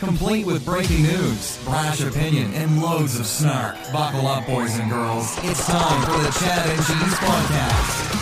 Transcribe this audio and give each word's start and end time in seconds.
Complete 0.00 0.46
with 0.46 0.64
breaking 0.64 1.02
news, 1.02 1.58
brash 1.62 2.00
opinion, 2.00 2.54
and 2.54 2.80
loads 2.80 3.20
of 3.20 3.26
snark. 3.26 3.76
Buckle 3.92 4.26
up, 4.26 4.46
boys 4.46 4.78
and 4.78 4.90
girls. 4.90 5.36
It's 5.44 5.66
time 5.66 6.02
for 6.06 6.16
the 6.22 6.32
Chad 6.40 6.66
and 6.70 6.78
Cheese 6.86 7.18
Podcast. 7.18 8.14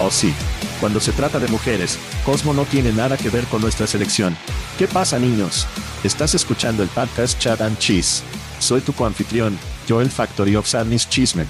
Oh 0.00 0.10
sí. 0.10 0.32
Cuando 0.80 0.98
se 0.98 1.12
trata 1.12 1.38
de 1.38 1.46
mujeres, 1.48 1.98
Cosmo 2.24 2.54
no 2.54 2.64
tiene 2.64 2.90
nada 2.90 3.18
que 3.18 3.28
ver 3.28 3.44
con 3.44 3.60
nuestra 3.60 3.86
selección. 3.86 4.34
¿Qué 4.78 4.88
pasa, 4.88 5.18
niños? 5.18 5.66
Estás 6.02 6.34
escuchando 6.34 6.82
el 6.82 6.88
podcast 6.88 7.38
Chad 7.38 7.60
and 7.60 7.76
Cheese. 7.76 8.22
Soy 8.60 8.80
tu 8.80 8.94
coanfitrión, 8.94 9.58
Joel 9.86 10.10
Factory 10.10 10.56
of 10.56 10.66
Sadness 10.66 11.06
Chismen. 11.10 11.46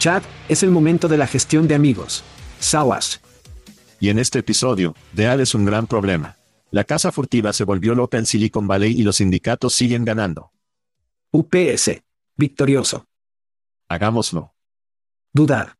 Chad, 0.00 0.22
es 0.48 0.64
el 0.64 0.72
momento 0.72 1.06
de 1.06 1.18
la 1.18 1.28
gestión 1.28 1.68
de 1.68 1.76
amigos. 1.76 2.24
Sawas. 2.58 3.20
Y 4.00 4.08
en 4.08 4.18
este 4.18 4.40
episodio, 4.40 4.96
Deal 5.12 5.40
es 5.40 5.54
un 5.54 5.64
gran 5.64 5.86
problema. 5.86 6.36
La 6.74 6.82
casa 6.82 7.12
furtiva 7.12 7.52
se 7.52 7.62
volvió 7.62 7.94
loca 7.94 8.18
en 8.18 8.26
Silicon 8.26 8.66
Valley 8.66 8.98
y 8.98 9.04
los 9.04 9.18
sindicatos 9.18 9.74
siguen 9.74 10.04
ganando. 10.04 10.50
UPS. 11.30 12.02
Victorioso. 12.36 13.06
Hagámoslo. 13.88 14.56
Dudar. 15.32 15.76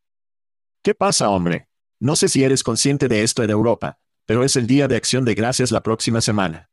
¿Qué 0.84 0.94
pasa, 0.94 1.30
hombre? 1.30 1.66
No 1.98 2.14
sé 2.14 2.28
si 2.28 2.44
eres 2.44 2.62
consciente 2.62 3.08
de 3.08 3.24
esto 3.24 3.42
en 3.42 3.50
Europa, 3.50 3.98
pero 4.24 4.44
es 4.44 4.54
el 4.54 4.68
Día 4.68 4.86
de 4.86 4.94
Acción 4.94 5.24
de 5.24 5.34
Gracias 5.34 5.72
la 5.72 5.82
próxima 5.82 6.20
semana. 6.20 6.70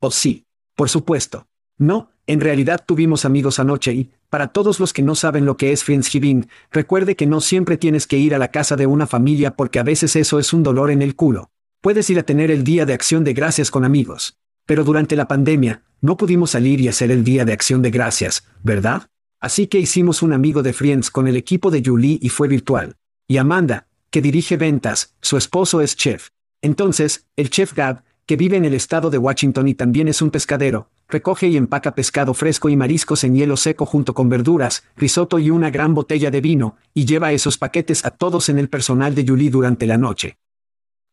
Oh 0.00 0.10
sí, 0.10 0.46
por 0.76 0.90
supuesto. 0.90 1.48
No, 1.78 2.10
en 2.26 2.40
realidad 2.40 2.84
tuvimos 2.86 3.24
amigos 3.24 3.58
anoche 3.58 3.94
y, 3.94 4.12
para 4.28 4.48
todos 4.48 4.78
los 4.78 4.92
que 4.92 5.00
no 5.00 5.14
saben 5.14 5.46
lo 5.46 5.56
que 5.56 5.72
es 5.72 5.84
Friendsgiving, 5.84 6.50
recuerde 6.70 7.16
que 7.16 7.24
no 7.24 7.40
siempre 7.40 7.78
tienes 7.78 8.06
que 8.06 8.18
ir 8.18 8.34
a 8.34 8.38
la 8.38 8.50
casa 8.50 8.76
de 8.76 8.86
una 8.86 9.06
familia 9.06 9.56
porque 9.56 9.78
a 9.78 9.84
veces 9.84 10.16
eso 10.16 10.38
es 10.38 10.52
un 10.52 10.62
dolor 10.62 10.90
en 10.90 11.00
el 11.00 11.16
culo. 11.16 11.50
Puedes 11.80 12.10
ir 12.10 12.18
a 12.18 12.24
tener 12.24 12.50
el 12.50 12.64
Día 12.64 12.86
de 12.86 12.92
Acción 12.92 13.22
de 13.22 13.34
Gracias 13.34 13.70
con 13.70 13.84
amigos. 13.84 14.36
Pero 14.66 14.82
durante 14.82 15.14
la 15.14 15.28
pandemia, 15.28 15.84
no 16.00 16.16
pudimos 16.16 16.50
salir 16.50 16.80
y 16.80 16.88
hacer 16.88 17.12
el 17.12 17.22
Día 17.22 17.44
de 17.44 17.52
Acción 17.52 17.82
de 17.82 17.92
Gracias, 17.92 18.42
¿verdad? 18.64 19.06
Así 19.38 19.68
que 19.68 19.78
hicimos 19.78 20.20
un 20.22 20.32
amigo 20.32 20.64
de 20.64 20.72
Friends 20.72 21.08
con 21.08 21.28
el 21.28 21.36
equipo 21.36 21.70
de 21.70 21.80
Julie 21.84 22.18
y 22.20 22.30
fue 22.30 22.48
virtual. 22.48 22.96
Y 23.28 23.36
Amanda, 23.36 23.86
que 24.10 24.20
dirige 24.20 24.56
ventas, 24.56 25.14
su 25.20 25.36
esposo 25.36 25.80
es 25.80 25.94
chef. 25.94 26.30
Entonces, 26.62 27.26
el 27.36 27.48
chef 27.48 27.74
Gab, 27.74 28.02
que 28.26 28.34
vive 28.34 28.56
en 28.56 28.64
el 28.64 28.74
estado 28.74 29.08
de 29.08 29.18
Washington 29.18 29.68
y 29.68 29.74
también 29.74 30.08
es 30.08 30.20
un 30.20 30.30
pescadero, 30.30 30.90
recoge 31.08 31.46
y 31.46 31.56
empaca 31.56 31.94
pescado 31.94 32.34
fresco 32.34 32.68
y 32.68 32.76
mariscos 32.76 33.22
en 33.22 33.36
hielo 33.36 33.56
seco 33.56 33.86
junto 33.86 34.14
con 34.14 34.28
verduras, 34.28 34.82
risotto 34.96 35.38
y 35.38 35.50
una 35.50 35.70
gran 35.70 35.94
botella 35.94 36.32
de 36.32 36.40
vino, 36.40 36.76
y 36.92 37.04
lleva 37.04 37.30
esos 37.30 37.56
paquetes 37.56 38.04
a 38.04 38.10
todos 38.10 38.48
en 38.48 38.58
el 38.58 38.68
personal 38.68 39.14
de 39.14 39.24
Julie 39.24 39.50
durante 39.50 39.86
la 39.86 39.96
noche. 39.96 40.38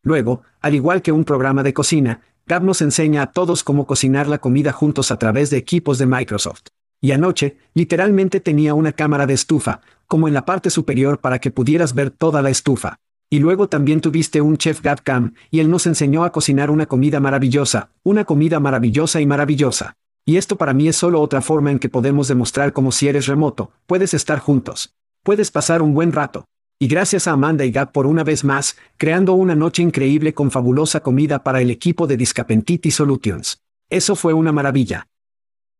Luego, 0.05 0.43
al 0.61 0.75
igual 0.75 1.01
que 1.01 1.11
un 1.11 1.25
programa 1.25 1.63
de 1.63 1.73
cocina, 1.73 2.21
Gab 2.45 2.63
nos 2.63 2.83
enseña 2.83 3.23
a 3.23 3.31
todos 3.31 3.63
cómo 3.63 3.88
cocinar 3.88 4.27
la 4.27 4.38
comida 4.38 4.71
juntos 4.71 5.09
a 5.09 5.17
través 5.17 5.49
de 5.49 5.57
equipos 5.57 5.97
de 5.97 6.05
Microsoft. 6.05 6.67
Y 7.01 7.11
anoche, 7.11 7.57
literalmente 7.73 8.39
tenía 8.39 8.75
una 8.75 8.91
cámara 8.91 9.25
de 9.25 9.33
estufa, 9.33 9.81
como 10.05 10.27
en 10.27 10.35
la 10.35 10.45
parte 10.45 10.69
superior 10.69 11.19
para 11.19 11.39
que 11.39 11.49
pudieras 11.49 11.95
ver 11.95 12.11
toda 12.11 12.44
la 12.44 12.51
estufa. 12.51 12.99
Y 13.31 13.39
luego 13.39 13.67
también 13.67 13.99
tuviste 13.99 14.41
un 14.41 14.57
chef 14.57 14.83
Gabcam, 14.83 15.33
y 15.49 15.59
él 15.59 15.71
nos 15.71 15.88
enseñó 15.88 16.23
a 16.23 16.31
cocinar 16.31 16.69
una 16.69 16.85
comida 16.85 17.19
maravillosa, 17.19 17.89
una 18.03 18.25
comida 18.25 18.59
maravillosa 18.59 19.21
y 19.21 19.25
maravillosa. 19.25 19.95
Y 20.23 20.38
esto 20.38 20.55
para 20.55 20.75
mí 20.75 20.88
es 20.88 20.95
solo 20.95 21.19
otra 21.19 21.41
forma 21.41 21.71
en 21.71 21.79
que 21.79 21.89
podemos 21.89 22.27
demostrar 22.27 22.73
como 22.73 22.91
si 22.91 23.07
eres 23.07 23.25
remoto, 23.25 23.71
puedes 23.88 24.13
estar 24.13 24.38
juntos. 24.38 24.94
Puedes 25.23 25.49
pasar 25.49 25.81
un 25.81 25.95
buen 25.95 26.11
rato. 26.11 26.45
Y 26.78 26.88
gracias 26.88 27.28
a 27.28 27.31
Amanda 27.31 27.63
y 27.63 27.72
Gab 27.72 27.94
por 27.94 28.06
una 28.06 28.25
vez 28.25 28.44
más, 28.44 28.75
creando 28.97 29.34
una 29.34 29.56
noche 29.56 29.81
increíble 29.81 30.34
con 30.34 30.52
fabulosa 30.52 31.00
comida 31.02 31.41
para 31.41 31.62
el 31.62 31.72
equipo 31.72 32.06
de 32.06 32.18
Discapentity 32.18 32.91
Solutions. 32.91 33.63
Eso 33.90 34.16
fue 34.16 34.34
una 34.34 34.52
maravilla. 34.52 35.08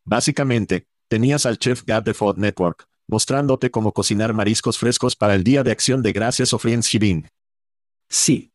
Básicamente, 0.06 0.88
tenías 1.10 1.46
al 1.46 1.58
chef 1.58 1.84
Gab 1.86 2.06
de 2.06 2.14
Ford 2.14 2.38
Network, 2.38 2.88
mostrándote 3.08 3.72
cómo 3.72 3.92
cocinar 3.92 4.34
mariscos 4.34 4.78
frescos 4.78 5.18
para 5.18 5.36
el 5.36 5.44
Día 5.44 5.64
de 5.64 5.72
Acción 5.72 6.02
de 6.02 6.14
Gracias 6.14 6.54
o 6.54 6.60
Friendsgiving. 6.60 7.28
Sí. 8.08 8.54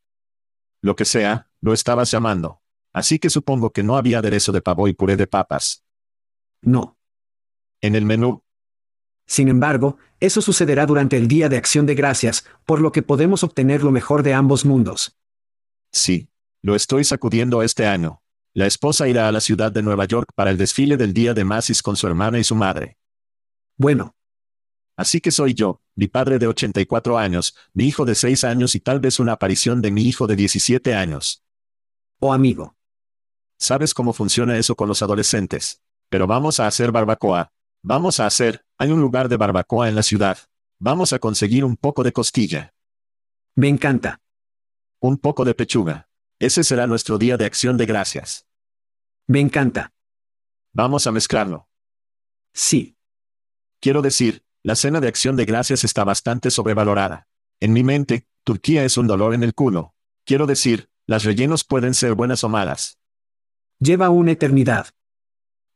Lo 0.81 0.97
que 0.97 1.05
sea, 1.05 1.51
lo 1.61 1.75
estabas 1.75 2.11
llamando. 2.11 2.63
Así 2.93 3.19
que 3.19 3.29
supongo 3.29 3.71
que 3.71 3.83
no 3.83 3.97
había 3.97 4.19
aderezo 4.19 4.51
de 4.51 4.63
pavo 4.63 4.89
y 4.89 4.95
puré 4.95 5.17
de 5.17 5.27
papas. 5.27 5.85
No. 6.63 6.97
En 7.83 7.95
el 7.95 8.07
menú. 8.07 8.43
Sin 9.31 9.47
embargo, 9.47 9.97
eso 10.19 10.43
sucederá 10.43 10.87
durante 10.87 11.17
el 11.17 11.29
Día 11.29 11.49
de 11.49 11.57
Acción 11.57 11.87
de 11.87 11.95
Gracias, 11.95 12.45
por 12.67 12.81
lo 12.81 12.91
que 12.91 13.03
podemos 13.03 13.45
obtener 13.45 13.85
lo 13.85 13.93
mejor 13.93 14.25
de 14.25 14.35
ambos 14.35 14.65
mundos. 14.65 15.17
Sí. 15.93 16.29
Lo 16.63 16.75
estoy 16.75 17.05
sacudiendo 17.05 17.63
este 17.63 17.87
año. 17.87 18.23
La 18.55 18.67
esposa 18.67 19.07
irá 19.07 19.29
a 19.29 19.33
la 19.33 19.41
ciudad 19.41 19.71
de 19.71 19.85
Nueva 19.85 20.05
York 20.07 20.33
para 20.35 20.51
el 20.51 20.59
desfile 20.59 20.97
del 20.97 21.15
Día 21.15 21.33
de 21.33 21.45
Macy's 21.45 21.81
con 21.81 21.95
su 21.95 22.09
hermana 22.09 22.41
y 22.41 22.45
su 22.45 22.57
madre. 22.57 22.99
Bueno. 23.77 24.17
Así 24.97 25.21
que 25.21 25.31
soy 25.31 25.55
yo, 25.55 25.81
mi 25.95 26.09
padre 26.09 26.41
de 26.41 26.49
84 26.49 27.17
años, 27.17 27.55
mi 27.73 27.85
hijo 27.85 28.05
de 28.05 28.17
6 28.17 28.43
años 28.43 28.75
y 28.75 28.81
tal 28.81 28.99
vez 28.99 29.21
una 29.21 29.35
aparición 29.35 29.81
de 29.81 29.93
mi 29.93 30.03
hijo 30.03 30.27
de 30.27 30.35
17 30.35 30.93
años. 30.93 31.45
Oh 32.19 32.33
amigo. 32.33 32.75
¿Sabes 33.59 33.95
cómo 33.95 34.13
funciona 34.13 34.59
eso 34.59 34.75
con 34.75 34.89
los 34.89 35.03
adolescentes? 35.03 35.83
Pero 36.09 36.27
vamos 36.27 36.59
a 36.59 36.67
hacer 36.67 36.91
barbacoa. 36.91 37.53
Vamos 37.83 38.19
a 38.19 38.27
hacer, 38.27 38.67
hay 38.81 38.91
un 38.91 39.01
lugar 39.03 39.29
de 39.29 39.37
barbacoa 39.37 39.91
en 39.91 39.95
la 39.95 40.03
ciudad. 40.03 40.39
Vamos 40.79 41.13
a 41.13 41.19
conseguir 41.19 41.67
un 41.67 41.77
poco 41.77 42.03
de 42.03 42.15
costilla. 42.15 42.73
Me 43.55 43.69
encanta. 43.69 44.23
Un 45.01 45.19
poco 45.19 45.45
de 45.45 45.53
pechuga. 45.53 46.09
Ese 46.39 46.65
será 46.65 46.87
nuestro 46.87 47.19
día 47.19 47.37
de 47.37 47.45
acción 47.45 47.77
de 47.77 47.85
gracias. 47.85 48.47
Me 49.27 49.39
encanta. 49.39 49.93
Vamos 50.73 51.07
a 51.07 51.13
mezclarlo. 51.13 51.69
Sí. 52.55 52.97
Quiero 53.81 54.01
decir, 54.01 54.47
la 54.63 54.77
cena 54.77 55.03
de 55.03 55.09
acción 55.09 55.37
de 55.37 55.45
gracias 55.45 55.85
está 55.85 56.05
bastante 56.05 56.51
sobrevalorada. 56.51 57.29
En 57.61 57.75
mi 57.75 57.85
mente, 57.85 58.27
Turquía 58.45 58.83
es 58.87 58.97
un 58.97 59.07
dolor 59.07 59.35
en 59.35 59.43
el 59.43 59.53
culo. 59.53 59.95
Quiero 60.25 60.47
decir, 60.47 60.89
las 61.07 61.25
rellenos 61.25 61.65
pueden 61.65 61.93
ser 61.93 62.15
buenas 62.15 62.45
o 62.45 62.49
malas. 62.49 62.99
Lleva 63.79 64.09
una 64.09 64.33
eternidad. 64.33 64.87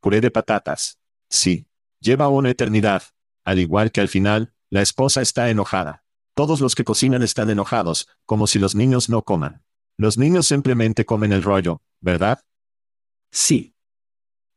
Puré 0.01 0.23
de 0.23 0.31
patatas. 0.31 0.99
Sí. 1.29 1.67
Lleva 2.05 2.29
una 2.29 2.51
eternidad. 2.51 3.03
Al 3.47 3.59
igual 3.59 3.91
que 3.91 4.03
al 4.03 4.09
final, 4.09 4.53
la 4.69 4.83
esposa 4.83 5.23
está 5.23 5.49
enojada. 5.49 6.05
Todos 6.35 6.61
los 6.61 6.75
que 6.75 6.85
cocinan 6.85 7.23
están 7.23 7.49
enojados, 7.49 8.09
como 8.27 8.47
si 8.47 8.59
los 8.59 8.75
niños 8.75 9.09
no 9.09 9.23
coman. 9.23 9.65
Los 9.97 10.19
niños 10.19 10.47
simplemente 10.47 11.07
comen 11.07 11.33
el 11.33 11.43
rollo, 11.43 11.81
¿verdad? 12.03 12.41
Sí. 13.31 13.75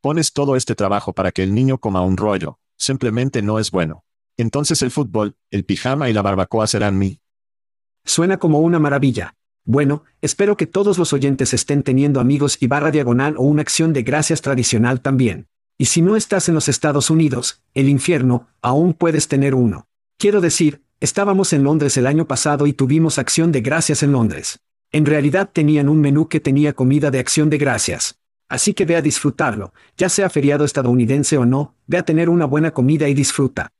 Pones 0.01 0.33
todo 0.33 0.57
este 0.57 0.75
trabajo 0.75 1.13
para 1.13 1.31
que 1.31 1.41
el 1.41 1.53
niño 1.53 1.77
coma 1.77 2.01
un 2.01 2.17
rollo. 2.17 2.59
Simplemente 2.75 3.41
no 3.41 3.59
es 3.59 3.71
bueno. 3.71 4.03
Entonces 4.35 4.81
el 4.81 4.91
fútbol, 4.91 5.37
el 5.49 5.63
pijama 5.63 6.09
y 6.09 6.13
la 6.13 6.23
barbacoa 6.23 6.67
serán 6.67 6.97
mi. 6.97 7.21
Suena 8.03 8.39
como 8.39 8.59
una 8.59 8.79
maravilla. 8.79 9.35
Bueno, 9.63 10.03
espero 10.19 10.57
que 10.57 10.67
todos 10.67 10.97
los 10.97 11.13
oyentes 11.13 11.53
estén 11.53 11.83
teniendo 11.83 12.19
amigos 12.19 12.57
y 12.61 12.67
barra 12.67 12.91
diagonal 12.91 13.35
o 13.37 13.43
una 13.43 13.61
acción 13.61 13.93
de 13.93 14.03
gracias 14.03 14.41
tradicional 14.41 14.99
también. 14.99 15.47
Y 15.77 15.85
si 15.85 16.01
no 16.01 16.15
estás 16.15 16.49
en 16.49 16.55
los 16.55 16.69
Estados 16.69 17.09
Unidos, 17.09 17.61
el 17.75 17.87
infierno, 17.87 18.47
aún 18.61 18.93
puedes 18.93 19.27
tener 19.27 19.53
uno. 19.53 19.87
Quiero 20.17 20.41
decir, 20.41 20.81
estábamos 20.99 21.53
en 21.53 21.63
Londres 21.63 21.97
el 21.97 22.07
año 22.07 22.27
pasado 22.27 22.65
y 22.65 22.73
tuvimos 22.73 23.19
acción 23.19 23.51
de 23.51 23.61
gracias 23.61 24.01
en 24.01 24.11
Londres. 24.11 24.59
En 24.91 25.05
realidad 25.05 25.51
tenían 25.53 25.89
un 25.89 26.01
menú 26.01 26.27
que 26.29 26.39
tenía 26.39 26.73
comida 26.73 27.11
de 27.11 27.19
acción 27.19 27.51
de 27.51 27.59
gracias. 27.59 28.19
Así 28.49 28.73
que 28.73 28.85
ve 28.85 28.95
a 28.95 29.01
disfrutarlo, 29.01 29.73
ya 29.97 30.09
sea 30.09 30.29
feriado 30.29 30.65
estadounidense 30.65 31.37
o 31.37 31.45
no, 31.45 31.75
ve 31.85 31.97
a 31.97 32.03
tener 32.03 32.29
una 32.29 32.45
buena 32.45 32.71
comida 32.71 33.07
y 33.07 33.13
disfruta. 33.13 33.73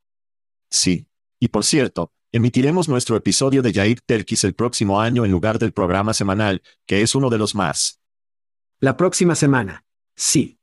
Sí. 0.70 1.06
Y 1.40 1.48
por 1.48 1.64
cierto, 1.64 2.12
emitiremos 2.30 2.88
nuestro 2.88 3.16
episodio 3.16 3.62
de 3.62 3.72
Jair 3.72 4.00
Terkis 4.02 4.44
el 4.44 4.54
próximo 4.54 5.00
año 5.00 5.24
en 5.24 5.30
lugar 5.30 5.58
del 5.58 5.72
programa 5.72 6.12
semanal, 6.12 6.62
que 6.86 7.02
es 7.02 7.14
uno 7.14 7.30
de 7.30 7.38
los 7.38 7.54
más. 7.54 8.00
La 8.78 8.96
próxima 8.96 9.34
semana. 9.34 9.84
Sí. 10.14 10.57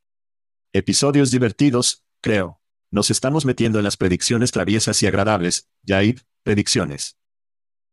Episodios 0.77 1.31
divertidos, 1.31 2.03
creo. 2.19 2.59
Nos 2.91 3.09
estamos 3.09 3.45
metiendo 3.45 3.79
en 3.79 3.85
las 3.85 3.95
predicciones 3.95 4.51
traviesas 4.51 5.01
y 5.01 5.07
agradables, 5.07 5.69
Jair, 5.87 6.25
predicciones. 6.43 7.17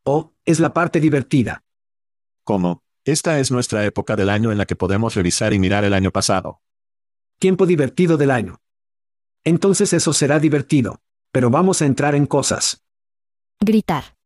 Oh, 0.05 0.35
es 0.45 0.59
la 0.59 0.75
parte 0.75 0.99
divertida. 0.99 1.63
¿Cómo? 2.43 2.83
Esta 3.05 3.39
es 3.39 3.53
nuestra 3.53 3.85
época 3.85 4.17
del 4.17 4.29
año 4.29 4.51
en 4.51 4.59
la 4.59 4.67
que 4.67 4.75
podemos 4.75 5.15
revisar 5.15 5.53
y 5.53 5.61
mirar 5.61 5.85
el 5.85 5.95
año 5.95 6.11
pasado. 6.11 6.61
Tiempo 7.39 7.67
divertido 7.67 8.17
del 8.17 8.33
año. 8.33 8.61
Entonces 9.45 9.93
eso 9.93 10.13
será 10.13 10.41
divertido. 10.41 11.03
Pero 11.31 11.51
vamos 11.51 11.83
a 11.83 11.87
entrar 11.87 12.17
en 12.17 12.27
cosas. 12.27 12.83
Gritar. 13.61 14.17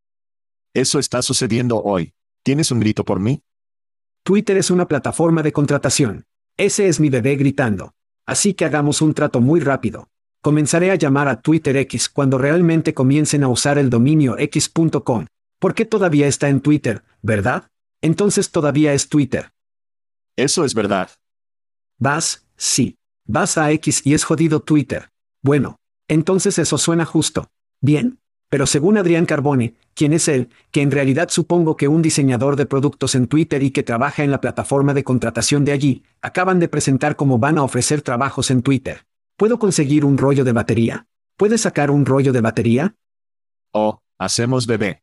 Eso 0.72 0.98
está 0.98 1.20
sucediendo 1.20 1.82
hoy. 1.82 2.14
¿Tienes 2.42 2.70
un 2.70 2.80
grito 2.80 3.04
por 3.04 3.20
mí? 3.20 3.42
Twitter 4.22 4.56
es 4.56 4.70
una 4.70 4.88
plataforma 4.88 5.42
de 5.42 5.52
contratación. 5.52 6.24
Ese 6.56 6.88
es 6.88 7.00
mi 7.00 7.10
bebé 7.10 7.36
gritando. 7.36 7.95
Así 8.26 8.54
que 8.54 8.64
hagamos 8.64 9.00
un 9.00 9.14
trato 9.14 9.40
muy 9.40 9.60
rápido. 9.60 10.08
Comenzaré 10.42 10.90
a 10.90 10.96
llamar 10.96 11.28
a 11.28 11.40
Twitter 11.40 11.76
X 11.76 12.08
cuando 12.08 12.38
realmente 12.38 12.94
comiencen 12.94 13.44
a 13.44 13.48
usar 13.48 13.78
el 13.78 13.90
dominio 13.90 14.36
x.com. 14.38 15.26
Porque 15.58 15.84
todavía 15.84 16.26
está 16.26 16.48
en 16.48 16.60
Twitter, 16.60 17.02
¿verdad? 17.22 17.68
Entonces 18.02 18.50
todavía 18.50 18.92
es 18.92 19.08
Twitter. 19.08 19.52
Eso 20.36 20.64
es 20.64 20.74
verdad. 20.74 21.10
Vas, 21.98 22.46
sí. 22.56 22.98
Vas 23.24 23.58
a 23.58 23.72
X 23.72 24.02
y 24.04 24.14
es 24.14 24.24
jodido 24.24 24.60
Twitter. 24.60 25.10
Bueno, 25.42 25.78
entonces 26.08 26.58
eso 26.58 26.78
suena 26.78 27.04
justo. 27.04 27.48
Bien. 27.80 28.18
Pero 28.48 28.66
según 28.66 28.96
Adrián 28.96 29.26
Carbone, 29.26 29.74
quien 29.94 30.12
es 30.12 30.28
él, 30.28 30.50
que 30.70 30.82
en 30.82 30.90
realidad 30.90 31.28
supongo 31.30 31.76
que 31.76 31.88
un 31.88 32.02
diseñador 32.02 32.56
de 32.56 32.66
productos 32.66 33.14
en 33.14 33.26
Twitter 33.26 33.62
y 33.62 33.70
que 33.70 33.82
trabaja 33.82 34.22
en 34.22 34.30
la 34.30 34.40
plataforma 34.40 34.94
de 34.94 35.04
contratación 35.04 35.64
de 35.64 35.72
allí, 35.72 36.04
acaban 36.22 36.60
de 36.60 36.68
presentar 36.68 37.16
cómo 37.16 37.38
van 37.38 37.58
a 37.58 37.64
ofrecer 37.64 38.02
trabajos 38.02 38.50
en 38.50 38.62
Twitter. 38.62 39.06
¿Puedo 39.36 39.58
conseguir 39.58 40.04
un 40.04 40.16
rollo 40.16 40.44
de 40.44 40.52
batería? 40.52 41.06
¿Puedes 41.36 41.62
sacar 41.62 41.90
un 41.90 42.06
rollo 42.06 42.32
de 42.32 42.40
batería? 42.40 42.94
Oh, 43.72 44.00
hacemos 44.18 44.66
bebé. 44.66 45.02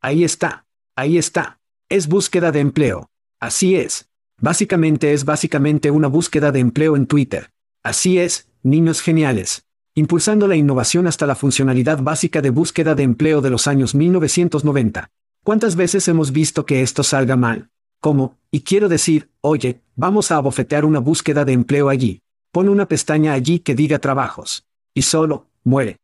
Ahí 0.00 0.24
está. 0.24 0.66
Ahí 0.96 1.18
está. 1.18 1.60
Es 1.88 2.08
búsqueda 2.08 2.52
de 2.52 2.60
empleo. 2.60 3.10
Así 3.40 3.74
es. 3.74 4.08
Básicamente 4.38 5.12
es 5.12 5.24
básicamente 5.24 5.90
una 5.90 6.06
búsqueda 6.06 6.52
de 6.52 6.60
empleo 6.60 6.96
en 6.96 7.06
Twitter. 7.06 7.50
Así 7.82 8.18
es, 8.18 8.48
niños 8.62 9.02
geniales 9.02 9.66
impulsando 9.94 10.46
la 10.46 10.56
innovación 10.56 11.06
hasta 11.06 11.26
la 11.26 11.34
funcionalidad 11.34 12.02
básica 12.02 12.40
de 12.40 12.50
búsqueda 12.50 12.94
de 12.94 13.02
empleo 13.02 13.40
de 13.40 13.50
los 13.50 13.66
años 13.66 13.94
1990. 13.94 15.10
¿Cuántas 15.42 15.76
veces 15.76 16.06
hemos 16.08 16.32
visto 16.32 16.66
que 16.66 16.82
esto 16.82 17.02
salga 17.02 17.36
mal? 17.36 17.70
¿Cómo? 18.00 18.38
Y 18.50 18.60
quiero 18.60 18.88
decir, 18.88 19.30
oye, 19.40 19.82
vamos 19.96 20.30
a 20.30 20.36
abofetear 20.36 20.84
una 20.84 21.00
búsqueda 21.00 21.44
de 21.44 21.52
empleo 21.52 21.88
allí. 21.88 22.22
Pon 22.52 22.68
una 22.68 22.86
pestaña 22.86 23.32
allí 23.32 23.60
que 23.60 23.74
diga 23.74 23.98
trabajos. 23.98 24.66
Y 24.94 25.02
solo, 25.02 25.48
muere. 25.64 25.98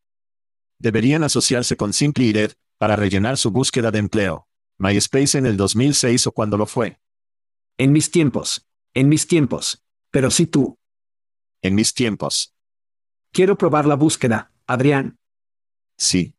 Deberían 0.78 1.24
asociarse 1.24 1.76
con 1.76 1.92
Red 1.92 2.52
para 2.78 2.96
rellenar 2.96 3.38
su 3.38 3.50
búsqueda 3.50 3.90
de 3.90 3.98
empleo. 3.98 4.46
MySpace 4.78 5.38
en 5.38 5.46
el 5.46 5.56
2006 5.56 6.26
o 6.26 6.32
cuando 6.32 6.56
lo 6.56 6.66
fue. 6.66 6.98
En 7.78 7.92
mis 7.92 8.10
tiempos. 8.10 8.66
En 8.94 9.08
mis 9.08 9.26
tiempos. 9.26 9.82
Pero 10.10 10.30
si 10.30 10.46
tú. 10.46 10.78
En 11.62 11.74
mis 11.74 11.94
tiempos. 11.94 12.55
Quiero 13.32 13.56
probar 13.56 13.86
la 13.86 13.94
búsqueda, 13.94 14.50
Adrián. 14.66 15.18
Sí. 15.96 16.34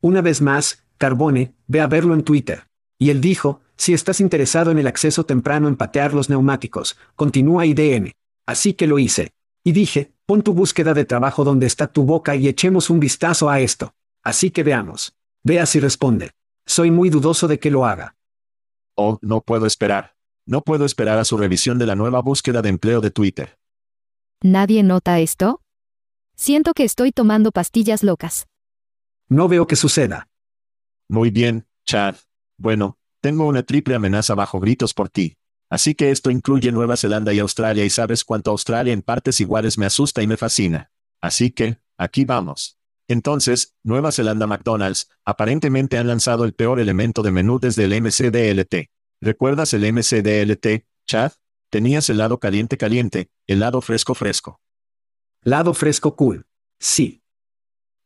Una 0.00 0.20
vez 0.20 0.40
más, 0.40 0.84
Carbone, 0.98 1.54
ve 1.66 1.80
a 1.80 1.86
verlo 1.86 2.14
en 2.14 2.24
Twitter. 2.24 2.68
Y 2.98 3.10
él 3.10 3.20
dijo, 3.20 3.60
si 3.76 3.94
estás 3.94 4.20
interesado 4.20 4.70
en 4.70 4.78
el 4.78 4.86
acceso 4.86 5.24
temprano 5.24 5.68
en 5.68 5.76
patear 5.76 6.14
los 6.14 6.30
neumáticos, 6.30 6.96
continúa 7.16 7.66
IDN. 7.66 8.12
Así 8.46 8.74
que 8.74 8.86
lo 8.86 8.98
hice. 8.98 9.32
Y 9.64 9.72
dije, 9.72 10.12
pon 10.26 10.42
tu 10.42 10.54
búsqueda 10.54 10.94
de 10.94 11.04
trabajo 11.04 11.44
donde 11.44 11.66
está 11.66 11.86
tu 11.86 12.04
boca 12.04 12.36
y 12.36 12.48
echemos 12.48 12.90
un 12.90 13.00
vistazo 13.00 13.48
a 13.48 13.60
esto. 13.60 13.94
Así 14.22 14.50
que 14.50 14.62
veamos. 14.62 15.14
Vea 15.44 15.66
si 15.66 15.80
responde. 15.80 16.32
Soy 16.66 16.90
muy 16.90 17.10
dudoso 17.10 17.48
de 17.48 17.58
que 17.58 17.70
lo 17.70 17.84
haga. 17.84 18.16
Oh, 18.94 19.18
no 19.22 19.40
puedo 19.40 19.66
esperar. 19.66 20.14
No 20.46 20.60
puedo 20.60 20.84
esperar 20.84 21.18
a 21.18 21.24
su 21.24 21.36
revisión 21.36 21.78
de 21.78 21.86
la 21.86 21.96
nueva 21.96 22.20
búsqueda 22.20 22.62
de 22.62 22.68
empleo 22.68 23.00
de 23.00 23.10
Twitter. 23.10 23.58
¿Nadie 24.42 24.82
nota 24.82 25.20
esto? 25.20 25.61
Siento 26.42 26.72
que 26.74 26.82
estoy 26.82 27.12
tomando 27.12 27.52
pastillas 27.52 28.02
locas. 28.02 28.48
No 29.28 29.46
veo 29.46 29.68
que 29.68 29.76
suceda. 29.76 30.28
Muy 31.08 31.30
bien, 31.30 31.68
Chad. 31.86 32.16
Bueno, 32.58 32.98
tengo 33.20 33.46
una 33.46 33.62
triple 33.62 33.94
amenaza 33.94 34.34
bajo 34.34 34.58
gritos 34.58 34.92
por 34.92 35.08
ti. 35.08 35.36
Así 35.70 35.94
que 35.94 36.10
esto 36.10 36.32
incluye 36.32 36.72
Nueva 36.72 36.96
Zelanda 36.96 37.32
y 37.32 37.38
Australia 37.38 37.84
y 37.84 37.90
sabes 37.90 38.24
cuánto 38.24 38.50
Australia 38.50 38.92
en 38.92 39.02
partes 39.02 39.40
iguales 39.40 39.78
me 39.78 39.86
asusta 39.86 40.20
y 40.20 40.26
me 40.26 40.36
fascina. 40.36 40.90
Así 41.20 41.52
que, 41.52 41.78
aquí 41.96 42.24
vamos. 42.24 42.76
Entonces, 43.06 43.76
Nueva 43.84 44.10
Zelanda 44.10 44.48
McDonald's, 44.48 45.10
aparentemente 45.24 45.96
han 45.96 46.08
lanzado 46.08 46.44
el 46.44 46.54
peor 46.54 46.80
elemento 46.80 47.22
de 47.22 47.30
menú 47.30 47.60
desde 47.60 47.84
el 47.84 48.02
MCDLT. 48.02 48.90
¿Recuerdas 49.20 49.74
el 49.74 49.92
MCDLT, 49.92 50.88
Chad? 51.06 51.34
Tenías 51.70 52.10
el 52.10 52.18
lado 52.18 52.40
caliente 52.40 52.76
caliente, 52.76 53.30
el 53.46 53.60
lado 53.60 53.80
fresco 53.80 54.16
fresco. 54.16 54.60
Lado 55.44 55.74
fresco 55.74 56.14
cool. 56.14 56.46
Sí. 56.78 57.24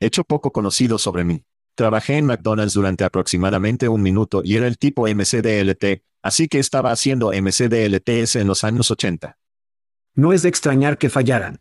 Hecho 0.00 0.25
poco 0.25 0.52
conocido 0.52 0.97
sobre 0.97 1.23
mí. 1.23 1.45
Trabajé 1.75 2.16
en 2.16 2.25
McDonald's 2.25 2.73
durante 2.73 3.05
aproximadamente 3.05 3.90
un 3.90 4.00
minuto 4.00 4.40
y 4.43 4.57
era 4.57 4.66
el 4.66 4.78
tipo 4.78 5.07
MCDLT, 5.07 6.02
así 6.23 6.49
que 6.49 6.59
estaba 6.59 6.93
haciendo 6.93 7.33
MCDLTS 7.33 8.37
en 8.37 8.47
los 8.47 8.64
años 8.64 8.90
80. 8.90 9.38
No 10.14 10.33
es 10.33 10.40
de 10.40 10.49
extrañar 10.49 10.97
que 10.97 11.11
fallaran. 11.11 11.61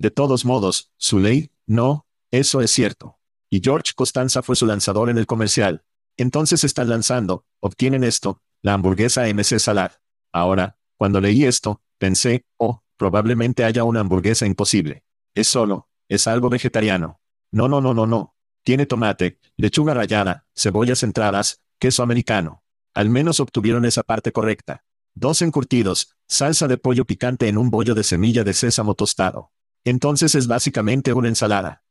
De 0.00 0.10
todos 0.10 0.44
modos, 0.44 0.90
su 0.96 1.20
ley, 1.20 1.52
no, 1.66 2.08
eso 2.32 2.60
es 2.60 2.72
cierto. 2.72 3.20
Y 3.48 3.60
George 3.62 3.92
Costanza 3.94 4.42
fue 4.42 4.56
su 4.56 4.66
lanzador 4.66 5.08
en 5.08 5.18
el 5.18 5.26
comercial. 5.26 5.84
Entonces 6.16 6.64
están 6.64 6.88
lanzando, 6.88 7.46
obtienen 7.60 8.02
esto, 8.02 8.42
la 8.60 8.74
hamburguesa 8.74 9.28
MC 9.32 9.60
Salad. 9.60 9.92
Ahora, 10.32 10.78
cuando 10.96 11.20
leí 11.20 11.44
esto, 11.44 11.80
pensé, 11.98 12.44
oh, 12.56 12.82
Probablemente 13.00 13.64
haya 13.64 13.82
una 13.84 14.00
hamburguesa 14.00 14.44
imposible. 14.44 15.04
Es 15.34 15.48
solo, 15.48 15.88
es 16.06 16.26
algo 16.26 16.50
vegetariano. 16.50 17.18
No, 17.50 17.66
no, 17.66 17.80
no, 17.80 17.94
no, 17.94 18.06
no. 18.06 18.36
Tiene 18.62 18.84
tomate, 18.84 19.40
lechuga 19.56 19.94
rallada, 19.94 20.46
cebollas 20.54 21.02
entradas, 21.02 21.62
queso 21.78 22.02
americano. 22.02 22.62
Al 22.92 23.08
menos 23.08 23.40
obtuvieron 23.40 23.86
esa 23.86 24.02
parte 24.02 24.32
correcta. 24.32 24.84
Dos 25.14 25.40
encurtidos, 25.40 26.14
salsa 26.26 26.68
de 26.68 26.76
pollo 26.76 27.06
picante 27.06 27.48
en 27.48 27.56
un 27.56 27.70
bollo 27.70 27.94
de 27.94 28.04
semilla 28.04 28.44
de 28.44 28.52
sésamo 28.52 28.94
tostado. 28.94 29.50
Entonces 29.82 30.34
es 30.34 30.46
básicamente 30.46 31.14
una 31.14 31.28
ensalada. 31.28 31.82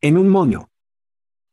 En 0.00 0.18
un 0.18 0.28
moño. 0.28 0.68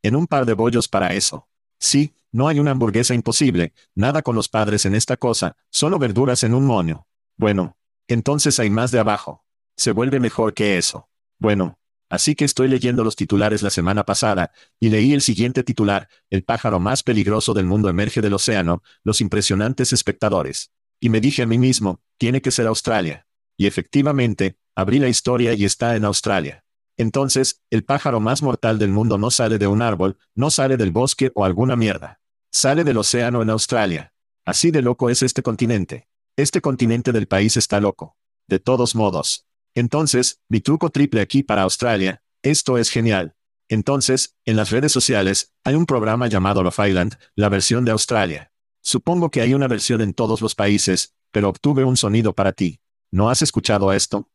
En 0.01 0.15
un 0.15 0.25
par 0.25 0.47
de 0.47 0.55
bollos 0.55 0.87
para 0.87 1.13
eso. 1.13 1.47
Sí, 1.77 2.15
no 2.31 2.47
hay 2.47 2.59
una 2.59 2.71
hamburguesa 2.71 3.13
imposible, 3.13 3.73
nada 3.93 4.23
con 4.23 4.35
los 4.35 4.49
padres 4.49 4.87
en 4.87 4.95
esta 4.95 5.17
cosa, 5.17 5.55
solo 5.69 5.99
verduras 5.99 6.43
en 6.43 6.55
un 6.55 6.65
moño. 6.65 7.05
Bueno, 7.37 7.77
entonces 8.13 8.59
hay 8.59 8.69
más 8.69 8.91
de 8.91 8.99
abajo. 8.99 9.43
Se 9.77 9.91
vuelve 9.91 10.19
mejor 10.19 10.53
que 10.53 10.77
eso. 10.77 11.09
Bueno, 11.39 11.79
Así 12.11 12.35
que 12.35 12.43
estoy 12.43 12.67
leyendo 12.67 13.05
los 13.05 13.15
titulares 13.15 13.63
la 13.63 13.69
semana 13.69 14.03
pasada, 14.03 14.51
y 14.81 14.89
leí 14.89 15.13
el 15.13 15.21
siguiente 15.21 15.63
titular, 15.63 16.09
El 16.29 16.43
pájaro 16.43 16.77
más 16.77 17.03
peligroso 17.03 17.53
del 17.53 17.65
mundo 17.65 17.87
emerge 17.87 18.19
del 18.19 18.33
océano, 18.33 18.83
los 19.05 19.21
impresionantes 19.21 19.93
espectadores. 19.93 20.73
Y 20.99 21.07
me 21.07 21.21
dije 21.21 21.43
a 21.43 21.45
mí 21.45 21.57
mismo, 21.57 22.01
tiene 22.17 22.41
que 22.41 22.51
ser 22.51 22.67
Australia. 22.67 23.27
Y 23.55 23.65
efectivamente, 23.65 24.57
abrí 24.75 24.99
la 24.99 25.07
historia 25.07 25.53
y 25.53 25.63
está 25.63 25.95
en 25.95 26.03
Australia. 26.03 26.65
Entonces, 26.97 27.61
el 27.69 27.85
pájaro 27.85 28.19
más 28.19 28.43
mortal 28.43 28.77
del 28.77 28.91
mundo 28.91 29.17
no 29.17 29.31
sale 29.31 29.57
de 29.57 29.67
un 29.67 29.81
árbol, 29.81 30.17
no 30.35 30.51
sale 30.51 30.75
del 30.75 30.91
bosque 30.91 31.31
o 31.33 31.45
alguna 31.45 31.77
mierda. 31.77 32.19
Sale 32.51 32.83
del 32.83 32.97
océano 32.97 33.41
en 33.41 33.49
Australia. 33.49 34.13
Así 34.43 34.69
de 34.69 34.81
loco 34.81 35.09
es 35.09 35.23
este 35.23 35.41
continente. 35.41 36.09
Este 36.37 36.61
continente 36.61 37.11
del 37.11 37.27
país 37.27 37.57
está 37.57 37.79
loco. 37.79 38.17
De 38.47 38.59
todos 38.59 38.95
modos, 38.95 39.45
entonces, 39.73 40.41
mi 40.49 40.59
truco 40.59 40.89
triple 40.89 41.21
aquí 41.21 41.43
para 41.43 41.63
Australia, 41.63 42.23
esto 42.41 42.77
es 42.77 42.89
genial. 42.89 43.35
Entonces, 43.69 44.35
en 44.45 44.57
las 44.57 44.69
redes 44.69 44.91
sociales, 44.91 45.53
hay 45.63 45.75
un 45.75 45.85
programa 45.85 46.27
llamado 46.27 46.61
Love 46.61 46.79
Island, 46.87 47.17
la 47.35 47.47
versión 47.47 47.85
de 47.85 47.91
Australia. 47.91 48.51
Supongo 48.81 49.31
que 49.31 49.41
hay 49.41 49.53
una 49.53 49.67
versión 49.67 50.01
en 50.01 50.13
todos 50.13 50.41
los 50.41 50.55
países, 50.55 51.15
pero 51.31 51.47
obtuve 51.47 51.85
un 51.85 51.95
sonido 51.95 52.33
para 52.33 52.51
ti. 52.51 52.81
¿No 53.11 53.29
has 53.29 53.41
escuchado 53.41 53.93
esto? 53.93 54.29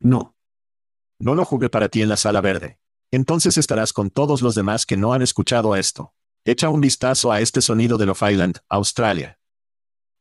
No. 0.00 0.36
No 1.18 1.34
lo 1.34 1.44
jugué 1.44 1.68
para 1.68 1.88
ti 1.88 2.00
en 2.00 2.08
la 2.08 2.16
sala 2.16 2.40
verde. 2.40 2.78
Entonces 3.10 3.58
estarás 3.58 3.92
con 3.92 4.10
todos 4.10 4.40
los 4.40 4.54
demás 4.54 4.86
que 4.86 4.96
no 4.96 5.12
han 5.12 5.22
escuchado 5.22 5.76
esto. 5.76 6.14
Echa 6.44 6.70
un 6.70 6.80
vistazo 6.80 7.32
a 7.32 7.40
este 7.40 7.60
sonido 7.60 7.98
de 7.98 8.06
Love 8.06 8.22
Island, 8.30 8.58
Australia. 8.68 9.38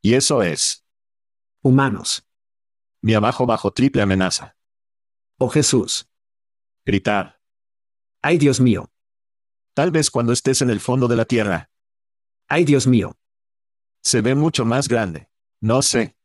Y 0.01 0.15
eso 0.15 0.41
es. 0.41 0.84
Humanos. 1.65 2.27
Mi 3.01 3.15
abajo 3.15 3.47
bajo 3.47 3.71
triple 3.71 4.03
amenaza. 4.03 4.55
Oh 5.39 5.49
Jesús. 5.49 6.07
Gritar. 6.85 7.41
Ay 8.21 8.37
Dios 8.37 8.59
mío. 8.61 8.91
Tal 9.73 9.89
vez 9.89 10.11
cuando 10.11 10.31
estés 10.31 10.61
en 10.61 10.69
el 10.69 10.79
fondo 10.79 11.07
de 11.07 11.15
la 11.15 11.25
tierra. 11.25 11.71
Ay 12.47 12.65
Dios 12.65 12.85
mío. 12.85 13.17
Se 14.03 14.21
ve 14.21 14.35
mucho 14.35 14.63
más 14.63 14.87
grande. 14.87 15.27
No 15.59 15.81
sé. 15.81 16.15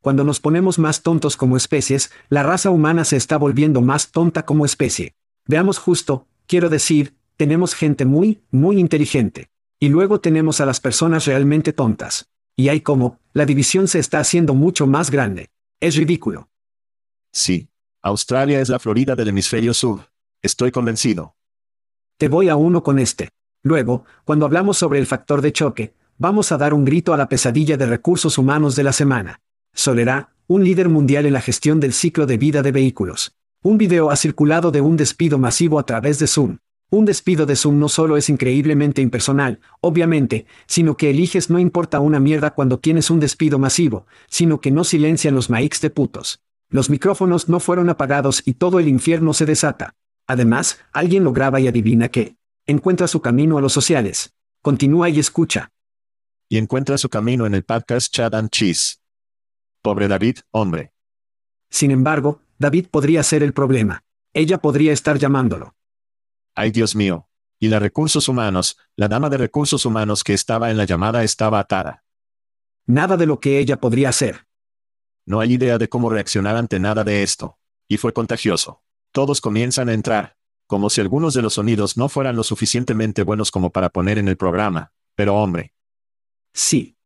Cuando 0.00 0.24
nos 0.24 0.40
ponemos 0.40 0.78
más 0.78 1.02
tontos 1.02 1.36
como 1.36 1.58
especies, 1.58 2.10
la 2.30 2.42
raza 2.42 2.70
humana 2.70 3.04
se 3.04 3.18
está 3.18 3.36
volviendo 3.36 3.82
más 3.82 4.12
tonta 4.12 4.46
como 4.46 4.64
especie. 4.64 5.14
Veamos 5.44 5.78
justo, 5.78 6.26
quiero 6.46 6.70
decir, 6.70 7.18
tenemos 7.36 7.74
gente 7.74 8.06
muy, 8.06 8.42
muy 8.50 8.80
inteligente. 8.80 9.50
Y 9.78 9.90
luego 9.90 10.20
tenemos 10.22 10.62
a 10.62 10.64
las 10.64 10.80
personas 10.80 11.26
realmente 11.26 11.74
tontas. 11.74 12.30
Y 12.56 12.68
hay 12.68 12.80
como, 12.80 13.18
la 13.32 13.46
división 13.46 13.88
se 13.88 13.98
está 13.98 14.20
haciendo 14.20 14.54
mucho 14.54 14.86
más 14.86 15.10
grande. 15.10 15.50
Es 15.80 15.96
ridículo. 15.96 16.48
Sí. 17.32 17.68
Australia 18.02 18.60
es 18.60 18.68
la 18.68 18.78
Florida 18.78 19.16
del 19.16 19.28
hemisferio 19.28 19.74
sur. 19.74 20.10
Estoy 20.42 20.70
convencido. 20.70 21.34
Te 22.18 22.28
voy 22.28 22.48
a 22.48 22.56
uno 22.56 22.82
con 22.82 22.98
este. 22.98 23.30
Luego, 23.62 24.04
cuando 24.24 24.44
hablamos 24.44 24.76
sobre 24.76 24.98
el 24.98 25.06
factor 25.06 25.40
de 25.40 25.52
choque, 25.52 25.94
vamos 26.18 26.52
a 26.52 26.58
dar 26.58 26.74
un 26.74 26.84
grito 26.84 27.14
a 27.14 27.16
la 27.16 27.28
pesadilla 27.28 27.76
de 27.76 27.86
recursos 27.86 28.38
humanos 28.38 28.76
de 28.76 28.84
la 28.84 28.92
semana. 28.92 29.40
Solerá, 29.72 30.34
un 30.46 30.62
líder 30.62 30.90
mundial 30.90 31.26
en 31.26 31.32
la 31.32 31.40
gestión 31.40 31.80
del 31.80 31.94
ciclo 31.94 32.26
de 32.26 32.36
vida 32.36 32.62
de 32.62 32.72
vehículos. 32.72 33.34
Un 33.62 33.78
video 33.78 34.10
ha 34.10 34.16
circulado 34.16 34.70
de 34.70 34.82
un 34.82 34.96
despido 34.96 35.38
masivo 35.38 35.78
a 35.78 35.86
través 35.86 36.18
de 36.18 36.26
Zoom. 36.26 36.58
Un 36.94 37.06
despido 37.06 37.44
de 37.44 37.56
Zoom 37.56 37.80
no 37.80 37.88
solo 37.88 38.16
es 38.16 38.28
increíblemente 38.28 39.02
impersonal, 39.02 39.58
obviamente, 39.80 40.46
sino 40.68 40.96
que 40.96 41.10
eliges 41.10 41.50
no 41.50 41.58
importa 41.58 41.98
una 41.98 42.20
mierda 42.20 42.54
cuando 42.54 42.78
tienes 42.78 43.10
un 43.10 43.18
despido 43.18 43.58
masivo, 43.58 44.06
sino 44.28 44.60
que 44.60 44.70
no 44.70 44.84
silencian 44.84 45.34
los 45.34 45.50
mics 45.50 45.80
de 45.80 45.90
putos. 45.90 46.40
Los 46.68 46.90
micrófonos 46.90 47.48
no 47.48 47.58
fueron 47.58 47.90
apagados 47.90 48.44
y 48.46 48.54
todo 48.54 48.78
el 48.78 48.86
infierno 48.86 49.34
se 49.34 49.44
desata. 49.44 49.96
Además, 50.28 50.78
alguien 50.92 51.24
lo 51.24 51.32
graba 51.32 51.58
y 51.58 51.66
adivina 51.66 52.10
qué. 52.10 52.36
Encuentra 52.64 53.08
su 53.08 53.20
camino 53.20 53.58
a 53.58 53.60
los 53.60 53.72
sociales. 53.72 54.32
Continúa 54.62 55.08
y 55.08 55.18
escucha. 55.18 55.72
Y 56.48 56.58
encuentra 56.58 56.96
su 56.96 57.08
camino 57.08 57.44
en 57.44 57.54
el 57.54 57.64
podcast 57.64 58.14
Chad 58.14 58.36
and 58.36 58.50
Cheese. 58.50 59.00
Pobre 59.82 60.06
David, 60.06 60.38
hombre. 60.52 60.92
Sin 61.70 61.90
embargo, 61.90 62.40
David 62.56 62.86
podría 62.88 63.24
ser 63.24 63.42
el 63.42 63.52
problema. 63.52 64.04
Ella 64.32 64.58
podría 64.58 64.92
estar 64.92 65.18
llamándolo. 65.18 65.73
Ay 66.54 66.70
Dios 66.70 66.94
mío. 66.94 67.28
Y 67.58 67.68
la 67.68 67.78
recursos 67.78 68.28
humanos, 68.28 68.78
la 68.96 69.08
dama 69.08 69.30
de 69.30 69.38
recursos 69.38 69.86
humanos 69.86 70.22
que 70.22 70.34
estaba 70.34 70.70
en 70.70 70.76
la 70.76 70.84
llamada 70.84 71.24
estaba 71.24 71.58
atada. 71.58 72.04
Nada 72.86 73.16
de 73.16 73.26
lo 73.26 73.40
que 73.40 73.58
ella 73.58 73.80
podría 73.80 74.10
hacer. 74.10 74.46
No 75.26 75.40
hay 75.40 75.54
idea 75.54 75.78
de 75.78 75.88
cómo 75.88 76.10
reaccionar 76.10 76.56
ante 76.56 76.78
nada 76.78 77.02
de 77.02 77.22
esto. 77.22 77.58
Y 77.88 77.96
fue 77.96 78.12
contagioso. 78.12 78.82
Todos 79.12 79.40
comienzan 79.40 79.88
a 79.88 79.94
entrar. 79.94 80.36
Como 80.66 80.90
si 80.90 81.00
algunos 81.00 81.34
de 81.34 81.42
los 81.42 81.54
sonidos 81.54 81.96
no 81.96 82.08
fueran 82.08 82.36
lo 82.36 82.42
suficientemente 82.42 83.22
buenos 83.22 83.50
como 83.50 83.70
para 83.70 83.88
poner 83.90 84.18
en 84.18 84.28
el 84.28 84.36
programa. 84.36 84.92
Pero 85.14 85.36
hombre. 85.36 85.72
Sí. 86.52 86.96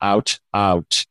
Ouch, 0.00 0.36
ouch. 0.52 1.04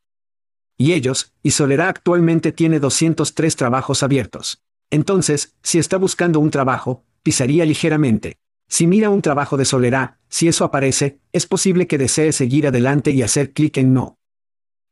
Y 0.76 0.92
ellos, 0.92 1.32
y 1.42 1.52
Solera 1.52 1.88
actualmente 1.88 2.52
tiene 2.52 2.80
203 2.80 3.56
trabajos 3.56 4.02
abiertos. 4.02 4.62
Entonces, 4.90 5.54
si 5.62 5.78
está 5.78 5.96
buscando 5.96 6.40
un 6.40 6.50
trabajo, 6.50 7.04
pisaría 7.24 7.64
ligeramente. 7.64 8.38
Si 8.68 8.86
mira 8.86 9.10
un 9.10 9.22
trabajo 9.22 9.56
de 9.56 9.64
Solerá, 9.64 10.20
si 10.28 10.46
eso 10.46 10.64
aparece, 10.64 11.18
es 11.32 11.46
posible 11.46 11.88
que 11.88 11.98
desee 11.98 12.32
seguir 12.32 12.68
adelante 12.68 13.10
y 13.10 13.22
hacer 13.22 13.52
clic 13.52 13.78
en 13.78 13.92
no. 13.92 14.20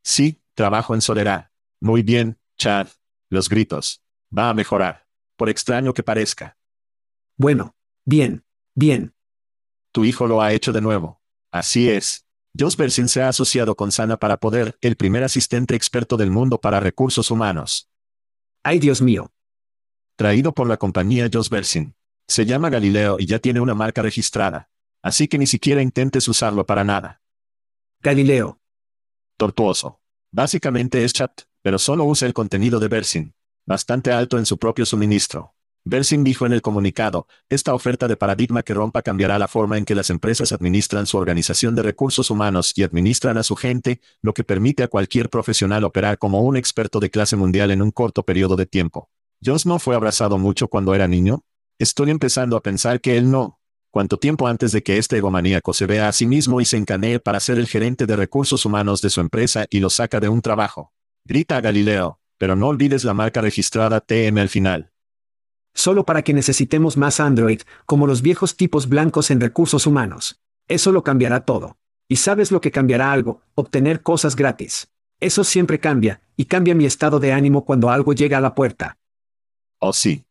Sí, 0.02 0.42
trabajo 0.54 0.94
en 0.94 1.00
Solerá. 1.00 1.52
Muy 1.80 2.02
bien, 2.02 2.38
Chad. 2.58 2.88
Los 3.28 3.48
gritos. 3.48 4.02
Va 4.36 4.50
a 4.50 4.54
mejorar. 4.54 5.06
Por 5.36 5.48
extraño 5.48 5.94
que 5.94 6.02
parezca. 6.02 6.56
Bueno. 7.36 7.76
Bien. 8.04 8.44
Bien. 8.74 9.14
Tu 9.92 10.04
hijo 10.04 10.26
lo 10.26 10.42
ha 10.42 10.52
hecho 10.52 10.72
de 10.72 10.80
nuevo. 10.80 11.20
Así 11.50 11.88
es. 11.88 12.26
Josh 12.58 12.76
Bersin 12.76 13.08
se 13.08 13.22
ha 13.22 13.28
asociado 13.28 13.76
con 13.76 13.92
Sana 13.92 14.16
para 14.16 14.38
poder, 14.38 14.76
el 14.80 14.96
primer 14.96 15.22
asistente 15.24 15.74
experto 15.74 16.16
del 16.16 16.30
mundo 16.30 16.60
para 16.60 16.80
recursos 16.80 17.30
humanos. 17.30 17.90
Ay 18.62 18.78
Dios 18.78 19.00
mío. 19.00 19.32
Traído 20.16 20.52
por 20.52 20.68
la 20.68 20.76
compañía 20.76 21.28
Josh 21.32 21.48
Bersin. 21.48 21.94
Se 22.28 22.46
llama 22.46 22.70
Galileo 22.70 23.16
y 23.18 23.26
ya 23.26 23.38
tiene 23.38 23.60
una 23.60 23.74
marca 23.74 24.02
registrada. 24.02 24.70
Así 25.02 25.28
que 25.28 25.38
ni 25.38 25.46
siquiera 25.46 25.82
intentes 25.82 26.28
usarlo 26.28 26.64
para 26.64 26.84
nada. 26.84 27.20
Galileo. 28.00 28.60
Tortuoso. 29.36 30.00
Básicamente 30.30 31.04
es 31.04 31.12
chat, 31.12 31.42
pero 31.60 31.78
solo 31.78 32.04
usa 32.04 32.26
el 32.26 32.34
contenido 32.34 32.80
de 32.80 32.88
Bersin. 32.88 33.34
Bastante 33.66 34.12
alto 34.12 34.38
en 34.38 34.46
su 34.46 34.58
propio 34.58 34.86
suministro. 34.86 35.54
Bersin 35.84 36.22
dijo 36.22 36.46
en 36.46 36.52
el 36.52 36.62
comunicado, 36.62 37.26
esta 37.48 37.74
oferta 37.74 38.06
de 38.06 38.16
paradigma 38.16 38.62
que 38.62 38.72
rompa 38.72 39.02
cambiará 39.02 39.36
la 39.38 39.48
forma 39.48 39.78
en 39.78 39.84
que 39.84 39.96
las 39.96 40.10
empresas 40.10 40.52
administran 40.52 41.06
su 41.06 41.18
organización 41.18 41.74
de 41.74 41.82
recursos 41.82 42.30
humanos 42.30 42.72
y 42.76 42.84
administran 42.84 43.36
a 43.36 43.42
su 43.42 43.56
gente, 43.56 44.00
lo 44.20 44.32
que 44.32 44.44
permite 44.44 44.84
a 44.84 44.88
cualquier 44.88 45.28
profesional 45.28 45.82
operar 45.82 46.18
como 46.18 46.42
un 46.42 46.56
experto 46.56 47.00
de 47.00 47.10
clase 47.10 47.34
mundial 47.34 47.72
en 47.72 47.82
un 47.82 47.90
corto 47.90 48.22
periodo 48.22 48.54
de 48.54 48.66
tiempo. 48.66 49.10
¿Joss 49.44 49.66
no 49.66 49.80
fue 49.80 49.96
abrazado 49.96 50.38
mucho 50.38 50.68
cuando 50.68 50.94
era 50.94 51.08
niño? 51.08 51.44
Estoy 51.78 52.10
empezando 52.10 52.56
a 52.56 52.62
pensar 52.62 53.00
que 53.00 53.16
él 53.16 53.30
no. 53.30 53.58
Cuánto 53.90 54.18
tiempo 54.18 54.46
antes 54.46 54.72
de 54.72 54.82
que 54.82 54.98
este 54.98 55.18
egomaníaco 55.18 55.72
se 55.74 55.86
vea 55.86 56.08
a 56.08 56.12
sí 56.12 56.26
mismo 56.26 56.60
y 56.60 56.64
se 56.64 56.76
encanee 56.76 57.18
para 57.18 57.40
ser 57.40 57.58
el 57.58 57.66
gerente 57.66 58.06
de 58.06 58.16
recursos 58.16 58.64
humanos 58.64 59.02
de 59.02 59.10
su 59.10 59.20
empresa 59.20 59.66
y 59.68 59.80
lo 59.80 59.90
saca 59.90 60.20
de 60.20 60.28
un 60.28 60.40
trabajo. 60.40 60.92
Grita 61.24 61.56
a 61.56 61.60
Galileo, 61.60 62.18
pero 62.38 62.56
no 62.56 62.68
olvides 62.68 63.04
la 63.04 63.14
marca 63.14 63.40
registrada 63.40 64.00
TM 64.00 64.38
al 64.38 64.48
final. 64.48 64.92
Solo 65.74 66.04
para 66.04 66.22
que 66.22 66.34
necesitemos 66.34 66.96
más 66.96 67.20
Android, 67.20 67.62
como 67.86 68.06
los 68.06 68.22
viejos 68.22 68.56
tipos 68.56 68.88
blancos 68.88 69.30
en 69.30 69.40
recursos 69.40 69.86
humanos. 69.86 70.40
Eso 70.68 70.92
lo 70.92 71.02
cambiará 71.02 71.44
todo. 71.44 71.76
Y 72.08 72.16
sabes 72.16 72.50
lo 72.50 72.60
que 72.60 72.70
cambiará 72.70 73.12
algo, 73.12 73.42
obtener 73.54 74.02
cosas 74.02 74.36
gratis. 74.36 74.88
Eso 75.20 75.44
siempre 75.44 75.80
cambia, 75.80 76.20
y 76.36 76.46
cambia 76.46 76.74
mi 76.74 76.84
estado 76.84 77.20
de 77.20 77.32
ánimo 77.32 77.64
cuando 77.64 77.90
algo 77.90 78.12
llega 78.12 78.38
a 78.38 78.40
la 78.40 78.54
puerta. 78.54 78.98
Oh 79.78 79.92
sí. 79.92 80.24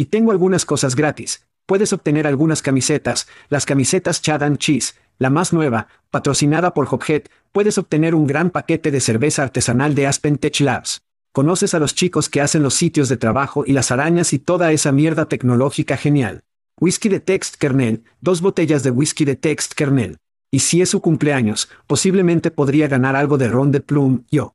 Y 0.00 0.06
tengo 0.06 0.32
algunas 0.32 0.64
cosas 0.64 0.96
gratis. 0.96 1.46
Puedes 1.66 1.92
obtener 1.92 2.26
algunas 2.26 2.62
camisetas, 2.62 3.28
las 3.50 3.66
camisetas 3.66 4.22
Chad 4.22 4.42
and 4.42 4.56
Cheese, 4.56 4.94
la 5.18 5.28
más 5.28 5.52
nueva, 5.52 5.88
patrocinada 6.08 6.72
por 6.72 6.88
Hophead, 6.90 7.24
puedes 7.52 7.76
obtener 7.76 8.14
un 8.14 8.26
gran 8.26 8.48
paquete 8.48 8.90
de 8.90 9.02
cerveza 9.02 9.42
artesanal 9.42 9.94
de 9.94 10.06
Aspen 10.06 10.38
Tech 10.38 10.58
Labs. 10.60 11.02
Conoces 11.32 11.74
a 11.74 11.78
los 11.78 11.94
chicos 11.94 12.30
que 12.30 12.40
hacen 12.40 12.62
los 12.62 12.72
sitios 12.72 13.10
de 13.10 13.18
trabajo 13.18 13.64
y 13.66 13.74
las 13.74 13.90
arañas 13.90 14.32
y 14.32 14.38
toda 14.38 14.72
esa 14.72 14.90
mierda 14.90 15.26
tecnológica 15.26 15.98
genial. 15.98 16.44
Whisky 16.80 17.10
de 17.10 17.20
Text 17.20 17.56
Kernel, 17.56 18.02
dos 18.22 18.40
botellas 18.40 18.82
de 18.82 18.92
whisky 18.92 19.26
de 19.26 19.36
Text 19.36 19.74
Kernel. 19.74 20.16
Y 20.50 20.60
si 20.60 20.80
es 20.80 20.88
su 20.88 21.02
cumpleaños, 21.02 21.68
posiblemente 21.86 22.50
podría 22.50 22.88
ganar 22.88 23.16
algo 23.16 23.36
de 23.36 23.48
ron 23.48 23.70
de 23.70 23.80
plum, 23.80 24.24
yo. 24.30 24.54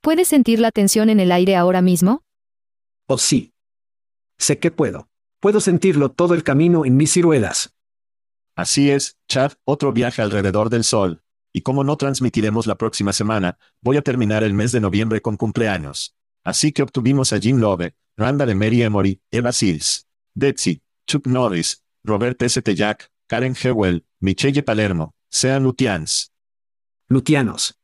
¿Puedes 0.00 0.28
sentir 0.28 0.60
la 0.60 0.70
tensión 0.70 1.10
en 1.10 1.18
el 1.18 1.32
aire 1.32 1.56
ahora 1.56 1.82
mismo? 1.82 2.22
Oh 3.08 3.18
sí. 3.18 3.49
Sé 4.40 4.58
que 4.58 4.70
puedo. 4.70 5.08
Puedo 5.38 5.60
sentirlo 5.60 6.10
todo 6.10 6.34
el 6.34 6.42
camino 6.42 6.84
en 6.84 6.96
mis 6.96 7.12
ciruelas. 7.12 7.76
Así 8.56 8.90
es, 8.90 9.18
Chad, 9.28 9.52
otro 9.64 9.92
viaje 9.92 10.22
alrededor 10.22 10.70
del 10.70 10.82
sol. 10.82 11.22
Y 11.52 11.60
como 11.60 11.84
no 11.84 11.96
transmitiremos 11.96 12.66
la 12.66 12.76
próxima 12.76 13.12
semana, 13.12 13.58
voy 13.82 13.98
a 13.98 14.02
terminar 14.02 14.42
el 14.42 14.54
mes 14.54 14.72
de 14.72 14.80
noviembre 14.80 15.20
con 15.20 15.36
cumpleaños. 15.36 16.16
Así 16.42 16.72
que 16.72 16.82
obtuvimos 16.82 17.32
a 17.32 17.38
Jim 17.38 17.58
Love, 17.58 17.92
Randall 18.16 18.50
Emery 18.50 18.82
Emory, 18.82 19.20
Eva 19.30 19.52
Sills, 19.52 20.06
Betsy, 20.34 20.82
Chuck 21.06 21.26
Norris, 21.26 21.84
Robert 22.02 22.40
St. 22.42 22.74
Jack, 22.74 23.10
Karen 23.28 23.54
Hewell, 23.54 24.04
Michelle 24.20 24.62
Palermo, 24.62 25.14
Sean 25.30 25.64
Lutians, 25.64 26.32
Lutianos. 27.08 27.74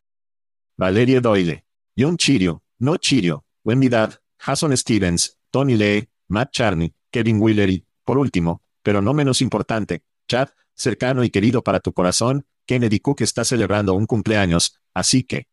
Valerie 0.79 1.21
Doyle, 1.21 1.65
John 1.99 2.17
Chirio, 2.17 2.63
No 2.79 2.97
Chirio, 2.97 3.45
Wendy 3.65 3.89
Dad, 3.89 4.15
Jason 4.39 4.77
Stevens, 4.77 5.37
Tony 5.51 5.77
Lee, 5.77 6.09
Matt 6.29 6.53
Charney, 6.53 6.95
Kevin 7.11 7.41
Willery, 7.41 7.87
por 8.05 8.19
último, 8.19 8.63
pero 8.83 9.01
no 9.03 9.15
menos 9.15 9.41
importante, 9.43 10.03
Chad, 10.29 10.49
cercano 10.75 11.25
y 11.25 11.31
querido 11.31 11.63
para 11.63 11.81
tu 11.81 11.93
corazón, 11.93 12.47
Kennedy 12.67 13.01
Cook 13.01 13.21
está 13.23 13.45
celebrando 13.45 13.95
un 13.95 14.07
cumpleaños, 14.07 14.79
así 14.95 15.23
que, 15.23 15.47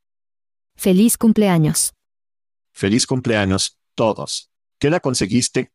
Feliz 0.75 1.17
cumpleaños. 1.17 1.93
feliz 2.71 3.05
cumpleaños, 3.05 3.77
todos. 3.95 4.49
¿Qué 4.79 4.89
la 4.89 4.99
conseguiste? 4.99 5.71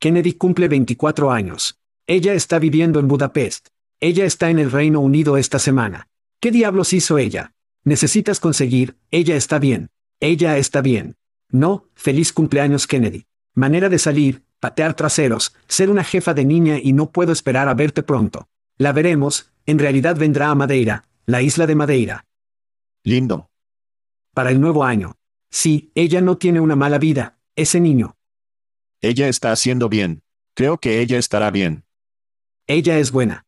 Kennedy 0.00 0.32
cumple 0.34 0.68
24 0.68 1.30
años. 1.30 1.78
Ella 2.06 2.32
está 2.32 2.58
viviendo 2.58 2.98
en 2.98 3.08
Budapest. 3.08 3.68
Ella 4.00 4.24
está 4.24 4.48
en 4.50 4.58
el 4.58 4.70
Reino 4.70 5.00
Unido 5.00 5.36
esta 5.36 5.58
semana. 5.58 6.08
¿Qué 6.40 6.50
diablos 6.50 6.92
hizo 6.92 7.18
ella? 7.18 7.52
Necesitas 7.84 8.40
conseguir, 8.40 8.96
ella 9.10 9.36
está 9.36 9.58
bien. 9.58 9.90
Ella 10.20 10.56
está 10.56 10.80
bien. 10.80 11.16
No, 11.50 11.88
feliz 11.94 12.32
cumpleaños 12.32 12.86
Kennedy. 12.86 13.26
Manera 13.56 13.88
de 13.88 13.98
salir, 13.98 14.44
patear 14.60 14.92
traseros, 14.94 15.54
ser 15.66 15.88
una 15.88 16.04
jefa 16.04 16.34
de 16.34 16.44
niña 16.44 16.78
y 16.78 16.92
no 16.92 17.10
puedo 17.10 17.32
esperar 17.32 17.68
a 17.68 17.74
verte 17.74 18.02
pronto. 18.02 18.48
La 18.76 18.92
veremos, 18.92 19.50
en 19.64 19.78
realidad 19.78 20.16
vendrá 20.16 20.50
a 20.50 20.54
Madeira, 20.54 21.04
la 21.24 21.40
isla 21.40 21.66
de 21.66 21.74
Madeira, 21.74 22.26
Lindo. 23.02 23.48
para 24.34 24.50
el 24.50 24.60
nuevo 24.60 24.84
año. 24.84 25.16
Sí, 25.50 25.90
ella 25.94 26.20
no 26.20 26.36
tiene 26.36 26.60
una 26.60 26.76
mala 26.76 26.98
vida, 26.98 27.38
ese 27.54 27.80
niño. 27.80 28.14
Ella 29.00 29.28
está 29.28 29.52
haciendo 29.52 29.88
bien. 29.88 30.22
Creo 30.54 30.76
que 30.78 31.00
ella 31.00 31.16
estará 31.16 31.50
bien. 31.50 31.84
Ella 32.66 32.98
es 32.98 33.10
buena. 33.10 33.46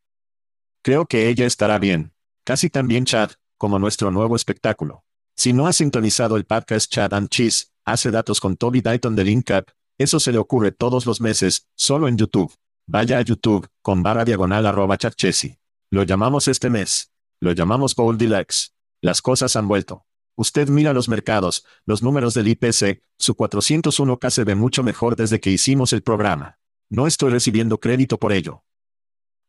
Creo 0.83 1.05
que 1.05 1.29
ella 1.29 1.45
estará 1.45 1.79
bien. 1.79 2.13
Casi 2.45 2.71
tan 2.71 2.89
bien 2.89 3.05
Chad, 3.05 3.33
como 3.59 3.79
nuestro 3.79 4.11
nuevo 4.11 4.37
espectáculo. 4.37 5.05
Si 5.37 5.53
no 5.53 5.67
has 5.67 5.77
sintonizado 5.77 6.37
el 6.37 6.47
podcast 6.47 6.91
Chad 6.91 7.13
and 7.13 7.29
Cheese, 7.29 7.67
hace 7.85 8.11
datos 8.11 8.41
con 8.41 8.57
Toby 8.57 8.81
Dayton 8.81 9.15
de 9.15 9.25
Linkap, 9.25 9.69
eso 9.99 10.21
se 10.21 10.33
le 10.33 10.39
ocurre 10.39 10.73
todos 10.73 11.07
los 11.07 11.21
meses, 11.21 11.69
solo 11.75 12.07
en 12.09 12.17
YouTube. 12.17 12.55
Vaya 12.87 13.19
a 13.19 13.23
YouTube, 13.23 13.69
con 13.83 14.03
barra 14.03 14.25
diagonal 14.25 14.65
arroba 14.65 14.97
chatchesi. 14.97 15.59
Lo 15.91 16.05
llamamos 16.05 16.49
este 16.49 16.71
mes. 16.71 17.13
Lo 17.41 17.53
llamamos 17.53 17.95
Goldilocks. 17.95 18.75
Las 19.03 19.21
cosas 19.23 19.57
han 19.57 19.69
vuelto. 19.69 20.07
Usted 20.37 20.69
mira 20.69 20.93
los 20.93 21.09
mercados, 21.09 21.65
los 21.85 22.03
números 22.03 22.33
del 22.35 22.47
IPC, 22.47 23.03
su 23.19 23.35
401k 23.35 24.31
se 24.31 24.45
ve 24.45 24.55
mucho 24.55 24.85
mejor 24.85 25.17
desde 25.17 25.41
que 25.41 25.51
hicimos 25.51 25.93
el 25.93 26.03
programa. 26.03 26.59
No 26.89 27.09
estoy 27.09 27.31
recibiendo 27.31 27.81
crédito 27.81 28.19
por 28.19 28.33
ello. 28.33 28.63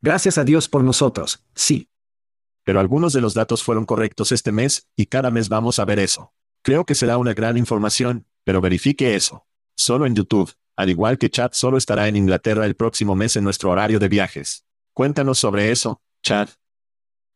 Gracias 0.02 0.38
a 0.38 0.44
Dios 0.44 0.68
por 0.68 0.84
nosotros, 0.84 1.46
sí. 1.54 1.90
pero 2.64 2.80
algunos 2.80 3.14
de 3.14 3.22
los 3.22 3.34
datos 3.34 3.64
fueron 3.64 3.86
correctos 3.86 4.32
este 4.32 4.52
mes, 4.52 4.88
y 4.96 5.06
cada 5.08 5.30
mes 5.30 5.50
vamos 5.50 5.78
a 5.78 5.86
ver 5.86 6.00
eso. 6.00 6.34
Creo 6.64 6.86
que 6.86 6.96
será 6.96 7.18
una 7.18 7.34
gran 7.34 7.58
información, 7.58 8.26
pero 8.44 8.62
verifique 8.62 9.16
eso. 9.16 9.46
Solo 9.80 10.06
en 10.06 10.14
YouTube, 10.14 10.52
al 10.76 10.90
igual 10.90 11.18
que 11.18 11.30
Chad 11.30 11.52
solo 11.54 11.78
estará 11.78 12.10
en 12.10 12.18
Inglaterra 12.18 12.66
el 12.66 12.76
próximo 12.76 13.16
mes 13.16 13.38
en 13.38 13.46
nuestro 13.46 13.70
horario 13.70 13.98
de 13.98 14.10
viajes. 14.10 14.66
Cuéntanos 14.94 15.40
sobre 15.40 15.72
eso, 15.72 16.02
Chad. 16.22 16.50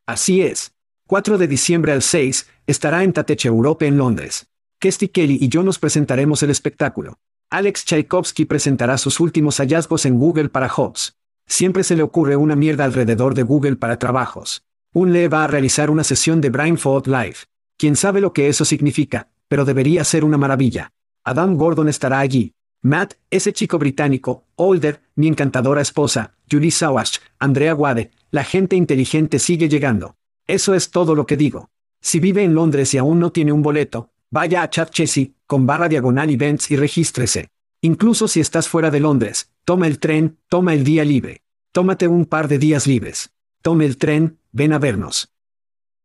Así 0.06 0.42
es. 0.42 0.74
4 1.06 1.38
de 1.38 1.48
diciembre 1.48 1.92
al 1.92 2.02
6, 2.02 2.46
estará 2.66 3.02
en 3.02 3.14
Tateche 3.14 3.48
Europe 3.48 3.86
en 3.86 3.96
Londres. 3.96 4.46
Kesty 4.78 5.08
Kelly 5.08 5.38
y 5.40 5.48
yo 5.48 5.62
nos 5.62 5.78
presentaremos 5.78 6.42
el 6.42 6.50
espectáculo. 6.50 7.18
Alex 7.48 7.86
Tchaikovsky 7.86 8.44
presentará 8.44 8.98
sus 8.98 9.20
últimos 9.20 9.56
hallazgos 9.56 10.04
en 10.04 10.18
Google 10.18 10.50
para 10.50 10.68
Jobs. 10.68 11.16
Siempre 11.46 11.82
se 11.82 11.96
le 11.96 12.02
ocurre 12.02 12.36
una 12.36 12.56
mierda 12.56 12.84
alrededor 12.84 13.34
de 13.34 13.42
Google 13.42 13.76
para 13.76 13.98
trabajos. 13.98 14.64
Un 14.92 15.14
Lee 15.14 15.28
va 15.28 15.44
a 15.44 15.48
realizar 15.48 15.88
una 15.88 16.04
sesión 16.04 16.42
de 16.42 16.50
Brainfold 16.50 17.06
Live. 17.06 17.36
Quién 17.78 17.96
sabe 17.96 18.20
lo 18.20 18.34
que 18.34 18.48
eso 18.48 18.66
significa, 18.66 19.30
pero 19.48 19.64
debería 19.64 20.04
ser 20.04 20.26
una 20.26 20.36
maravilla. 20.36 20.92
Adam 21.24 21.56
Gordon 21.56 21.88
estará 21.88 22.18
allí. 22.18 22.52
Matt, 22.82 23.14
ese 23.30 23.54
chico 23.54 23.78
británico, 23.78 24.44
Older, 24.56 25.00
mi 25.14 25.26
encantadora 25.26 25.80
esposa, 25.80 26.34
Julie 26.50 26.70
Sawash, 26.70 27.16
Andrea 27.38 27.74
Wade, 27.74 28.10
la 28.30 28.44
gente 28.44 28.76
inteligente 28.76 29.38
sigue 29.38 29.70
llegando. 29.70 30.16
Eso 30.46 30.74
es 30.74 30.90
todo 30.90 31.14
lo 31.14 31.24
que 31.24 31.38
digo. 31.38 31.70
Si 32.02 32.20
vive 32.20 32.44
en 32.44 32.54
Londres 32.54 32.92
y 32.92 32.98
aún 32.98 33.20
no 33.20 33.32
tiene 33.32 33.52
un 33.52 33.62
boleto, 33.62 34.10
vaya 34.30 34.62
a 34.62 34.68
Chat 34.68 34.90
Chessy, 34.90 35.34
con 35.46 35.66
barra 35.66 35.88
diagonal 35.88 36.28
events 36.28 36.70
y 36.70 36.76
regístrese. 36.76 37.48
Incluso 37.80 38.28
si 38.28 38.40
estás 38.40 38.68
fuera 38.68 38.90
de 38.90 39.00
Londres, 39.00 39.50
toma 39.64 39.86
el 39.86 39.98
tren, 39.98 40.38
toma 40.50 40.74
el 40.74 40.84
día 40.84 41.06
libre. 41.06 41.40
Tómate 41.72 42.06
un 42.06 42.26
par 42.26 42.48
de 42.48 42.58
días 42.58 42.86
libres. 42.86 43.32
Tome 43.62 43.86
el 43.86 43.96
tren, 43.96 44.38
ven 44.52 44.74
a 44.74 44.78
vernos. 44.78 45.32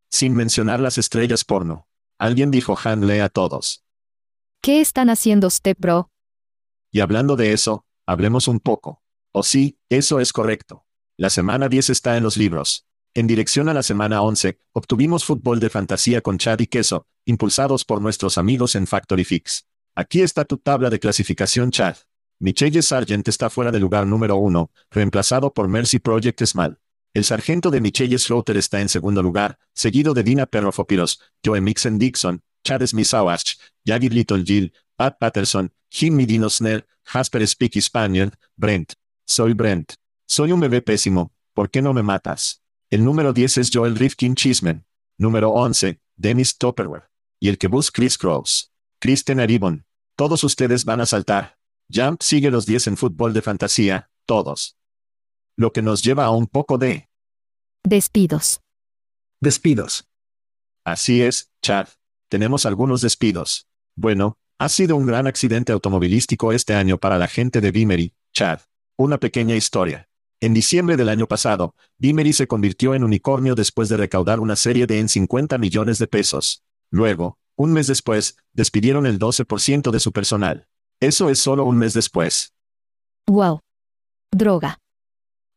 Sin 0.10 0.34
mencionar 0.34 0.79
las 0.79 0.97
estrellas 0.97 1.43
porno. 1.43 1.88
Alguien 2.17 2.51
dijo 2.51 2.77
Hanley 2.82 3.19
a 3.19 3.27
todos. 3.27 3.84
¿Qué 4.62 4.82
están 4.82 5.10
haciendo 5.10 5.50
Step 5.50 5.80
Bro? 5.80 6.10
Y 6.91 7.00
hablando 7.00 7.38
de 7.38 7.54
eso, 7.54 7.86
hablemos 8.06 8.50
un 8.50 8.60
poco. 8.60 9.02
Oh 9.32 9.41
sí, 9.41 9.80
eso 9.88 10.19
es 10.19 10.34
correcto. 10.34 10.86
La 11.15 11.30
semana 11.30 11.69
10 11.69 11.91
está 11.91 12.17
en 12.17 12.24
los 12.24 12.36
libros. 12.36 12.86
En 13.13 13.26
dirección 13.26 13.69
a 13.69 13.74
la 13.74 13.84
semana 13.84 14.22
11, 14.22 14.60
obtuvimos 14.74 15.24
fútbol 15.24 15.62
de 15.62 15.69
fantasía 15.69 16.19
con 16.19 16.38
Chad 16.38 16.60
y 16.60 16.67
Queso, 16.67 17.08
impulsados 17.24 17.86
por 17.86 18.02
nuestros 18.02 18.38
amigos 18.38 18.76
en 18.76 18.86
Factory 18.86 19.24
Fix. 19.24 19.65
Aquí 19.95 20.22
está 20.22 20.43
tu 20.43 20.58
tabla 20.58 20.89
de 20.89 21.00
clasificación 21.00 21.72
Chad. 21.72 21.95
Michelle 22.39 22.82
Sargent 22.82 23.30
está 23.30 23.50
fuera 23.50 23.72
del 23.72 23.82
lugar 23.82 24.08
número 24.08 24.36
1, 24.36 24.72
reemplazado 24.91 25.54
por 25.54 25.69
Mercy 25.69 26.00
Project 26.00 26.43
Small. 26.43 26.82
El 27.13 27.24
sargento 27.24 27.72
de 27.72 27.80
Michelle 27.80 28.19
Slaughter 28.19 28.58
está 28.58 28.82
en 28.82 28.89
segundo 28.89 29.24
lugar, 29.24 29.58
seguido 29.74 30.13
de 30.13 30.24
Dina 30.24 30.45
Perrofopiros, 30.45 31.22
Joe 31.43 31.62
Mixon 31.62 31.98
Dixon, 31.98 32.43
Chad 32.69 32.86
Smith 32.86 33.08
Sawash, 33.08 33.55
Jagger 33.84 34.13
Little 34.13 34.43
Jill, 34.43 34.71
Pat 34.95 35.17
Patterson, 35.19 35.71
Jim 35.89 36.15
Midino 36.15 36.51
Snell, 36.51 36.86
Jasper 37.03 37.41
Speaky 37.47 37.82
Spaniard, 37.82 38.38
Brent. 38.55 38.93
Soy 39.25 39.53
Brent. 39.53 39.95
Soy 40.27 40.51
un 40.51 40.60
bebé 40.60 40.84
pésimo, 40.84 41.32
¿por 41.55 41.71
qué 41.71 41.82
no 41.82 41.93
me 41.93 42.03
matas? 42.03 42.62
El 42.91 43.03
número 43.03 43.34
10 43.34 43.58
es 43.58 43.71
Joel 43.73 43.95
Rifkin 43.95 44.36
Chisman. 44.36 44.86
Número 45.17 45.49
11, 45.49 45.99
Dennis 46.15 46.60
Topperware. 46.60 47.10
Y 47.39 47.49
el 47.49 47.58
que 47.58 47.67
bus 47.67 47.89
Chris 47.89 48.19
Cross. 48.19 48.71
Kristen 48.99 49.39
Aribon. 49.39 49.86
Todos 50.15 50.43
ustedes 50.43 50.86
van 50.86 51.01
a 51.01 51.08
saltar. 51.08 51.58
Jump 51.91 52.21
sigue 52.21 52.51
los 52.51 52.67
10 52.67 52.88
en 52.88 52.97
fútbol 52.97 53.34
de 53.34 53.41
fantasía, 53.41 54.12
todos. 54.27 54.77
Lo 55.58 55.73
que 55.73 55.82
nos 55.82 56.03
lleva 56.03 56.25
a 56.25 56.29
un 56.29 56.45
poco 56.45 56.77
de... 56.77 57.10
Despidos. 57.84 58.62
Despidos. 59.41 60.08
Así 60.86 61.23
es, 61.23 61.51
Chad. 61.63 61.88
Tenemos 62.30 62.68
algunos 62.68 63.02
despidos. 63.02 63.68
Bueno, 63.96 64.38
ha 64.60 64.70
sido 64.70 64.96
un 64.96 65.08
gran 65.08 65.26
accidente 65.26 65.72
automovilístico 65.72 66.54
este 66.54 66.76
año 66.76 67.00
para 67.00 67.18
la 67.18 67.28
gente 67.28 67.60
de 67.60 67.72
Bimery, 67.72 68.13
Chad. 68.34 68.60
Una 68.98 69.18
pequeña 69.18 69.56
historia. 69.56 70.08
En 70.39 70.54
diciembre 70.54 70.96
del 70.96 71.10
año 71.10 71.28
pasado, 71.28 71.74
Bimery 71.98 72.34
se 72.34 72.48
convirtió 72.48 72.94
en 72.94 73.04
unicornio 73.04 73.56
después 73.56 73.89
de 73.89 73.98
recaudar 73.98 74.39
una 74.39 74.56
serie 74.56 74.86
de 74.86 75.00
en 75.00 75.10
50 75.10 75.58
millones 75.58 75.98
de 75.98 76.06
pesos. 76.06 76.63
Luego, 76.92 77.39
un 77.56 77.74
mes 77.74 77.88
después, 77.88 78.38
despidieron 78.54 79.08
el 79.08 79.18
12% 79.18 79.89
de 79.89 80.00
su 80.00 80.12
personal. 80.12 80.68
Eso 81.00 81.30
es 81.30 81.39
solo 81.39 81.65
un 81.65 81.78
mes 81.78 81.94
después. 81.94 82.54
Wow. 83.26 83.60
Droga. 84.32 84.78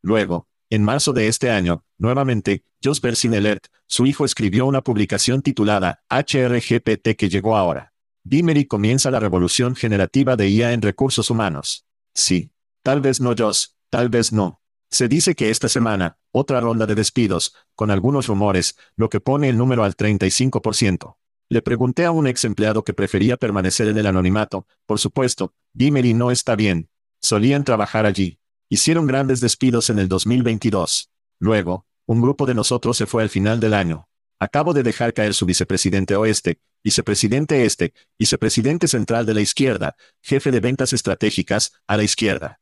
Luego, 0.03 0.47
en 0.71 0.85
marzo 0.85 1.13
de 1.13 1.29
este 1.29 1.51
año, 1.51 1.85
nuevamente, 2.03 2.65
Jos 2.83 3.01
Bersinelert, 3.01 3.69
su 3.87 4.07
hijo 4.07 4.25
escribió 4.25 4.67
una 4.67 4.83
publicación 4.83 5.41
titulada 5.41 6.03
HRGPT 6.11 7.17
que 7.17 7.29
llegó 7.29 7.57
ahora. 7.57 7.95
Bimery 8.25 8.67
comienza 8.67 9.11
la 9.11 9.21
revolución 9.21 9.77
generativa 9.77 10.37
de 10.37 10.49
IA 10.51 10.73
en 10.73 10.83
recursos 10.83 11.31
humanos. 11.31 11.87
Sí. 12.13 12.51
Tal 12.83 13.01
vez 13.01 13.21
no 13.21 13.35
Jos, 13.39 13.77
tal 13.89 14.09
vez 14.09 14.33
no. 14.33 14.61
Se 14.91 15.07
dice 15.07 15.37
que 15.37 15.51
esta 15.51 15.69
semana, 15.69 16.19
otra 16.33 16.61
ronda 16.61 16.87
de 16.87 16.97
despidos, 16.97 17.55
con 17.77 17.93
algunos 17.93 18.27
rumores, 18.27 18.77
lo 18.97 19.09
que 19.09 19.21
pone 19.21 19.49
el 19.49 19.57
número 19.57 19.85
al 19.85 19.97
35%. 19.97 21.17
Le 21.49 21.63
pregunté 21.63 22.05
a 22.05 22.11
un 22.11 22.27
ex 22.27 22.45
empleado 22.45 22.83
que 22.83 22.95
prefería 22.95 23.37
permanecer 23.37 23.87
en 23.87 23.99
el 23.99 24.07
anonimato, 24.07 24.67
por 24.87 24.99
supuesto, 24.99 25.55
Bimery 25.73 26.15
no 26.15 26.33
está 26.33 26.57
bien. 26.57 26.91
Solían 27.21 27.63
trabajar 27.63 28.07
allí. 28.07 28.41
Hicieron 28.69 29.07
grandes 29.07 29.41
despidos 29.41 29.89
en 29.89 30.01
el 30.01 30.09
2022. 30.09 31.13
Luego, 31.39 31.87
un 32.13 32.21
grupo 32.21 32.47
de 32.47 32.55
nosotros 32.55 32.97
se 32.97 33.07
fue 33.07 33.23
al 33.23 33.31
final 33.31 33.59
del 33.59 33.75
año. 33.75 34.09
Acabo 34.39 34.75
de 34.75 34.83
dejar 34.83 35.15
caer 35.15 35.35
su 35.35 35.47
vicepresidente 35.47 36.15
oeste, 36.15 36.61
vicepresidente 36.85 37.65
este, 37.65 37.95
vicepresidente 38.19 38.87
central 38.87 39.25
de 39.25 39.35
la 39.35 39.41
izquierda, 39.41 39.97
jefe 40.21 40.51
de 40.51 40.61
ventas 40.61 40.93
estratégicas, 40.93 41.73
a 41.87 41.97
la 41.97 42.03
izquierda. 42.03 42.61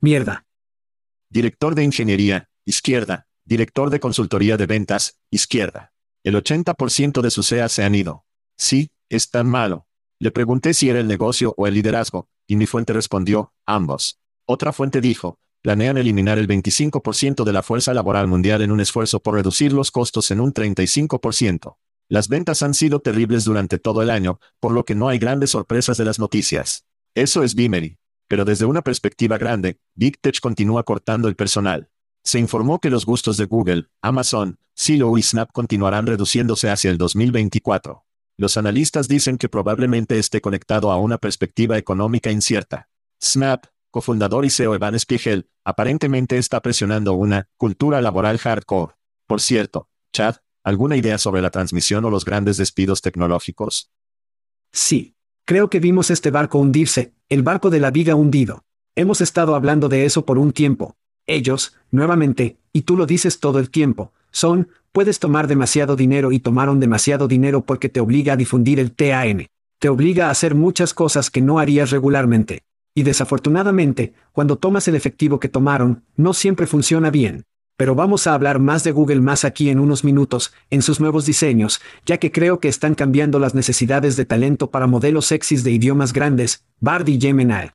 Mierda. 0.00 0.44
Director 1.30 1.74
de 1.74 1.84
ingeniería, 1.84 2.50
izquierda. 2.64 3.26
Director 3.44 3.90
de 3.90 4.00
consultoría 4.00 4.56
de 4.56 4.66
ventas, 4.66 5.18
izquierda. 5.30 5.92
El 6.22 6.34
80% 6.34 7.22
de 7.22 7.30
sus 7.30 7.48
CEA 7.48 7.68
se 7.68 7.84
han 7.84 7.94
ido. 7.94 8.26
Sí, 8.58 8.90
es 9.08 9.30
tan 9.30 9.48
malo. 9.48 9.86
Le 10.18 10.32
pregunté 10.32 10.74
si 10.74 10.90
era 10.90 10.98
el 10.98 11.06
negocio 11.06 11.54
o 11.56 11.66
el 11.66 11.74
liderazgo, 11.74 12.28
y 12.46 12.56
mi 12.56 12.66
fuente 12.66 12.92
respondió, 12.92 13.54
ambos. 13.64 14.18
Otra 14.44 14.72
fuente 14.72 15.00
dijo, 15.00 15.38
planean 15.66 15.98
eliminar 15.98 16.38
el 16.38 16.46
25% 16.46 17.42
de 17.42 17.52
la 17.52 17.60
fuerza 17.60 17.92
laboral 17.92 18.28
mundial 18.28 18.62
en 18.62 18.70
un 18.70 18.78
esfuerzo 18.78 19.18
por 19.18 19.34
reducir 19.34 19.72
los 19.72 19.90
costos 19.90 20.30
en 20.30 20.38
un 20.38 20.54
35%. 20.54 21.76
Las 22.08 22.28
ventas 22.28 22.62
han 22.62 22.72
sido 22.72 23.00
terribles 23.00 23.44
durante 23.44 23.80
todo 23.80 24.00
el 24.00 24.10
año, 24.10 24.38
por 24.60 24.70
lo 24.70 24.84
que 24.84 24.94
no 24.94 25.08
hay 25.08 25.18
grandes 25.18 25.50
sorpresas 25.50 25.96
de 25.96 26.04
las 26.04 26.20
noticias. 26.20 26.86
Eso 27.16 27.42
es 27.42 27.56
Bimery. 27.56 27.98
Pero 28.28 28.44
desde 28.44 28.64
una 28.64 28.82
perspectiva 28.82 29.38
grande, 29.38 29.80
Big 29.96 30.20
Tech 30.20 30.38
continúa 30.38 30.84
cortando 30.84 31.26
el 31.26 31.34
personal. 31.34 31.90
Se 32.22 32.38
informó 32.38 32.78
que 32.78 32.90
los 32.90 33.04
gustos 33.04 33.36
de 33.36 33.46
Google, 33.46 33.88
Amazon, 34.02 34.60
Silo 34.72 35.18
y 35.18 35.22
Snap 35.24 35.50
continuarán 35.50 36.06
reduciéndose 36.06 36.70
hacia 36.70 36.92
el 36.92 36.96
2024. 36.96 38.04
Los 38.36 38.56
analistas 38.56 39.08
dicen 39.08 39.36
que 39.36 39.48
probablemente 39.48 40.16
esté 40.20 40.40
conectado 40.40 40.92
a 40.92 40.98
una 40.98 41.18
perspectiva 41.18 41.76
económica 41.76 42.30
incierta. 42.30 42.88
Snap, 43.20 43.66
cofundador 43.96 44.44
y 44.44 44.50
CEO 44.50 44.74
Evan 44.74 44.94
Spiegel, 45.00 45.48
aparentemente 45.64 46.36
está 46.36 46.60
presionando 46.60 47.14
una 47.14 47.48
cultura 47.56 48.02
laboral 48.02 48.36
hardcore. 48.36 48.92
Por 49.26 49.40
cierto, 49.40 49.88
Chad, 50.12 50.36
¿alguna 50.62 50.98
idea 50.98 51.16
sobre 51.16 51.40
la 51.40 51.48
transmisión 51.48 52.04
o 52.04 52.10
los 52.10 52.26
grandes 52.26 52.58
despidos 52.58 53.00
tecnológicos? 53.00 53.90
Sí. 54.70 55.14
Creo 55.46 55.70
que 55.70 55.80
vimos 55.80 56.10
este 56.10 56.30
barco 56.30 56.58
hundirse, 56.58 57.14
el 57.30 57.42
barco 57.42 57.70
de 57.70 57.80
la 57.80 57.90
vida 57.90 58.16
hundido. 58.16 58.64
Hemos 58.96 59.22
estado 59.22 59.54
hablando 59.54 59.88
de 59.88 60.04
eso 60.04 60.26
por 60.26 60.36
un 60.36 60.52
tiempo. 60.52 60.96
Ellos, 61.26 61.74
nuevamente, 61.90 62.58
y 62.74 62.82
tú 62.82 62.98
lo 62.98 63.06
dices 63.06 63.40
todo 63.40 63.58
el 63.60 63.70
tiempo, 63.70 64.12
son, 64.30 64.68
puedes 64.92 65.20
tomar 65.20 65.46
demasiado 65.46 65.96
dinero 65.96 66.32
y 66.32 66.40
tomaron 66.40 66.80
demasiado 66.80 67.28
dinero 67.28 67.64
porque 67.64 67.88
te 67.88 68.00
obliga 68.00 68.34
a 68.34 68.36
difundir 68.36 68.78
el 68.78 68.92
TAN. 68.92 69.46
Te 69.78 69.88
obliga 69.88 70.26
a 70.26 70.30
hacer 70.32 70.54
muchas 70.54 70.92
cosas 70.92 71.30
que 71.30 71.40
no 71.40 71.58
harías 71.58 71.90
regularmente. 71.90 72.66
Y 72.96 73.02
desafortunadamente, 73.02 74.14
cuando 74.32 74.56
tomas 74.56 74.88
el 74.88 74.94
efectivo 74.94 75.38
que 75.38 75.50
tomaron, 75.50 76.02
no 76.16 76.32
siempre 76.32 76.66
funciona 76.66 77.10
bien. 77.10 77.44
Pero 77.76 77.94
vamos 77.94 78.26
a 78.26 78.32
hablar 78.32 78.58
más 78.58 78.84
de 78.84 78.92
Google 78.92 79.20
más 79.20 79.44
aquí 79.44 79.68
en 79.68 79.80
unos 79.80 80.02
minutos, 80.02 80.54
en 80.70 80.80
sus 80.80 80.98
nuevos 80.98 81.26
diseños, 81.26 81.82
ya 82.06 82.16
que 82.16 82.32
creo 82.32 82.58
que 82.58 82.68
están 82.68 82.94
cambiando 82.94 83.38
las 83.38 83.54
necesidades 83.54 84.16
de 84.16 84.24
talento 84.24 84.70
para 84.70 84.86
modelos 84.86 85.26
sexys 85.26 85.62
de 85.62 85.72
idiomas 85.72 86.14
grandes, 86.14 86.64
Bard 86.80 87.06
y 87.08 87.20
Gemini. 87.20 87.68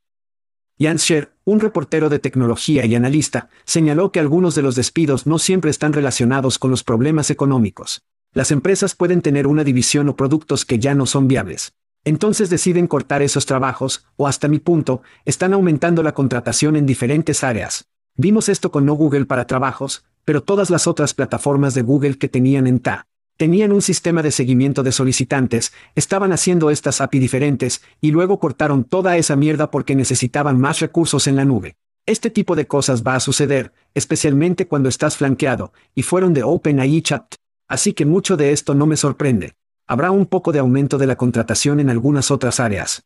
Jan 0.79 0.97
Scher, 0.97 1.35
un 1.45 1.59
reportero 1.59 2.09
de 2.09 2.17
tecnología 2.17 2.83
y 2.87 2.95
analista, 2.95 3.49
señaló 3.63 4.11
que 4.11 4.19
algunos 4.19 4.55
de 4.55 4.63
los 4.63 4.75
despidos 4.75 5.27
no 5.27 5.37
siempre 5.37 5.69
están 5.69 5.93
relacionados 5.93 6.57
con 6.57 6.71
los 6.71 6.83
problemas 6.83 7.29
económicos. 7.29 8.01
Las 8.33 8.49
empresas 8.49 8.95
pueden 8.95 9.21
tener 9.21 9.45
una 9.45 9.63
división 9.63 10.09
o 10.09 10.15
productos 10.15 10.65
que 10.65 10.79
ya 10.79 10.95
no 10.95 11.05
son 11.05 11.27
viables. 11.27 11.73
Entonces 12.03 12.49
deciden 12.49 12.87
cortar 12.87 13.21
esos 13.21 13.45
trabajos, 13.45 14.05
o 14.15 14.27
hasta 14.27 14.47
mi 14.47 14.59
punto, 14.59 15.03
están 15.23 15.53
aumentando 15.53 16.01
la 16.01 16.13
contratación 16.13 16.75
en 16.75 16.87
diferentes 16.87 17.43
áreas. 17.43 17.85
Vimos 18.15 18.49
esto 18.49 18.71
con 18.71 18.85
no 18.85 18.93
Google 18.93 19.25
para 19.25 19.45
trabajos, 19.45 20.03
pero 20.25 20.41
todas 20.41 20.69
las 20.69 20.87
otras 20.87 21.13
plataformas 21.13 21.75
de 21.75 21.83
Google 21.83 22.17
que 22.17 22.27
tenían 22.27 22.65
en 22.65 22.79
TA. 22.79 23.07
Tenían 23.37 23.71
un 23.71 23.81
sistema 23.81 24.21
de 24.23 24.31
seguimiento 24.31 24.83
de 24.83 24.91
solicitantes, 24.91 25.73
estaban 25.95 26.31
haciendo 26.31 26.69
estas 26.69 27.01
API 27.01 27.19
diferentes, 27.19 27.81
y 27.99 28.11
luego 28.11 28.39
cortaron 28.39 28.83
toda 28.83 29.17
esa 29.17 29.35
mierda 29.35 29.71
porque 29.71 29.95
necesitaban 29.95 30.59
más 30.59 30.79
recursos 30.79 31.27
en 31.27 31.35
la 31.35 31.45
nube. 31.45 31.75
Este 32.07 32.31
tipo 32.31 32.55
de 32.55 32.65
cosas 32.65 33.03
va 33.03 33.15
a 33.15 33.19
suceder, 33.19 33.73
especialmente 33.93 34.67
cuando 34.67 34.89
estás 34.89 35.17
flanqueado, 35.17 35.71
y 35.93 36.01
fueron 36.01 36.33
de 36.33 36.43
OpenAI 36.43 37.01
Chat. 37.03 37.35
Así 37.67 37.93
que 37.93 38.05
mucho 38.05 38.37
de 38.37 38.51
esto 38.51 38.73
no 38.73 38.85
me 38.85 38.97
sorprende. 38.97 39.53
Habrá 39.91 40.11
un 40.11 40.25
poco 40.25 40.53
de 40.53 40.59
aumento 40.59 40.97
de 40.97 41.05
la 41.05 41.17
contratación 41.17 41.81
en 41.81 41.89
algunas 41.89 42.31
otras 42.31 42.61
áreas. 42.61 43.03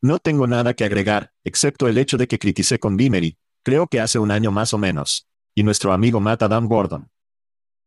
No 0.00 0.18
tengo 0.18 0.46
nada 0.46 0.72
que 0.72 0.84
agregar, 0.84 1.34
excepto 1.44 1.86
el 1.86 1.98
hecho 1.98 2.16
de 2.16 2.26
que 2.26 2.38
criticé 2.38 2.78
con 2.78 2.96
Bimery, 2.96 3.36
Creo 3.62 3.88
que 3.88 4.00
hace 4.00 4.18
un 4.18 4.30
año 4.30 4.50
más 4.50 4.72
o 4.72 4.78
menos. 4.78 5.28
Y 5.54 5.64
nuestro 5.64 5.92
amigo 5.92 6.18
Matt 6.18 6.44
Adam 6.44 6.66
Gordon. 6.66 7.10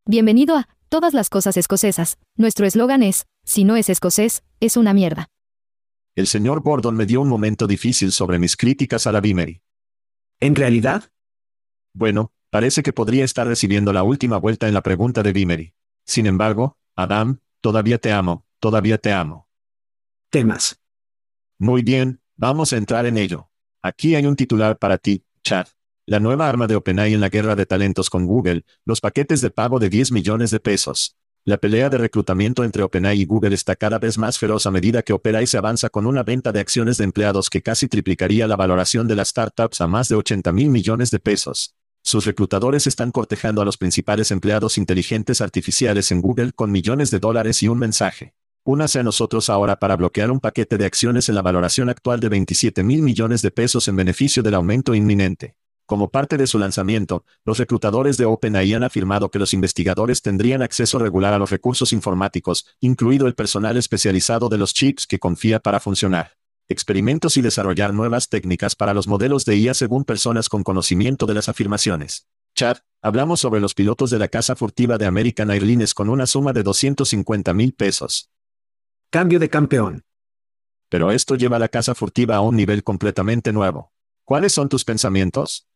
Bienvenido 0.06 0.56
a 0.56 0.68
Todas 0.88 1.16
las 1.16 1.32
cosas 1.32 1.58
escocesas. 1.58 2.20
Nuestro 2.38 2.68
eslogan 2.68 3.02
es, 3.02 3.26
si 3.44 3.64
no 3.64 3.76
es 3.76 3.90
escocés, 3.90 4.44
es 4.60 4.78
una 4.78 4.94
mierda. 4.94 5.30
El 6.16 6.28
señor 6.28 6.62
Gordon 6.62 6.96
me 6.96 7.08
dio 7.08 7.22
un 7.22 7.28
momento 7.28 7.66
difícil 7.66 8.12
sobre 8.12 8.38
mis 8.38 8.56
críticas 8.56 9.08
a 9.08 9.12
la 9.12 9.20
Bimery. 9.20 9.64
¿En 10.40 10.54
realidad? 10.54 11.10
Bueno, 11.96 12.34
parece 12.52 12.84
que 12.84 12.94
podría 12.94 13.26
estar 13.26 13.48
recibiendo 13.48 13.92
la 13.92 14.04
última 14.04 14.38
vuelta 14.38 14.68
en 14.68 14.76
la 14.76 14.84
pregunta 14.84 15.24
de 15.24 15.34
Bimery. 15.34 15.74
Sin 16.06 16.28
embargo, 16.28 16.78
Adam, 16.96 17.40
todavía 17.62 17.98
te 17.98 18.12
amo, 18.12 18.46
todavía 18.60 18.98
te 18.98 19.14
amo. 19.14 19.48
Temas. 20.30 20.80
Muy 21.58 21.84
bien, 21.84 22.22
vamos 22.36 22.74
a 22.74 22.78
entrar 22.78 23.06
en 23.06 23.18
ello. 23.18 23.50
Aquí 23.82 24.16
hay 24.16 24.26
un 24.26 24.36
titular 24.36 24.78
para 24.78 24.98
ti, 24.98 25.24
Chat. 25.44 25.70
La 26.08 26.20
nueva 26.20 26.50
arma 26.50 26.68
de 26.68 26.76
OpenAI 26.76 27.14
en 27.14 27.22
la 27.22 27.30
guerra 27.30 27.56
de 27.56 27.66
talentos 27.66 28.10
con 28.10 28.26
Google, 28.26 28.66
los 28.86 29.00
paquetes 29.00 29.40
de 29.42 29.52
pago 29.52 29.80
de 29.80 29.90
10 29.90 30.12
millones 30.12 30.52
de 30.52 30.60
pesos. 30.60 31.16
La 31.44 31.58
pelea 31.58 31.90
de 31.90 31.98
reclutamiento 31.98 32.64
entre 32.64 32.84
OpenAI 32.84 33.22
y 33.22 33.26
Google 33.26 33.56
está 33.56 33.76
cada 33.76 33.98
vez 33.98 34.18
más 34.18 34.38
feroz 34.38 34.66
a 34.66 34.72
medida 34.72 35.02
que 35.02 35.14
OpenAI 35.14 35.48
se 35.48 35.58
avanza 35.58 35.90
con 35.90 36.06
una 36.06 36.24
venta 36.24 36.52
de 36.52 36.60
acciones 36.60 36.98
de 36.98 37.04
empleados 37.04 37.50
que 37.50 37.62
casi 37.62 37.88
triplicaría 37.88 38.48
la 38.48 38.56
valoración 38.56 39.08
de 39.08 39.16
las 39.16 39.30
startups 39.30 39.82
a 39.82 39.88
más 39.88 40.10
de 40.10 40.16
80 40.16 40.52
mil 40.52 40.70
millones 40.70 41.10
de 41.12 41.20
pesos. 41.20 41.76
Sus 42.04 42.26
reclutadores 42.26 42.88
están 42.88 43.12
cortejando 43.12 43.62
a 43.62 43.66
los 43.66 43.78
principales 43.78 44.32
empleados 44.32 44.78
inteligentes 44.78 45.40
artificiales 45.40 46.12
en 46.12 46.22
Google 46.22 46.52
con 46.52 46.72
millones 46.72 47.12
de 47.12 47.20
dólares 47.20 47.62
y 47.62 47.68
un 47.68 47.78
mensaje. 47.78 48.34
Únase 48.64 49.00
a 49.00 49.04
nosotros 49.04 49.50
ahora 49.50 49.78
para 49.78 49.96
bloquear 49.96 50.32
un 50.32 50.40
paquete 50.40 50.78
de 50.78 50.86
acciones 50.86 51.30
en 51.30 51.36
la 51.36 51.42
valoración 51.42 51.90
actual 51.90 52.20
de 52.20 52.30
27 52.30 52.84
mil 52.84 53.02
millones 53.02 53.42
de 53.42 53.52
pesos 53.52 53.88
en 53.88 53.96
beneficio 53.96 54.42
del 54.42 54.56
aumento 54.56 54.96
inminente. 54.96 55.56
Como 55.86 56.10
parte 56.10 56.38
de 56.38 56.48
su 56.48 56.58
lanzamiento, 56.58 57.26
los 57.44 57.58
reclutadores 57.58 58.18
de 58.18 58.26
OpenAI 58.26 58.74
han 58.74 58.84
afirmado 58.84 59.30
que 59.30 59.40
los 59.40 59.54
investigadores 59.54 60.22
tendrían 60.22 60.62
acceso 60.62 61.00
regular 61.00 61.34
a 61.34 61.38
los 61.38 61.50
recursos 61.50 61.92
informáticos, 61.94 62.66
incluido 62.80 63.28
el 63.28 63.36
personal 63.36 63.78
especializado 63.78 64.50
de 64.50 64.58
los 64.58 64.74
chips 64.74 65.06
que 65.06 65.20
confía 65.20 65.60
para 65.60 65.80
funcionar. 65.80 66.41
Experimentos 66.72 67.36
y 67.36 67.42
desarrollar 67.42 67.94
nuevas 67.94 68.30
técnicas 68.30 68.78
para 68.78 68.94
los 68.94 69.06
modelos 69.06 69.44
de 69.44 69.58
IA 69.58 69.74
según 69.74 70.06
personas 70.06 70.48
con 70.48 70.64
conocimiento 70.64 71.26
de 71.26 71.34
las 71.34 71.50
afirmaciones. 71.50 72.30
Chad, 72.56 72.78
hablamos 73.02 73.42
sobre 73.42 73.60
los 73.60 73.74
pilotos 73.74 74.10
de 74.10 74.18
la 74.18 74.30
casa 74.30 74.56
furtiva 74.56 74.98
de 74.98 75.06
American 75.06 75.52
Airlines 75.52 75.94
con 75.94 76.08
una 76.08 76.26
suma 76.26 76.54
de 76.54 76.64
250 76.64 77.54
mil 77.54 77.74
pesos. 77.74 78.32
Cambio 79.10 79.38
de 79.38 79.50
campeón. 79.50 80.06
Pero 80.88 81.12
esto 81.12 81.36
lleva 81.36 81.58
a 81.58 81.60
la 81.60 81.68
casa 81.68 81.94
furtiva 81.94 82.38
a 82.38 82.42
un 82.42 82.56
nivel 82.56 82.86
completamente 82.86 83.52
nuevo. 83.52 83.92
¿Cuáles 84.24 84.54
son 84.54 84.70
tus 84.70 84.86
pensamientos? 84.86 85.68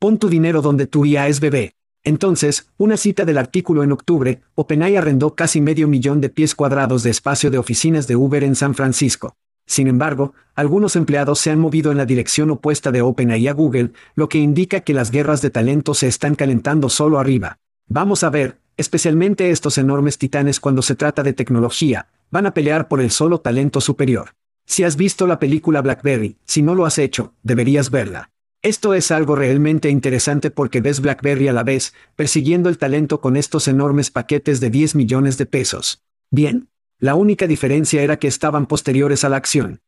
Pon 0.00 0.18
tu 0.18 0.28
dinero 0.28 0.60
donde 0.60 0.88
tu 0.88 1.04
IA 1.04 1.28
es 1.28 1.38
bebé. 1.38 1.76
Entonces, 2.02 2.68
una 2.78 2.96
cita 2.96 3.24
del 3.24 3.38
artículo 3.38 3.84
en 3.84 3.92
octubre, 3.92 4.42
OpenAI 4.56 4.96
arrendó 4.96 5.36
casi 5.36 5.60
medio 5.60 5.86
millón 5.86 6.20
de 6.20 6.30
pies 6.30 6.56
cuadrados 6.56 7.04
de 7.04 7.10
espacio 7.10 7.52
de 7.52 7.58
oficinas 7.58 8.08
de 8.08 8.16
Uber 8.16 8.42
en 8.42 8.56
San 8.56 8.74
Francisco. 8.74 9.36
Sin 9.66 9.88
embargo, 9.88 10.32
algunos 10.54 10.96
empleados 10.96 11.40
se 11.40 11.50
han 11.50 11.58
movido 11.58 11.90
en 11.90 11.98
la 11.98 12.06
dirección 12.06 12.50
opuesta 12.50 12.92
de 12.92 13.02
OpenAI 13.02 13.48
a 13.48 13.52
Google, 13.52 13.90
lo 14.14 14.28
que 14.28 14.38
indica 14.38 14.80
que 14.80 14.94
las 14.94 15.10
guerras 15.10 15.42
de 15.42 15.50
talento 15.50 15.92
se 15.92 16.06
están 16.06 16.36
calentando 16.36 16.88
solo 16.88 17.18
arriba. 17.18 17.58
Vamos 17.88 18.24
a 18.24 18.30
ver, 18.30 18.58
especialmente 18.76 19.50
estos 19.50 19.76
enormes 19.76 20.18
titanes 20.18 20.60
cuando 20.60 20.82
se 20.82 20.94
trata 20.94 21.22
de 21.22 21.32
tecnología, 21.32 22.08
van 22.30 22.46
a 22.46 22.54
pelear 22.54 22.88
por 22.88 23.00
el 23.00 23.10
solo 23.10 23.40
talento 23.40 23.80
superior. 23.80 24.30
Si 24.64 24.82
has 24.82 24.96
visto 24.96 25.26
la 25.26 25.38
película 25.38 25.82
Blackberry, 25.82 26.38
si 26.44 26.62
no 26.62 26.74
lo 26.74 26.86
has 26.86 26.98
hecho, 26.98 27.34
deberías 27.42 27.90
verla. 27.90 28.30
Esto 28.62 28.94
es 28.94 29.10
algo 29.12 29.36
realmente 29.36 29.90
interesante 29.90 30.50
porque 30.50 30.80
ves 30.80 31.00
Blackberry 31.00 31.46
a 31.48 31.52
la 31.52 31.62
vez, 31.62 31.94
persiguiendo 32.16 32.68
el 32.68 32.78
talento 32.78 33.20
con 33.20 33.36
estos 33.36 33.68
enormes 33.68 34.10
paquetes 34.10 34.58
de 34.58 34.70
10 34.70 34.96
millones 34.96 35.38
de 35.38 35.46
pesos. 35.46 36.02
Bien, 36.30 36.68
la 36.98 37.14
única 37.14 37.46
diferencia 37.46 38.02
era 38.02 38.18
que 38.18 38.28
estaban 38.28 38.66
posteriores 38.66 39.24
a 39.24 39.28
la 39.28 39.36
acción. 39.36 39.80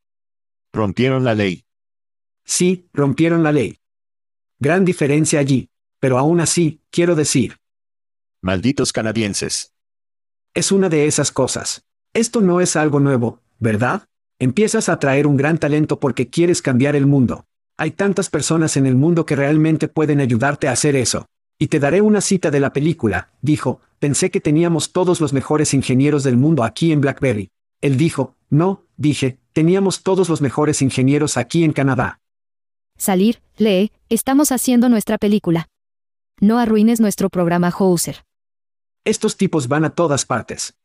Rompieron 0.73 1.25
la 1.25 1.35
ley. 1.35 1.65
Sí, 2.45 2.89
rompieron 2.93 3.43
la 3.43 3.53
ley. 3.53 3.79
Gran 4.59 4.85
diferencia 4.85 5.41
allí. 5.41 5.71
Pero 6.01 6.19
aún 6.19 6.41
así, 6.41 6.81
quiero 6.91 7.15
decir. 7.15 7.57
Malditos 8.41 8.93
canadienses. 8.93 9.73
Es 10.55 10.71
una 10.71 10.89
de 10.89 11.07
esas 11.07 11.33
cosas. 11.33 11.85
Esto 12.13 12.41
no 12.41 12.61
es 12.61 12.77
algo 12.77 13.01
nuevo, 13.01 13.41
¿verdad? 13.59 14.05
Empiezas 14.39 14.89
a 14.89 14.95
atraer 14.95 15.27
un 15.27 15.37
gran 15.37 15.59
talento 15.59 15.99
porque 15.99 16.29
quieres 16.29 16.63
cambiar 16.63 16.95
el 16.95 17.07
mundo. 17.07 17.47
Hay 17.77 17.91
tantas 17.93 18.31
personas 18.31 18.77
en 18.77 18.87
el 18.87 18.95
mundo 18.95 19.27
que 19.27 19.37
realmente 19.37 19.89
pueden 19.89 20.21
ayudarte 20.21 20.69
a 20.69 20.73
hacer 20.73 20.95
eso. 20.97 21.27
Y 21.59 21.69
te 21.69 21.81
daré 21.81 22.01
una 22.01 22.21
cita 22.21 22.51
de 22.51 22.61
la 22.61 22.73
película, 22.73 23.33
dijo, 23.43 23.81
pensé 23.99 24.31
que 24.31 24.41
teníamos 24.41 24.93
todos 24.93 25.21
los 25.21 25.33
mejores 25.33 25.75
ingenieros 25.75 26.23
del 26.23 26.37
mundo 26.37 26.63
aquí 26.63 26.93
en 26.93 27.01
Blackberry. 27.01 27.51
Él 27.81 27.97
dijo, 27.97 28.37
no, 28.49 28.85
dije, 28.97 29.39
teníamos 29.53 30.05
todos 30.05 30.29
los 30.29 30.41
mejores 30.41 30.83
ingenieros 30.83 31.37
aquí 31.37 31.65
en 31.65 31.73
Canadá. 31.73 32.21
Salir, 32.97 33.43
lee, 33.57 33.91
estamos 34.09 34.53
haciendo 34.53 34.89
nuestra 34.89 35.19
película. 35.19 35.69
No 36.41 36.59
arruines 36.59 37.01
nuestro 37.01 37.29
programa 37.29 37.73
Houser. 37.73 38.25
Estos 39.05 39.37
tipos 39.37 39.67
van 39.67 39.85
a 39.85 39.91
todas 39.91 40.25
partes. 40.25 40.77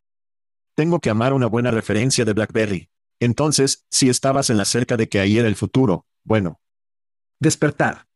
Tengo 0.75 0.99
que 0.99 1.11
amar 1.11 1.33
una 1.33 1.45
buena 1.45 1.69
referencia 1.69 2.25
de 2.25 2.33
BlackBerry. 2.33 2.89
Entonces, 3.19 3.85
si 3.91 4.09
estabas 4.09 4.49
en 4.49 4.57
la 4.57 4.65
cerca 4.65 4.97
de 4.97 5.07
que 5.07 5.19
ahí 5.19 5.37
era 5.37 5.47
el 5.47 5.55
futuro, 5.55 6.07
bueno. 6.23 6.59
Despertar. 7.39 8.07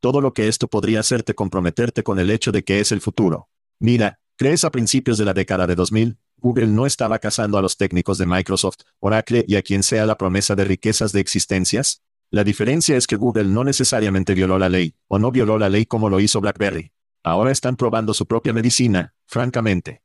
Todo 0.00 0.20
lo 0.20 0.32
que 0.32 0.48
esto 0.48 0.68
podría 0.68 1.00
hacerte 1.00 1.34
comprometerte 1.34 2.02
con 2.02 2.18
el 2.18 2.30
hecho 2.30 2.52
de 2.52 2.62
que 2.62 2.80
es 2.80 2.92
el 2.92 3.00
futuro. 3.00 3.48
Mira, 3.80 4.20
¿crees 4.36 4.64
a 4.64 4.70
principios 4.70 5.18
de 5.18 5.24
la 5.24 5.34
década 5.34 5.66
de 5.66 5.74
2000? 5.74 6.18
Google 6.36 6.68
no 6.68 6.86
estaba 6.86 7.18
cazando 7.18 7.58
a 7.58 7.62
los 7.62 7.76
técnicos 7.76 8.16
de 8.18 8.26
Microsoft, 8.26 8.78
Oracle 9.00 9.44
y 9.48 9.56
a 9.56 9.62
quien 9.62 9.82
sea 9.82 10.06
la 10.06 10.16
promesa 10.16 10.54
de 10.54 10.64
riquezas 10.64 11.10
de 11.12 11.20
existencias? 11.20 12.02
La 12.30 12.44
diferencia 12.44 12.96
es 12.96 13.06
que 13.06 13.16
Google 13.16 13.46
no 13.46 13.64
necesariamente 13.64 14.34
violó 14.34 14.58
la 14.58 14.68
ley, 14.68 14.94
o 15.08 15.18
no 15.18 15.32
violó 15.32 15.58
la 15.58 15.68
ley 15.68 15.86
como 15.86 16.10
lo 16.10 16.20
hizo 16.20 16.40
BlackBerry. 16.40 16.92
Ahora 17.24 17.50
están 17.50 17.76
probando 17.76 18.14
su 18.14 18.26
propia 18.26 18.52
medicina, 18.52 19.14
francamente. 19.26 20.02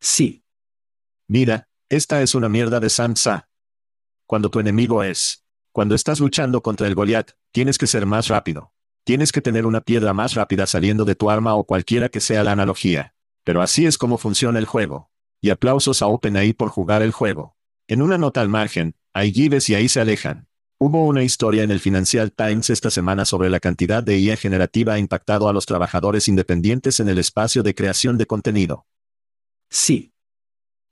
Sí. 0.00 0.44
Mira, 1.28 1.68
esta 1.88 2.20
es 2.22 2.34
una 2.34 2.48
mierda 2.48 2.80
de 2.80 2.90
Samsa. 2.90 3.48
Cuando 4.26 4.50
tu 4.50 4.58
enemigo 4.58 5.04
es. 5.04 5.44
Cuando 5.70 5.94
estás 5.94 6.18
luchando 6.18 6.62
contra 6.62 6.88
el 6.88 6.94
Goliath, 6.94 7.32
tienes 7.52 7.78
que 7.78 7.86
ser 7.86 8.06
más 8.06 8.28
rápido. 8.28 8.73
Tienes 9.04 9.32
que 9.32 9.42
tener 9.42 9.66
una 9.66 9.82
piedra 9.82 10.14
más 10.14 10.32
rápida 10.32 10.66
saliendo 10.66 11.04
de 11.04 11.14
tu 11.14 11.28
arma 11.28 11.54
o 11.54 11.64
cualquiera 11.64 12.08
que 12.08 12.20
sea 12.20 12.42
la 12.42 12.52
analogía. 12.52 13.14
Pero 13.44 13.60
así 13.60 13.84
es 13.84 13.98
como 13.98 14.16
funciona 14.16 14.58
el 14.58 14.64
juego. 14.64 15.10
Y 15.42 15.50
aplausos 15.50 16.00
a 16.00 16.06
OpenAI 16.06 16.54
por 16.54 16.70
jugar 16.70 17.02
el 17.02 17.12
juego. 17.12 17.54
En 17.86 18.00
una 18.00 18.16
nota 18.16 18.40
al 18.40 18.48
margen, 18.48 18.94
hay 19.12 19.30
gives 19.30 19.68
y 19.68 19.74
ahí 19.74 19.90
se 19.90 20.00
alejan. 20.00 20.48
Hubo 20.78 21.04
una 21.04 21.22
historia 21.22 21.62
en 21.62 21.70
el 21.70 21.80
Financial 21.80 22.32
Times 22.32 22.70
esta 22.70 22.90
semana 22.90 23.26
sobre 23.26 23.50
la 23.50 23.60
cantidad 23.60 24.02
de 24.02 24.18
IA 24.18 24.38
generativa 24.38 24.94
ha 24.94 24.98
impactado 24.98 25.48
a 25.48 25.52
los 25.52 25.66
trabajadores 25.66 26.26
independientes 26.26 26.98
en 26.98 27.10
el 27.10 27.18
espacio 27.18 27.62
de 27.62 27.74
creación 27.74 28.16
de 28.16 28.24
contenido. 28.26 28.86
Sí. 29.68 30.14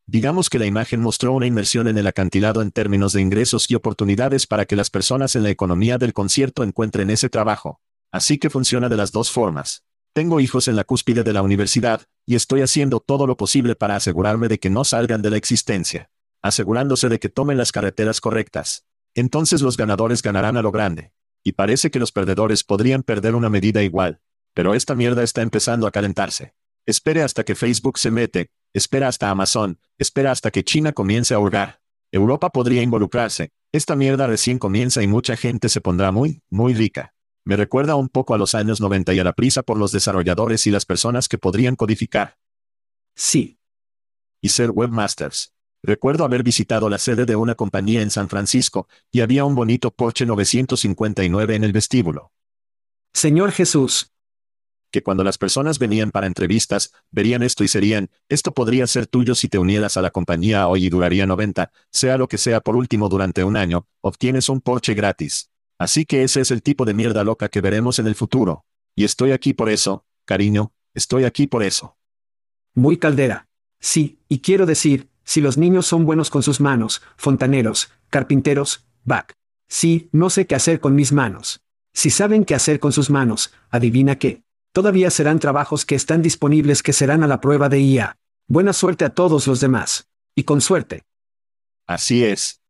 Digamos 0.07 0.51
que 0.51 0.59
la 0.59 0.67
imagen 0.67 1.01
mostró 1.01 1.33
una 1.33 1.47
inmersión 1.47 1.89
en 1.89 1.97
el 1.97 2.07
acantilado 2.07 2.61
en 2.61 2.73
términos 2.73 3.15
de 3.15 3.23
ingresos 3.23 3.71
y 3.71 3.75
oportunidades 3.75 4.47
para 4.47 4.67
que 4.67 4.77
las 4.77 4.91
personas 4.91 5.35
en 5.35 5.45
la 5.45 5.51
economía 5.51 5.97
del 5.97 6.13
concierto 6.13 6.63
encuentren 6.63 7.09
ese 7.09 7.31
trabajo. 7.31 7.81
Así 8.13 8.37
que 8.39 8.51
funciona 8.51 8.91
de 8.91 8.97
las 8.97 9.11
dos 9.11 9.31
formas. 9.31 9.85
Tengo 10.13 10.39
hijos 10.39 10.69
en 10.69 10.77
la 10.77 10.85
cúspide 10.85 11.25
de 11.25 11.33
la 11.33 11.41
universidad, 11.41 12.03
y 12.27 12.35
estoy 12.35 12.61
haciendo 12.61 13.01
todo 13.01 13.27
lo 13.27 13.39
posible 13.39 13.75
para 13.75 13.97
asegurarme 13.97 14.49
de 14.49 14.59
que 14.59 14.69
no 14.69 14.85
salgan 14.85 15.23
de 15.23 15.31
la 15.31 15.39
existencia. 15.39 16.11
Asegurándose 16.43 17.09
de 17.09 17.19
que 17.19 17.31
tomen 17.31 17.57
las 17.57 17.73
carreteras 17.73 18.21
correctas. 18.21 18.85
Entonces 19.15 19.63
los 19.63 19.79
ganadores 19.79 20.21
ganarán 20.21 20.59
a 20.59 20.63
lo 20.63 20.71
grande. 20.71 21.13
Y 21.43 21.53
parece 21.53 21.91
que 21.91 21.99
los 21.99 22.13
perdedores 22.13 22.63
podrían 22.63 23.03
perder 23.03 23.35
una 23.35 23.49
medida 23.49 23.83
igual. 23.83 24.21
Pero 24.53 24.75
esta 24.75 24.95
mierda 24.95 25.23
está 25.23 25.41
empezando 25.41 25.87
a 25.87 25.91
calentarse. 25.91 26.55
Espere 26.85 27.23
hasta 27.23 27.45
que 27.45 27.55
Facebook 27.55 27.99
se 27.99 28.11
mete, 28.11 28.51
espera 28.75 29.09
hasta 29.09 29.31
Amazon, 29.31 29.79
espera 29.99 30.33
hasta 30.33 30.51
que 30.51 30.65
China 30.65 30.93
comience 30.93 31.33
a 31.33 31.39
hurgar. 31.39 31.81
Europa 32.11 32.51
podría 32.51 32.83
involucrarse. 32.83 33.53
Esta 33.73 33.97
mierda 33.97 34.27
recién 34.27 34.59
comienza 34.59 35.03
y 35.03 35.07
mucha 35.07 35.37
gente 35.37 35.71
se 35.71 35.81
pondrá 35.81 36.13
muy, 36.13 36.43
muy 36.51 36.75
rica. 36.75 37.15
Me 37.45 37.57
recuerda 37.57 37.97
un 37.97 38.09
poco 38.09 38.35
a 38.35 38.39
los 38.39 38.55
años 38.55 38.81
90 38.81 39.15
y 39.15 39.19
a 39.19 39.25
la 39.25 39.33
prisa 39.33 39.63
por 39.63 39.77
los 39.77 39.91
desarrolladores 39.91 40.67
y 40.67 40.71
las 40.71 40.87
personas 40.87 41.29
que 41.29 41.39
podrían 41.39 41.75
codificar. 41.75 42.39
Sí. 43.17 43.59
Y 44.41 44.51
ser 44.51 44.71
webmasters. 44.71 45.53
Recuerdo 45.83 46.25
haber 46.25 46.45
visitado 46.45 46.89
la 46.89 46.99
sede 46.99 47.27
de 47.27 47.35
una 47.35 47.57
compañía 47.57 48.03
en 48.03 48.11
San 48.11 48.29
Francisco, 48.29 48.87
y 49.11 49.21
había 49.21 49.45
un 49.45 49.57
bonito 49.57 49.91
Porsche 49.91 50.25
959 50.27 51.57
en 51.57 51.65
el 51.65 51.73
vestíbulo. 51.73 52.33
Señor 53.13 53.51
Jesús. 53.51 54.13
Que 54.93 55.03
cuando 55.03 55.25
las 55.25 55.39
personas 55.39 55.81
venían 55.81 56.13
para 56.13 56.29
entrevistas, 56.29 56.93
verían 57.11 57.43
esto 57.43 57.65
y 57.65 57.69
serían, 57.69 58.11
esto 58.29 58.53
podría 58.53 58.87
ser 58.87 59.09
tuyo 59.09 59.35
si 59.35 59.49
te 59.49 59.59
unieras 59.59 59.97
a 59.97 60.03
la 60.03 60.11
compañía 60.11 60.69
hoy 60.69 60.87
y 60.87 60.91
duraría 60.91 61.27
90, 61.27 61.73
sea 61.91 62.17
lo 62.17 62.29
que 62.29 62.39
sea 62.39 62.61
por 62.61 62.77
último 62.77 63.09
durante 63.09 63.43
un 63.43 63.57
año, 63.57 63.89
obtienes 64.03 64.49
un 64.49 64.61
Porsche 64.61 64.95
gratis. 64.95 65.52
Así 65.83 66.07
que 66.07 66.23
ese 66.23 66.41
es 66.41 66.53
el 66.53 66.63
tipo 66.63 66.85
de 66.85 66.95
mierda 66.95 67.25
loca 67.25 67.49
que 67.49 67.61
veremos 67.61 67.99
en 67.99 68.07
el 68.07 68.15
futuro. 68.15 68.65
Y 68.95 69.03
estoy 69.03 69.33
aquí 69.33 69.53
por 69.53 69.69
eso, 69.69 70.05
cariño, 70.25 70.71
estoy 70.95 71.25
aquí 71.25 71.49
por 71.49 71.65
eso. 71.65 71.97
Muy 72.73 72.99
caldera. 72.99 73.49
Sí, 73.81 74.21
y 74.29 74.39
quiero 74.39 74.65
decir, 74.65 75.11
si 75.25 75.41
los 75.41 75.59
niños 75.59 75.85
son 75.85 76.07
buenos 76.07 76.31
con 76.31 76.45
sus 76.45 76.61
manos, 76.61 77.03
fontaneros, 77.17 77.91
carpinteros, 78.11 78.87
back. 79.03 79.35
Sí, 79.69 80.09
no 80.13 80.31
sé 80.31 80.47
qué 80.47 80.55
hacer 80.55 80.79
con 80.79 80.95
mis 80.95 81.11
manos. 81.11 81.65
Si 81.93 82.11
saben 82.11 82.45
qué 82.45 82.55
hacer 82.55 82.79
con 82.79 82.93
sus 82.93 83.11
manos, 83.11 83.53
adivina 83.69 84.21
qué. 84.21 84.45
Todavía 84.73 85.11
serán 85.11 85.41
trabajos 85.41 85.85
que 85.85 85.97
están 85.97 86.23
disponibles 86.23 86.85
que 86.85 86.93
serán 86.93 87.25
a 87.25 87.27
la 87.27 87.41
prueba 87.41 87.69
de 87.69 87.81
IA. 87.81 88.19
Buena 88.47 88.73
suerte 88.73 89.05
a 89.05 89.11
todos 89.11 89.49
los 89.49 89.59
demás. 89.59 90.09
Y 90.37 90.45
con 90.45 90.61
suerte. 90.61 91.03
Así 91.89 92.25
es. 92.25 92.62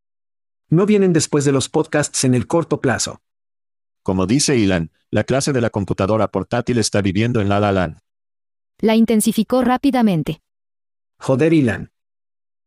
No 0.72 0.87
vienen 0.87 1.12
después 1.12 1.44
de 1.44 1.52
los 1.52 1.68
podcasts 1.68 2.24
en 2.24 2.32
el 2.32 2.46
corto 2.46 2.80
plazo. 2.80 3.20
Como 4.02 4.26
dice 4.26 4.56
Ilan, 4.56 4.90
la 5.11 5.24
clase 5.24 5.52
de 5.52 5.61
la 5.61 5.68
computadora 5.68 6.28
portátil 6.28 6.78
está 6.78 7.02
viviendo 7.02 7.42
en 7.42 7.50
La 7.50 7.61
La 7.61 7.72
Land. 7.72 7.98
La 8.78 8.96
intensificó 8.96 9.61
rápidamente. 9.61 10.40
Joder, 11.18 11.52
Ilan. 11.52 11.92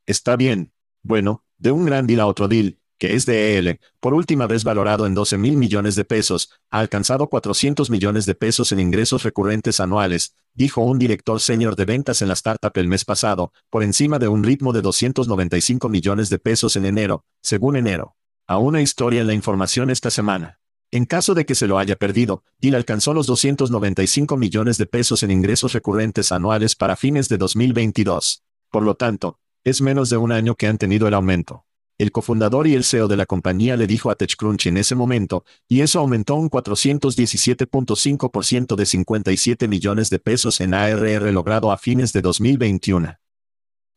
Está 0.05 0.35
bien. 0.35 0.71
Bueno, 1.01 1.43
de 1.57 1.71
un 1.71 1.85
gran 1.85 2.05
deal 2.05 2.19
a 2.19 2.27
otro 2.27 2.47
deal, 2.47 2.77
que 2.97 3.15
es 3.15 3.25
de 3.25 3.57
EL, 3.57 3.79
por 3.99 4.13
última 4.13 4.47
vez 4.47 4.63
valorado 4.63 5.05
en 5.05 5.13
12 5.13 5.37
mil 5.37 5.57
millones 5.57 5.95
de 5.95 6.05
pesos, 6.05 6.51
ha 6.69 6.79
alcanzado 6.79 7.27
400 7.27 7.89
millones 7.89 8.25
de 8.25 8.35
pesos 8.35 8.71
en 8.71 8.79
ingresos 8.79 9.23
recurrentes 9.23 9.79
anuales, 9.79 10.35
dijo 10.53 10.81
un 10.81 10.97
director 10.97 11.39
senior 11.41 11.75
de 11.75 11.85
ventas 11.85 12.21
en 12.21 12.29
la 12.29 12.33
startup 12.33 12.71
el 12.75 12.87
mes 12.87 13.05
pasado, 13.05 13.51
por 13.69 13.83
encima 13.83 14.19
de 14.19 14.27
un 14.27 14.43
ritmo 14.43 14.73
de 14.73 14.81
295 14.81 15.89
millones 15.89 16.29
de 16.29 16.39
pesos 16.39 16.75
en 16.75 16.85
enero, 16.85 17.25
según 17.41 17.75
enero. 17.75 18.15
A 18.47 18.57
una 18.57 18.81
historia 18.81 19.21
en 19.21 19.27
la 19.27 19.33
información 19.33 19.89
esta 19.89 20.11
semana. 20.11 20.59
En 20.91 21.05
caso 21.05 21.33
de 21.33 21.45
que 21.45 21.55
se 21.55 21.67
lo 21.67 21.79
haya 21.79 21.95
perdido, 21.95 22.43
Deal 22.59 22.75
alcanzó 22.75 23.13
los 23.13 23.25
295 23.27 24.37
millones 24.37 24.77
de 24.77 24.85
pesos 24.85 25.23
en 25.23 25.31
ingresos 25.31 25.73
recurrentes 25.73 26.31
anuales 26.31 26.75
para 26.75 26.95
fines 26.95 27.27
de 27.27 27.37
2022. 27.37 28.43
Por 28.69 28.83
lo 28.83 28.95
tanto, 28.95 29.39
es 29.63 29.81
menos 29.81 30.09
de 30.09 30.17
un 30.17 30.31
año 30.31 30.55
que 30.55 30.67
han 30.67 30.77
tenido 30.77 31.07
el 31.07 31.15
aumento. 31.15 31.65
El 31.97 32.11
cofundador 32.11 32.67
y 32.67 32.75
el 32.75 32.83
CEO 32.83 33.07
de 33.07 33.15
la 33.15 33.25
compañía 33.25 33.77
le 33.77 33.87
dijo 33.87 34.11
a 34.11 34.15
TechCrunch 34.15 34.67
en 34.67 34.75
ese 34.75 34.95
momento, 34.95 35.45
y 35.69 35.79
eso 35.79 35.99
aumentó 35.99 36.35
un 36.35 36.49
417.5% 36.49 38.75
de 38.75 38.85
57 38.85 39.69
millones 39.69 40.09
de 40.09 40.19
pesos 40.19 40.59
en 40.59 40.73
ARR 40.73 41.31
logrado 41.31 41.71
a 41.71 41.77
fines 41.77 42.11
de 42.11 42.21
2021. 42.21 43.17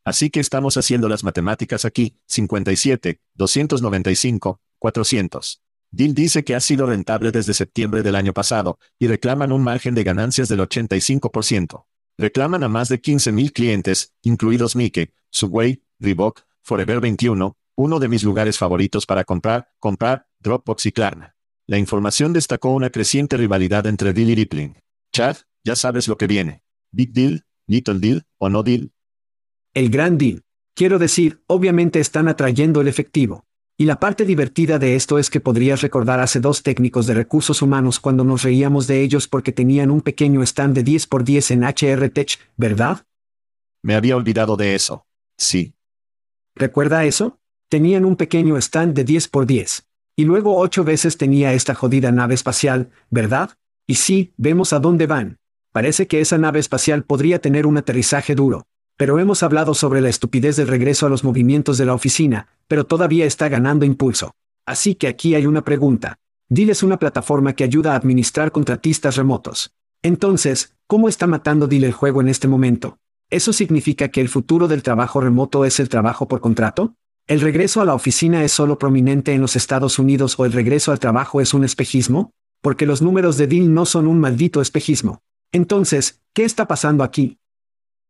Así 0.05 0.31
que 0.31 0.39
estamos 0.39 0.77
haciendo 0.77 1.09
las 1.09 1.25
matemáticas 1.25 1.85
aquí, 1.85 2.17
57, 2.29 3.21
295, 3.35 4.61
400. 4.79 5.61
Deal 5.91 6.15
dice 6.15 6.45
que 6.45 6.55
ha 6.55 6.61
sido 6.61 6.87
rentable 6.87 7.33
desde 7.33 7.53
septiembre 7.53 8.05
del 8.05 8.15
año 8.15 8.33
pasado, 8.33 8.79
y 9.01 9.09
reclaman 9.09 9.51
un 9.51 9.65
margen 9.65 9.97
de 9.97 10.05
ganancias 10.05 10.49
del 10.49 10.61
85%. 10.61 11.87
Reclaman 12.17 12.63
a 12.63 12.69
más 12.69 12.89
de 12.89 13.03
15.000 13.03 13.53
clientes, 13.53 14.15
incluidos 14.23 14.77
Mickey, 14.77 15.11
Subway, 15.31 15.83
Reebok, 15.99 16.43
Forever 16.63 17.01
21, 17.01 17.57
uno 17.79 18.01
de 18.01 18.09
mis 18.09 18.25
lugares 18.25 18.59
favoritos 18.59 19.07
para 19.07 19.23
comprar, 19.23 19.71
comprar, 19.79 20.27
Dropbox 20.41 20.87
y 20.87 20.93
Klarna. 20.93 21.37
La 21.69 21.79
información 21.79 22.33
destacó 22.33 22.71
una 22.71 22.91
creciente 22.91 23.37
rivalidad 23.37 23.87
entre 23.87 24.12
Deal 24.12 24.31
y 24.31 24.35
Rippling. 24.35 24.77
Chad, 25.12 25.37
ya 25.64 25.77
sabes 25.77 26.09
lo 26.09 26.19
que 26.19 26.27
viene. 26.27 26.64
Big 26.91 27.12
Deal, 27.12 27.45
Little 27.69 28.01
Deal 28.01 28.27
o 28.38 28.49
No 28.49 28.64
Deal. 28.64 28.91
El 29.75 29.91
gran 29.91 30.19
deal. 30.19 30.43
Quiero 30.75 30.99
decir, 30.99 31.45
obviamente 31.47 32.01
están 32.01 32.27
atrayendo 32.27 32.81
el 32.81 32.88
efectivo. 32.88 33.45
Y 33.77 33.85
la 33.85 34.01
parte 34.01 34.25
divertida 34.25 34.81
de 34.81 34.97
esto 34.97 35.21
es 35.21 35.31
que 35.31 35.38
podrías 35.38 35.81
recordar 35.81 36.19
hace 36.19 36.41
dos 36.41 36.64
técnicos 36.64 37.07
de 37.07 37.14
recursos 37.14 37.62
humanos 37.62 38.01
cuando 38.01 38.25
nos 38.25 38.43
reíamos 38.43 38.88
de 38.88 39.03
ellos 39.03 39.29
porque 39.29 39.53
tenían 39.53 39.93
un 39.93 40.01
pequeño 40.01 40.43
stand 40.43 40.75
de 40.75 40.83
10 40.83 41.07
por 41.07 41.23
10 41.23 41.53
en 41.53 41.62
HR 41.62 42.09
Tech, 42.11 42.41
¿verdad? 42.57 43.07
Me 43.85 43.95
había 43.95 44.17
olvidado 44.17 44.57
de 44.57 44.75
eso. 44.75 45.07
Sí. 45.37 45.75
¿Recuerda 46.57 47.05
eso? 47.05 47.38
Tenían 47.70 48.07
un 48.07 48.16
pequeño 48.16 48.57
stand 48.57 48.94
de 48.94 49.04
10 49.04 49.28
por 49.28 49.44
10. 49.44 49.85
Y 50.16 50.24
luego 50.24 50.57
ocho 50.57 50.85
veces 50.85 51.18
tenía 51.18 51.52
esta 51.52 51.74
jodida 51.74 52.11
nave 52.11 52.35
espacial, 52.35 52.88
¿verdad? 53.11 53.50
Y 53.87 53.96
sí, 53.96 54.33
vemos 54.38 54.72
a 54.72 54.81
dónde 54.81 55.07
van. 55.07 55.37
Parece 55.70 56.07
que 56.07 56.22
esa 56.22 56.38
nave 56.38 56.61
espacial 56.61 57.04
podría 57.04 57.40
tener 57.42 57.66
un 57.66 57.76
aterrizaje 57.76 58.35
duro. 58.35 58.64
Pero 58.96 59.18
hemos 59.18 59.42
hablado 59.42 59.74
sobre 59.74 60.00
la 60.00 60.09
estupidez 60.09 60.57
del 60.57 60.68
regreso 60.68 61.04
a 61.04 61.11
los 61.11 61.24
movimientos 61.24 61.76
de 61.76 61.85
la 61.85 61.92
oficina, 61.92 62.48
pero 62.68 62.87
todavía 62.87 63.26
está 63.26 63.50
ganando 63.50 63.85
impulso. 63.85 64.33
Así 64.64 64.94
que 64.94 65.07
aquí 65.07 65.35
hay 65.35 65.44
una 65.44 65.62
pregunta. 65.62 66.16
Dile 66.48 66.72
es 66.72 66.83
una 66.83 66.98
plataforma 66.98 67.52
que 67.52 67.64
ayuda 67.64 67.92
a 67.92 67.96
administrar 67.96 68.50
contratistas 68.50 69.16
remotos. 69.16 69.74
Entonces, 70.02 70.74
¿cómo 70.87 71.07
está 71.11 71.26
matando 71.26 71.66
Dile 71.66 71.88
el 71.88 71.92
juego 71.92 72.22
en 72.22 72.28
este 72.28 72.48
momento? 72.48 72.96
¿Eso 73.28 73.52
significa 73.52 74.09
que 74.09 74.22
el 74.22 74.31
futuro 74.31 74.68
del 74.68 74.83
trabajo 74.83 75.20
remoto 75.20 75.66
es 75.66 75.81
el 75.81 75.90
trabajo 75.90 76.28
por 76.28 76.40
contrato? 76.40 76.94
¿El 77.29 77.43
regreso 77.43 77.83
a 77.83 77.85
la 77.85 77.93
oficina 77.93 78.43
es 78.43 78.53
solo 78.53 78.79
prominente 78.79 79.35
en 79.35 79.43
los 79.43 79.55
Estados 79.55 79.99
Unidos 79.99 80.38
o 80.38 80.47
el 80.47 80.53
regreso 80.53 80.93
al 80.93 80.99
trabajo 80.99 81.43
es 81.43 81.53
un 81.53 81.62
espejismo? 81.62 82.33
Porque 82.62 82.87
los 82.87 83.03
números 83.03 83.37
de 83.37 83.47
Deal 83.47 83.75
no 83.75 83.85
son 83.85 84.07
un 84.07 84.19
maldito 84.19 84.62
espejismo. 84.62 85.21
Entonces, 85.53 86.23
¿qué 86.33 86.45
está 86.45 86.67
pasando 86.67 87.05
aquí? 87.05 87.38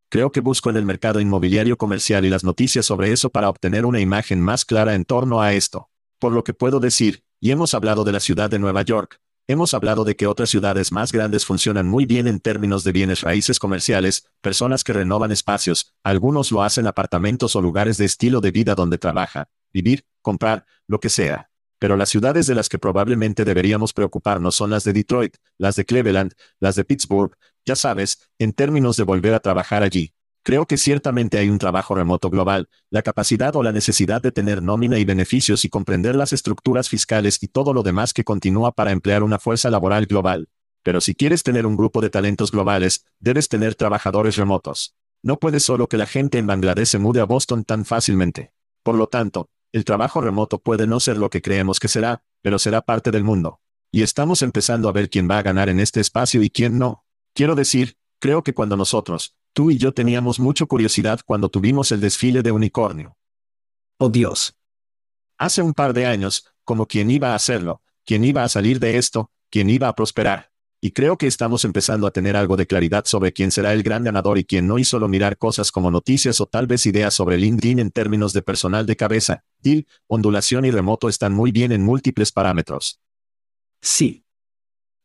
Creo 0.08 0.30
que 0.30 0.38
busco 0.38 0.70
en 0.70 0.76
el 0.76 0.84
mercado 0.84 1.18
inmobiliario 1.18 1.76
comercial 1.76 2.26
y 2.26 2.30
las 2.30 2.44
noticias 2.44 2.86
sobre 2.86 3.10
eso 3.10 3.28
para 3.28 3.48
obtener 3.48 3.86
una 3.86 3.98
imagen 3.98 4.40
más 4.40 4.64
clara 4.64 4.94
en 4.94 5.04
torno 5.04 5.42
a 5.42 5.52
esto. 5.52 5.88
Por 6.20 6.30
lo 6.30 6.44
que 6.44 6.54
puedo 6.54 6.78
decir, 6.78 7.24
y 7.40 7.50
hemos 7.50 7.74
hablado 7.74 8.04
de 8.04 8.12
la 8.12 8.20
ciudad 8.20 8.48
de 8.48 8.60
Nueva 8.60 8.82
York, 8.82 9.18
hemos 9.48 9.72
hablado 9.72 10.04
de 10.04 10.14
que 10.14 10.26
otras 10.26 10.50
ciudades 10.50 10.92
más 10.92 11.10
grandes 11.10 11.46
funcionan 11.46 11.88
muy 11.88 12.04
bien 12.04 12.28
en 12.28 12.38
términos 12.38 12.84
de 12.84 12.92
bienes 12.92 13.22
raíces 13.22 13.58
comerciales, 13.58 14.28
personas 14.42 14.84
que 14.84 14.92
renovan 14.92 15.32
espacios, 15.32 15.94
algunos 16.04 16.52
lo 16.52 16.62
hacen 16.62 16.86
apartamentos 16.86 17.56
o 17.56 17.62
lugares 17.62 17.96
de 17.96 18.04
estilo 18.04 18.40
de 18.40 18.50
vida 18.50 18.74
donde 18.74 18.98
trabaja, 18.98 19.48
vivir, 19.72 20.04
comprar, 20.22 20.66
lo 20.86 21.00
que 21.00 21.08
sea. 21.08 21.50
Pero 21.78 21.96
las 21.96 22.10
ciudades 22.10 22.46
de 22.46 22.54
las 22.54 22.68
que 22.68 22.78
probablemente 22.78 23.44
deberíamos 23.44 23.92
preocuparnos 23.92 24.54
son 24.54 24.70
las 24.70 24.84
de 24.84 24.92
Detroit, 24.92 25.36
las 25.56 25.76
de 25.76 25.86
Cleveland, 25.86 26.34
las 26.60 26.76
de 26.76 26.84
Pittsburgh, 26.84 27.34
ya 27.64 27.74
sabes, 27.74 28.30
en 28.38 28.52
términos 28.52 28.96
de 28.96 29.04
volver 29.04 29.32
a 29.32 29.40
trabajar 29.40 29.82
allí. 29.82 30.12
Creo 30.48 30.64
que 30.64 30.78
ciertamente 30.78 31.36
hay 31.36 31.50
un 31.50 31.58
trabajo 31.58 31.94
remoto 31.94 32.30
global, 32.30 32.70
la 32.88 33.02
capacidad 33.02 33.54
o 33.54 33.62
la 33.62 33.70
necesidad 33.70 34.22
de 34.22 34.32
tener 34.32 34.62
nómina 34.62 34.98
y 34.98 35.04
beneficios 35.04 35.66
y 35.66 35.68
comprender 35.68 36.16
las 36.16 36.32
estructuras 36.32 36.88
fiscales 36.88 37.42
y 37.42 37.48
todo 37.48 37.74
lo 37.74 37.82
demás 37.82 38.14
que 38.14 38.24
continúa 38.24 38.72
para 38.72 38.92
emplear 38.92 39.22
una 39.22 39.38
fuerza 39.38 39.68
laboral 39.68 40.06
global. 40.06 40.48
Pero 40.82 41.02
si 41.02 41.14
quieres 41.14 41.42
tener 41.42 41.66
un 41.66 41.76
grupo 41.76 42.00
de 42.00 42.08
talentos 42.08 42.50
globales, 42.50 43.04
debes 43.20 43.50
tener 43.50 43.74
trabajadores 43.74 44.36
remotos. 44.36 44.94
No 45.22 45.38
puede 45.38 45.60
solo 45.60 45.86
que 45.86 45.98
la 45.98 46.06
gente 46.06 46.38
en 46.38 46.46
Bangladesh 46.46 46.88
se 46.88 46.98
mude 46.98 47.20
a 47.20 47.24
Boston 47.24 47.64
tan 47.64 47.84
fácilmente. 47.84 48.54
Por 48.82 48.94
lo 48.94 49.06
tanto, 49.06 49.50
el 49.72 49.84
trabajo 49.84 50.22
remoto 50.22 50.60
puede 50.60 50.86
no 50.86 50.98
ser 50.98 51.18
lo 51.18 51.28
que 51.28 51.42
creemos 51.42 51.78
que 51.78 51.88
será, 51.88 52.22
pero 52.40 52.58
será 52.58 52.80
parte 52.80 53.10
del 53.10 53.22
mundo. 53.22 53.60
Y 53.92 54.00
estamos 54.00 54.40
empezando 54.40 54.88
a 54.88 54.92
ver 54.92 55.10
quién 55.10 55.28
va 55.30 55.36
a 55.36 55.42
ganar 55.42 55.68
en 55.68 55.78
este 55.78 56.00
espacio 56.00 56.42
y 56.42 56.48
quién 56.48 56.78
no. 56.78 57.04
Quiero 57.34 57.54
decir, 57.54 57.98
creo 58.18 58.42
que 58.42 58.54
cuando 58.54 58.78
nosotros, 58.78 59.36
tú 59.52 59.70
y 59.70 59.78
yo 59.78 59.92
teníamos 59.92 60.40
mucha 60.40 60.66
curiosidad 60.66 61.20
cuando 61.24 61.48
tuvimos 61.48 61.92
el 61.92 62.00
desfile 62.00 62.42
de 62.42 62.52
unicornio. 62.52 63.16
Oh 63.98 64.08
Dios. 64.08 64.54
Hace 65.36 65.62
un 65.62 65.74
par 65.74 65.92
de 65.92 66.06
años, 66.06 66.46
como 66.64 66.86
quién 66.86 67.10
iba 67.10 67.32
a 67.32 67.34
hacerlo, 67.34 67.82
quién 68.04 68.24
iba 68.24 68.44
a 68.44 68.48
salir 68.48 68.80
de 68.80 68.98
esto, 68.98 69.30
quién 69.50 69.70
iba 69.70 69.88
a 69.88 69.94
prosperar. 69.94 70.50
Y 70.80 70.92
creo 70.92 71.18
que 71.18 71.26
estamos 71.26 71.64
empezando 71.64 72.06
a 72.06 72.12
tener 72.12 72.36
algo 72.36 72.56
de 72.56 72.66
claridad 72.66 73.04
sobre 73.04 73.32
quién 73.32 73.50
será 73.50 73.72
el 73.72 73.82
gran 73.82 74.04
ganador 74.04 74.38
y 74.38 74.44
quién 74.44 74.68
no 74.68 74.78
y 74.78 74.84
solo 74.84 75.08
mirar 75.08 75.36
cosas 75.36 75.72
como 75.72 75.90
noticias 75.90 76.40
o 76.40 76.46
tal 76.46 76.68
vez 76.68 76.86
ideas 76.86 77.14
sobre 77.14 77.36
LinkedIn 77.36 77.80
en 77.80 77.90
términos 77.90 78.32
de 78.32 78.42
personal 78.42 78.86
de 78.86 78.96
cabeza, 78.96 79.44
deal, 79.58 79.88
ondulación 80.06 80.64
y 80.64 80.70
remoto 80.70 81.08
están 81.08 81.32
muy 81.32 81.50
bien 81.50 81.72
en 81.72 81.82
múltiples 81.82 82.30
parámetros. 82.30 83.00
Sí, 83.82 84.24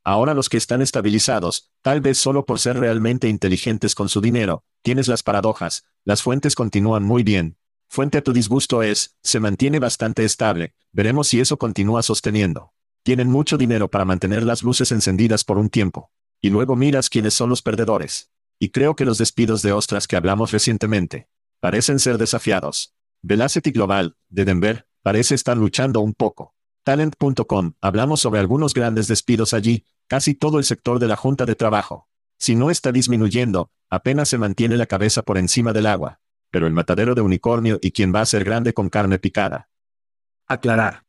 Ahora 0.05 0.33
los 0.33 0.49
que 0.49 0.57
están 0.57 0.81
estabilizados, 0.81 1.71
tal 1.81 2.01
vez 2.01 2.17
solo 2.17 2.45
por 2.45 2.59
ser 2.59 2.77
realmente 2.77 3.29
inteligentes 3.29 3.95
con 3.95 4.09
su 4.09 4.19
dinero, 4.19 4.65
tienes 4.81 5.07
las 5.07 5.23
paradojas, 5.23 5.85
las 6.03 6.21
fuentes 6.21 6.55
continúan 6.55 7.03
muy 7.03 7.23
bien. 7.23 7.57
Fuente 7.87 8.17
a 8.17 8.21
tu 8.21 8.33
disgusto 8.33 8.83
es, 8.83 9.15
se 9.23 9.39
mantiene 9.39 9.79
bastante 9.79 10.25
estable, 10.25 10.75
veremos 10.91 11.27
si 11.27 11.39
eso 11.39 11.57
continúa 11.57 12.03
sosteniendo. 12.03 12.73
Tienen 13.03 13.29
mucho 13.29 13.57
dinero 13.57 13.89
para 13.89 14.03
mantener 14.03 14.43
las 14.43 14.63
luces 14.63 14.91
encendidas 14.91 15.43
por 15.43 15.57
un 15.57 15.69
tiempo. 15.69 16.11
Y 16.41 16.49
luego 16.49 16.75
miras 16.75 17.09
quiénes 17.09 17.33
son 17.33 17.49
los 17.49 17.61
perdedores. 17.61 18.31
Y 18.59 18.69
creo 18.69 18.95
que 18.95 19.05
los 19.05 19.17
despidos 19.17 19.61
de 19.61 19.71
ostras 19.71 20.07
que 20.07 20.15
hablamos 20.17 20.51
recientemente, 20.51 21.29
parecen 21.61 21.99
ser 21.99 22.17
desafiados. 22.17 22.93
Velocity 23.21 23.71
Global, 23.71 24.17
de 24.27 24.43
Denver, 24.43 24.87
parece 25.01 25.35
estar 25.35 25.55
luchando 25.55 26.01
un 26.01 26.13
poco. 26.13 26.55
Talent.com, 26.83 27.75
hablamos 27.79 28.19
sobre 28.19 28.41
algunos 28.41 28.73
grandes 28.73 29.07
despidos 29.07 29.53
allí, 29.53 29.85
casi 30.07 30.33
todo 30.33 30.57
el 30.59 30.65
sector 30.65 30.99
de 30.99 31.07
la 31.07 31.15
Junta 31.15 31.45
de 31.45 31.55
Trabajo. 31.55 32.09
Si 32.37 32.55
no 32.55 32.69
está 32.69 32.91
disminuyendo, 32.91 33.71
apenas 33.89 34.27
se 34.27 34.37
mantiene 34.37 34.75
la 34.75 34.85
cabeza 34.85 35.21
por 35.21 35.37
encima 35.37 35.71
del 35.71 35.85
agua. 35.85 36.19
Pero 36.51 36.67
el 36.67 36.73
matadero 36.73 37.15
de 37.15 37.21
unicornio 37.21 37.79
y 37.81 37.91
quien 37.91 38.13
va 38.13 38.19
a 38.19 38.25
ser 38.25 38.43
grande 38.43 38.73
con 38.73 38.89
carne 38.89 39.17
picada. 39.17 39.69
Aclarar. 40.45 41.05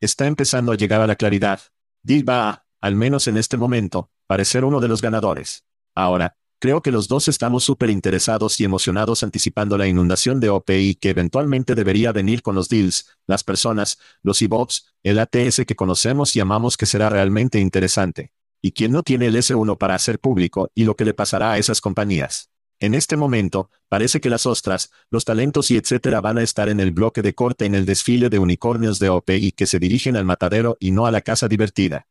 Está 0.00 0.26
empezando 0.26 0.72
a 0.72 0.76
llegar 0.76 1.00
a 1.00 1.06
la 1.06 1.14
claridad. 1.14 1.60
Div 2.02 2.28
va 2.28 2.50
a, 2.50 2.66
al 2.80 2.96
menos 2.96 3.28
en 3.28 3.36
este 3.36 3.56
momento, 3.56 4.10
parecer 4.26 4.64
uno 4.64 4.80
de 4.80 4.88
los 4.88 5.00
ganadores. 5.00 5.64
Ahora, 5.94 6.36
Creo 6.60 6.82
que 6.82 6.90
los 6.90 7.06
dos 7.06 7.28
estamos 7.28 7.62
súper 7.62 7.88
interesados 7.88 8.58
y 8.58 8.64
emocionados 8.64 9.22
anticipando 9.22 9.78
la 9.78 9.86
inundación 9.86 10.40
de 10.40 10.48
OPI 10.48 10.96
que 10.96 11.10
eventualmente 11.10 11.76
debería 11.76 12.10
venir 12.10 12.42
con 12.42 12.56
los 12.56 12.68
deals, 12.68 13.06
las 13.28 13.44
personas, 13.44 13.98
los 14.24 14.42
IBOPs, 14.42 14.92
el 15.04 15.20
ATS 15.20 15.64
que 15.64 15.76
conocemos 15.76 16.34
y 16.34 16.40
amamos 16.40 16.76
que 16.76 16.86
será 16.86 17.10
realmente 17.10 17.60
interesante. 17.60 18.32
Y 18.60 18.72
quien 18.72 18.90
no 18.90 19.04
tiene 19.04 19.26
el 19.26 19.36
S1 19.36 19.78
para 19.78 19.94
hacer 19.94 20.18
público 20.18 20.72
y 20.74 20.82
lo 20.82 20.96
que 20.96 21.04
le 21.04 21.14
pasará 21.14 21.52
a 21.52 21.58
esas 21.58 21.80
compañías. 21.80 22.50
En 22.80 22.94
este 22.94 23.16
momento, 23.16 23.70
parece 23.88 24.20
que 24.20 24.30
las 24.30 24.44
ostras, 24.44 24.90
los 25.10 25.24
talentos 25.24 25.70
y 25.70 25.76
etcétera 25.76 26.20
van 26.20 26.38
a 26.38 26.42
estar 26.42 26.68
en 26.68 26.80
el 26.80 26.90
bloque 26.90 27.22
de 27.22 27.34
corte 27.34 27.66
en 27.66 27.76
el 27.76 27.86
desfile 27.86 28.30
de 28.30 28.40
unicornios 28.40 28.98
de 28.98 29.10
OPI 29.10 29.52
que 29.52 29.66
se 29.66 29.78
dirigen 29.78 30.16
al 30.16 30.24
matadero 30.24 30.76
y 30.80 30.90
no 30.90 31.06
a 31.06 31.12
la 31.12 31.20
casa 31.20 31.46
divertida. 31.46 32.08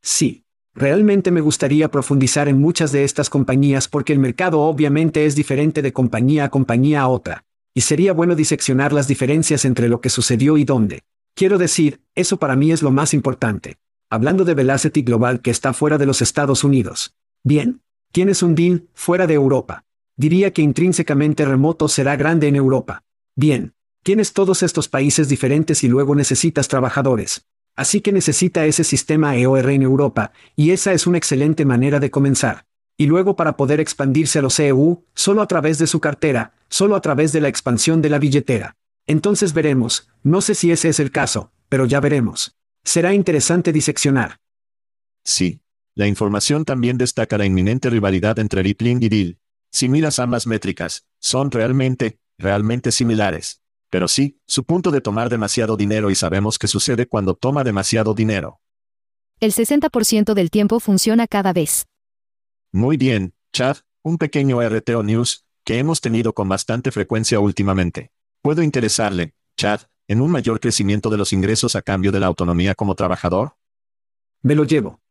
Sí, 0.00 0.43
Realmente 0.74 1.30
me 1.30 1.40
gustaría 1.40 1.88
profundizar 1.88 2.48
en 2.48 2.60
muchas 2.60 2.90
de 2.90 3.04
estas 3.04 3.30
compañías 3.30 3.86
porque 3.86 4.12
el 4.12 4.18
mercado 4.18 4.60
obviamente 4.60 5.24
es 5.24 5.36
diferente 5.36 5.82
de 5.82 5.92
compañía 5.92 6.44
a 6.44 6.48
compañía 6.48 7.02
a 7.02 7.08
otra. 7.08 7.44
Y 7.74 7.82
sería 7.82 8.12
bueno 8.12 8.34
diseccionar 8.34 8.92
las 8.92 9.06
diferencias 9.06 9.64
entre 9.64 9.88
lo 9.88 10.00
que 10.00 10.10
sucedió 10.10 10.56
y 10.56 10.64
dónde. 10.64 11.02
Quiero 11.34 11.58
decir, 11.58 12.00
eso 12.14 12.38
para 12.38 12.56
mí 12.56 12.72
es 12.72 12.82
lo 12.82 12.90
más 12.90 13.14
importante. 13.14 13.76
Hablando 14.10 14.44
de 14.44 14.54
Velocity 14.54 15.02
Global 15.02 15.40
que 15.40 15.50
está 15.50 15.72
fuera 15.72 15.96
de 15.96 16.06
los 16.06 16.22
Estados 16.22 16.64
Unidos. 16.64 17.14
Bien, 17.44 17.80
tienes 18.10 18.42
un 18.42 18.54
deal 18.56 18.88
fuera 18.94 19.26
de 19.28 19.34
Europa. 19.34 19.84
Diría 20.16 20.52
que 20.52 20.62
intrínsecamente 20.62 21.44
remoto 21.44 21.88
será 21.88 22.16
grande 22.16 22.48
en 22.48 22.56
Europa. 22.56 23.02
Bien, 23.36 23.74
tienes 24.02 24.32
todos 24.32 24.62
estos 24.62 24.88
países 24.88 25.28
diferentes 25.28 25.84
y 25.84 25.88
luego 25.88 26.14
necesitas 26.14 26.68
trabajadores. 26.68 27.46
Así 27.76 28.00
que 28.00 28.12
necesita 28.12 28.66
ese 28.66 28.84
sistema 28.84 29.36
EOR 29.36 29.70
en 29.70 29.82
Europa, 29.82 30.32
y 30.54 30.70
esa 30.70 30.92
es 30.92 31.06
una 31.06 31.18
excelente 31.18 31.64
manera 31.64 32.00
de 32.00 32.10
comenzar. 32.10 32.66
Y 32.96 33.06
luego 33.06 33.34
para 33.34 33.56
poder 33.56 33.80
expandirse 33.80 34.38
a 34.38 34.42
los 34.42 34.60
EU, 34.60 35.04
solo 35.14 35.42
a 35.42 35.48
través 35.48 35.78
de 35.78 35.88
su 35.88 36.00
cartera, 36.00 36.54
solo 36.68 36.94
a 36.94 37.00
través 37.00 37.32
de 37.32 37.40
la 37.40 37.48
expansión 37.48 38.00
de 38.00 38.10
la 38.10 38.20
billetera. 38.20 38.76
Entonces 39.06 39.52
veremos, 39.52 40.08
no 40.22 40.40
sé 40.40 40.54
si 40.54 40.70
ese 40.70 40.88
es 40.88 41.00
el 41.00 41.10
caso, 41.10 41.50
pero 41.68 41.86
ya 41.86 42.00
veremos. 42.00 42.56
Será 42.84 43.12
interesante 43.12 43.72
diseccionar. 43.72 44.38
Sí. 45.24 45.60
La 45.96 46.06
información 46.08 46.64
también 46.64 46.98
destaca 46.98 47.38
la 47.38 47.46
inminente 47.46 47.88
rivalidad 47.88 48.38
entre 48.40 48.62
Rippling 48.62 49.02
y 49.02 49.08
Deal. 49.08 49.38
Si 49.70 49.88
miras 49.88 50.18
ambas 50.18 50.46
métricas, 50.46 51.06
son 51.20 51.50
realmente, 51.50 52.18
realmente 52.36 52.90
similares. 52.90 53.63
Pero 53.94 54.08
sí, 54.08 54.40
su 54.44 54.64
punto 54.64 54.90
de 54.90 55.00
tomar 55.00 55.30
demasiado 55.30 55.76
dinero 55.76 56.10
y 56.10 56.16
sabemos 56.16 56.58
qué 56.58 56.66
sucede 56.66 57.06
cuando 57.06 57.36
toma 57.36 57.62
demasiado 57.62 58.12
dinero. 58.12 58.60
El 59.38 59.52
60% 59.52 60.34
del 60.34 60.50
tiempo 60.50 60.80
funciona 60.80 61.28
cada 61.28 61.52
vez. 61.52 61.86
Muy 62.72 62.96
bien, 62.96 63.34
Chad, 63.52 63.76
un 64.02 64.18
pequeño 64.18 64.60
RTO 64.68 65.04
News, 65.04 65.46
que 65.62 65.78
hemos 65.78 66.00
tenido 66.00 66.32
con 66.32 66.48
bastante 66.48 66.90
frecuencia 66.90 67.38
últimamente. 67.38 68.10
¿Puedo 68.42 68.64
interesarle, 68.64 69.36
Chad, 69.56 69.82
en 70.08 70.22
un 70.22 70.32
mayor 70.32 70.58
crecimiento 70.58 71.08
de 71.08 71.18
los 71.18 71.32
ingresos 71.32 71.76
a 71.76 71.82
cambio 71.82 72.10
de 72.10 72.18
la 72.18 72.26
autonomía 72.26 72.74
como 72.74 72.96
trabajador? 72.96 73.54
Me 74.42 74.56
lo 74.56 74.64
llevo. 74.64 75.03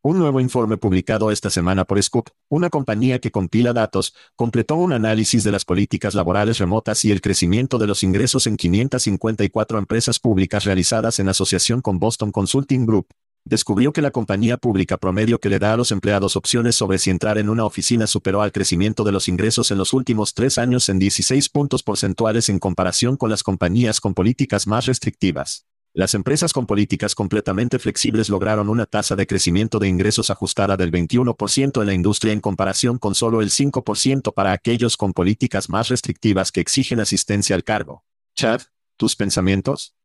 Un 0.00 0.16
nuevo 0.16 0.38
informe 0.38 0.76
publicado 0.76 1.32
esta 1.32 1.50
semana 1.50 1.84
por 1.84 2.00
Scoop, 2.00 2.28
una 2.48 2.70
compañía 2.70 3.18
que 3.18 3.32
compila 3.32 3.72
datos, 3.72 4.14
completó 4.36 4.76
un 4.76 4.92
análisis 4.92 5.42
de 5.42 5.50
las 5.50 5.64
políticas 5.64 6.14
laborales 6.14 6.58
remotas 6.58 7.04
y 7.04 7.10
el 7.10 7.20
crecimiento 7.20 7.78
de 7.78 7.88
los 7.88 8.04
ingresos 8.04 8.46
en 8.46 8.56
554 8.56 9.76
empresas 9.76 10.20
públicas 10.20 10.62
realizadas 10.62 11.18
en 11.18 11.28
asociación 11.28 11.80
con 11.80 11.98
Boston 11.98 12.30
Consulting 12.30 12.86
Group. 12.86 13.08
Descubrió 13.44 13.92
que 13.92 14.00
la 14.00 14.12
compañía 14.12 14.56
pública 14.56 14.98
promedio 14.98 15.40
que 15.40 15.48
le 15.48 15.58
da 15.58 15.72
a 15.72 15.76
los 15.76 15.90
empleados 15.90 16.36
opciones 16.36 16.76
sobre 16.76 16.98
si 16.98 17.10
entrar 17.10 17.36
en 17.36 17.48
una 17.48 17.64
oficina 17.64 18.06
superó 18.06 18.42
al 18.42 18.52
crecimiento 18.52 19.02
de 19.02 19.10
los 19.10 19.26
ingresos 19.26 19.72
en 19.72 19.78
los 19.78 19.92
últimos 19.92 20.32
tres 20.32 20.58
años 20.58 20.88
en 20.90 21.00
16 21.00 21.48
puntos 21.48 21.82
porcentuales 21.82 22.48
en 22.50 22.60
comparación 22.60 23.16
con 23.16 23.30
las 23.30 23.42
compañías 23.42 24.00
con 24.00 24.14
políticas 24.14 24.68
más 24.68 24.86
restrictivas. 24.86 25.66
Las 25.98 26.14
empresas 26.14 26.52
con 26.52 26.64
políticas 26.64 27.16
completamente 27.16 27.80
flexibles 27.80 28.28
lograron 28.28 28.68
una 28.68 28.86
tasa 28.86 29.16
de 29.16 29.26
crecimiento 29.26 29.80
de 29.80 29.88
ingresos 29.88 30.30
ajustada 30.30 30.76
del 30.76 30.92
21% 30.92 31.80
en 31.80 31.86
la 31.88 31.92
industria 31.92 32.32
en 32.32 32.38
comparación 32.38 32.98
con 32.98 33.16
solo 33.16 33.42
el 33.42 33.50
5% 33.50 34.32
para 34.32 34.52
aquellos 34.52 34.96
con 34.96 35.12
políticas 35.12 35.68
más 35.68 35.88
restrictivas 35.88 36.52
que 36.52 36.60
exigen 36.60 37.00
asistencia 37.00 37.56
al 37.56 37.64
cargo. 37.64 38.04
Chad, 38.36 38.60
¿tus 38.96 39.16
pensamientos? 39.16 39.96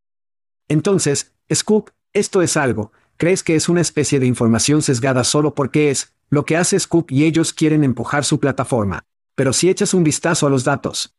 Entonces, 0.68 1.36
Scoop, 1.54 1.91
esto 2.12 2.41
es 2.41 2.58
algo, 2.58 2.91
¿crees 3.18 3.44
que 3.44 3.56
es 3.56 3.70
una 3.70 3.82
especie 3.82 4.20
de 4.20 4.26
información 4.26 4.82
sesgada 4.82 5.24
solo 5.24 5.54
porque 5.54 5.91
es 5.91 6.16
lo 6.28 6.44
que 6.44 6.58
hace 6.58 6.80
Scoop 6.80 7.12
y 7.12 7.24
ellos 7.26 7.54
quieren 7.54 7.84
empujar 7.84 8.26
su 8.26 8.39
plataforma? 8.39 9.04
Pero 9.36 9.54
si 9.54 9.70
echas 9.70 9.94
un 9.94 10.04
vistazo 10.04 10.48
a 10.48 10.50
los 10.50 10.64
datos. 10.64 11.16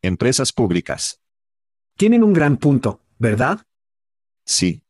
Empresas 0.00 0.54
públicas. 0.54 1.20
Tienen 1.98 2.24
un 2.24 2.32
gran 2.32 2.56
punto, 2.56 3.02
¿verdad? 3.18 3.66
Sí. 4.50 4.82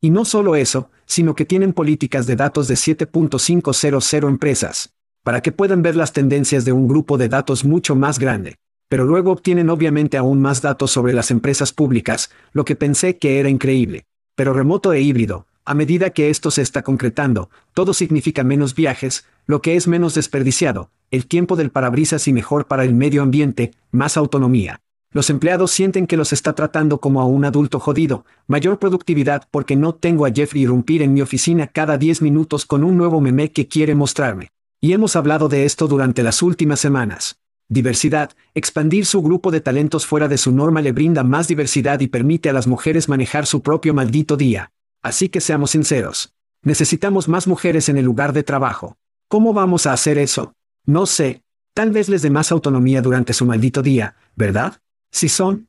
Y 0.00 0.10
no 0.10 0.24
solo 0.24 0.54
eso, 0.54 0.90
sino 1.06 1.34
que 1.34 1.44
tienen 1.44 1.72
políticas 1.72 2.24
de 2.26 2.36
datos 2.36 2.68
de 2.68 2.74
7.500 2.74 4.28
empresas. 4.28 4.92
para 5.24 5.42
que 5.42 5.50
puedan 5.50 5.82
ver 5.82 5.96
las 5.96 6.12
tendencias 6.12 6.64
de 6.64 6.70
un 6.70 6.86
grupo 6.86 7.18
de 7.18 7.28
datos 7.28 7.64
mucho 7.64 7.96
más 7.96 8.20
grande. 8.20 8.58
Pero 8.88 9.04
luego 9.04 9.32
obtienen 9.32 9.70
obviamente 9.70 10.16
aún 10.16 10.40
más 10.40 10.62
datos 10.62 10.92
sobre 10.92 11.12
las 11.12 11.32
empresas 11.32 11.72
públicas, 11.72 12.30
lo 12.52 12.64
que 12.64 12.76
pensé 12.76 13.18
que 13.18 13.40
era 13.40 13.48
increíble. 13.48 14.04
Pero 14.36 14.52
remoto 14.52 14.92
e 14.92 15.00
híbrido, 15.00 15.48
a 15.64 15.74
medida 15.74 16.10
que 16.10 16.30
esto 16.30 16.52
se 16.52 16.62
está 16.62 16.82
concretando, 16.82 17.50
todo 17.74 17.92
significa 17.92 18.44
menos 18.44 18.76
viajes, 18.76 19.26
lo 19.46 19.62
que 19.62 19.74
es 19.74 19.88
menos 19.88 20.14
desperdiciado, 20.14 20.90
el 21.10 21.26
tiempo 21.26 21.56
del 21.56 21.70
parabrisas 21.70 22.28
y 22.28 22.32
mejor 22.32 22.68
para 22.68 22.84
el 22.84 22.94
medio 22.94 23.22
ambiente, 23.22 23.72
más 23.90 24.16
autonomía. 24.16 24.80
Los 25.16 25.30
empleados 25.30 25.70
sienten 25.70 26.06
que 26.06 26.18
los 26.18 26.34
está 26.34 26.52
tratando 26.52 27.00
como 27.00 27.22
a 27.22 27.24
un 27.24 27.46
adulto 27.46 27.80
jodido, 27.80 28.26
mayor 28.48 28.78
productividad 28.78 29.48
porque 29.50 29.74
no 29.74 29.94
tengo 29.94 30.26
a 30.26 30.30
Jeffrey 30.30 30.64
irrumpir 30.64 31.00
en 31.00 31.14
mi 31.14 31.22
oficina 31.22 31.68
cada 31.68 31.96
10 31.96 32.20
minutos 32.20 32.66
con 32.66 32.84
un 32.84 32.98
nuevo 32.98 33.22
meme 33.22 33.50
que 33.50 33.66
quiere 33.66 33.94
mostrarme. 33.94 34.50
Y 34.78 34.92
hemos 34.92 35.16
hablado 35.16 35.48
de 35.48 35.64
esto 35.64 35.88
durante 35.88 36.22
las 36.22 36.42
últimas 36.42 36.80
semanas. 36.80 37.40
Diversidad, 37.66 38.32
expandir 38.52 39.06
su 39.06 39.22
grupo 39.22 39.50
de 39.50 39.62
talentos 39.62 40.04
fuera 40.04 40.28
de 40.28 40.36
su 40.36 40.52
norma 40.52 40.82
le 40.82 40.92
brinda 40.92 41.24
más 41.24 41.48
diversidad 41.48 42.00
y 42.00 42.08
permite 42.08 42.50
a 42.50 42.52
las 42.52 42.66
mujeres 42.66 43.08
manejar 43.08 43.46
su 43.46 43.62
propio 43.62 43.94
maldito 43.94 44.36
día. 44.36 44.70
Así 45.00 45.30
que 45.30 45.40
seamos 45.40 45.70
sinceros. 45.70 46.34
Necesitamos 46.60 47.26
más 47.26 47.46
mujeres 47.46 47.88
en 47.88 47.96
el 47.96 48.04
lugar 48.04 48.34
de 48.34 48.42
trabajo. 48.42 48.98
¿Cómo 49.28 49.54
vamos 49.54 49.86
a 49.86 49.94
hacer 49.94 50.18
eso? 50.18 50.52
No 50.84 51.06
sé. 51.06 51.42
Tal 51.72 51.90
vez 51.90 52.10
les 52.10 52.20
dé 52.20 52.28
más 52.28 52.52
autonomía 52.52 53.00
durante 53.00 53.32
su 53.32 53.46
maldito 53.46 53.80
día, 53.80 54.16
¿verdad? 54.34 54.78
Si 55.10 55.28
son. 55.28 55.68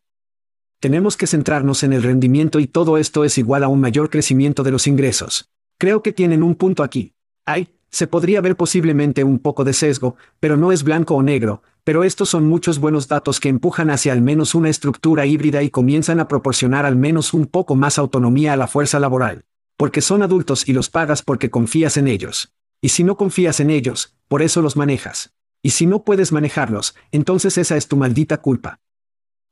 Tenemos 0.79 1.17
que 1.17 1.27
centrarnos 1.27 1.83
en 1.83 1.93
el 1.93 2.03
rendimiento 2.03 2.59
y 2.59 2.67
todo 2.67 2.97
esto 2.97 3.23
es 3.23 3.37
igual 3.37 3.63
a 3.63 3.67
un 3.67 3.79
mayor 3.79 4.09
crecimiento 4.09 4.63
de 4.63 4.71
los 4.71 4.87
ingresos. 4.87 5.49
Creo 5.79 6.03
que 6.03 6.13
tienen 6.13 6.43
un 6.43 6.55
punto 6.55 6.83
aquí. 6.83 7.13
Hay, 7.45 7.69
se 7.89 8.07
podría 8.07 8.41
ver 8.41 8.55
posiblemente 8.55 9.23
un 9.23 9.39
poco 9.39 9.63
de 9.63 9.73
sesgo, 9.73 10.15
pero 10.39 10.57
no 10.57 10.71
es 10.71 10.83
blanco 10.83 11.15
o 11.15 11.23
negro, 11.23 11.63
pero 11.83 12.03
estos 12.03 12.29
son 12.29 12.47
muchos 12.47 12.79
buenos 12.79 13.07
datos 13.07 13.39
que 13.39 13.49
empujan 13.49 13.89
hacia 13.89 14.11
al 14.11 14.21
menos 14.21 14.55
una 14.55 14.69
estructura 14.69 15.25
híbrida 15.25 15.63
y 15.63 15.69
comienzan 15.69 16.19
a 16.19 16.27
proporcionar 16.27 16.85
al 16.85 16.95
menos 16.95 17.33
un 17.33 17.45
poco 17.45 17.75
más 17.75 17.97
autonomía 17.97 18.53
a 18.53 18.57
la 18.57 18.67
fuerza 18.67 18.99
laboral. 18.99 19.45
Porque 19.77 20.01
son 20.01 20.21
adultos 20.21 20.67
y 20.67 20.73
los 20.73 20.89
pagas 20.89 21.21
porque 21.21 21.49
confías 21.49 21.97
en 21.97 22.07
ellos. 22.07 22.53
Y 22.81 22.89
si 22.89 23.03
no 23.03 23.15
confías 23.15 23.59
en 23.59 23.69
ellos, 23.69 24.15
por 24.27 24.41
eso 24.41 24.61
los 24.61 24.75
manejas. 24.75 25.33
Y 25.63 25.71
si 25.71 25.85
no 25.85 26.03
puedes 26.03 26.31
manejarlos, 26.31 26.95
entonces 27.11 27.57
esa 27.57 27.77
es 27.77 27.87
tu 27.87 27.97
maldita 27.97 28.37
culpa. 28.37 28.79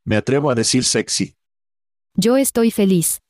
Me 0.05 0.17
atrevo 0.17 0.51
a 0.51 0.55
decir 0.55 0.85
sexy. 0.85 1.35
Yo 2.13 2.37
estoy 2.37 2.69
feliz. 2.69 3.21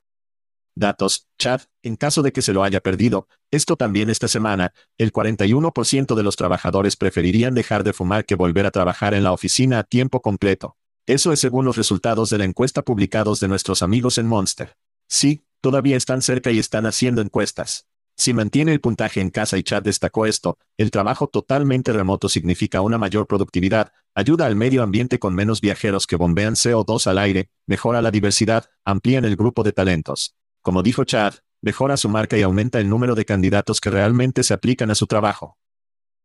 Datos, 0.76 1.30
Chad, 1.40 1.62
en 1.84 1.96
caso 1.96 2.22
de 2.22 2.34
que 2.34 2.42
se 2.42 2.52
lo 2.52 2.66
haya 2.66 2.82
perdido, 2.82 3.30
esto 3.50 3.78
también 3.78 4.10
esta 4.10 4.28
semana, 4.28 4.74
el 4.98 5.14
41% 5.14 6.16
de 6.16 6.24
los 6.24 6.36
trabajadores 6.36 6.98
preferirían 6.98 7.56
dejar 7.56 7.86
de 7.86 7.94
fumar 7.94 8.26
que 8.26 8.36
volver 8.36 8.66
a 8.66 8.72
trabajar 8.72 9.14
en 9.14 9.24
la 9.24 9.32
oficina 9.32 9.80
a 9.80 9.84
tiempo 9.84 10.22
completo. 10.22 10.76
Eso 11.06 11.32
es 11.32 11.40
según 11.40 11.64
los 11.64 11.78
resultados 11.78 12.30
de 12.30 12.40
la 12.40 12.44
encuesta 12.44 12.82
publicados 12.82 13.40
de 13.40 13.48
nuestros 13.48 13.82
amigos 13.82 14.18
en 14.18 14.28
Monster. 14.28 14.76
Sí, 15.08 15.46
todavía 15.62 15.96
están 15.96 16.22
cerca 16.22 16.52
y 16.52 16.60
están 16.60 16.86
haciendo 16.86 17.22
encuestas. 17.22 17.88
Si 18.18 18.34
mantiene 18.34 18.72
el 18.72 18.80
puntaje 18.80 19.20
en 19.20 19.30
casa 19.30 19.58
y 19.58 19.64
Chad 19.64 19.84
destacó 19.84 20.26
esto, 20.26 20.58
el 20.78 20.90
trabajo 20.90 21.28
totalmente 21.28 21.92
remoto 21.92 22.30
significa 22.30 22.80
una 22.80 22.98
mayor 22.98 23.28
productividad, 23.28 23.92
ayuda 24.14 24.46
al 24.46 24.56
medio 24.56 24.84
ambiente 24.84 25.20
con 25.20 25.36
menos 25.36 25.60
viajeros 25.60 26.08
que 26.08 26.16
bombean 26.16 26.56
CO2 26.56 27.08
al 27.08 27.18
aire, 27.18 27.50
mejora 27.68 28.02
la 28.02 28.12
diversidad, 28.12 28.70
amplían 28.86 29.26
el 29.26 29.36
grupo 29.36 29.64
de 29.64 29.74
talentos. 29.74 30.36
Como 30.62 30.82
dijo 30.82 31.04
Chad, 31.04 31.36
mejora 31.62 31.98
su 31.98 32.08
marca 32.08 32.38
y 32.38 32.42
aumenta 32.42 32.80
el 32.80 32.90
número 32.90 33.16
de 33.16 33.26
candidatos 33.26 33.82
que 33.82 33.90
realmente 33.90 34.44
se 34.44 34.54
aplican 34.54 34.92
a 34.92 34.96
su 34.96 35.08
trabajo. 35.08 35.58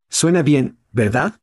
Suena 0.08 0.42
bien, 0.42 0.78
¿verdad? 0.92 1.40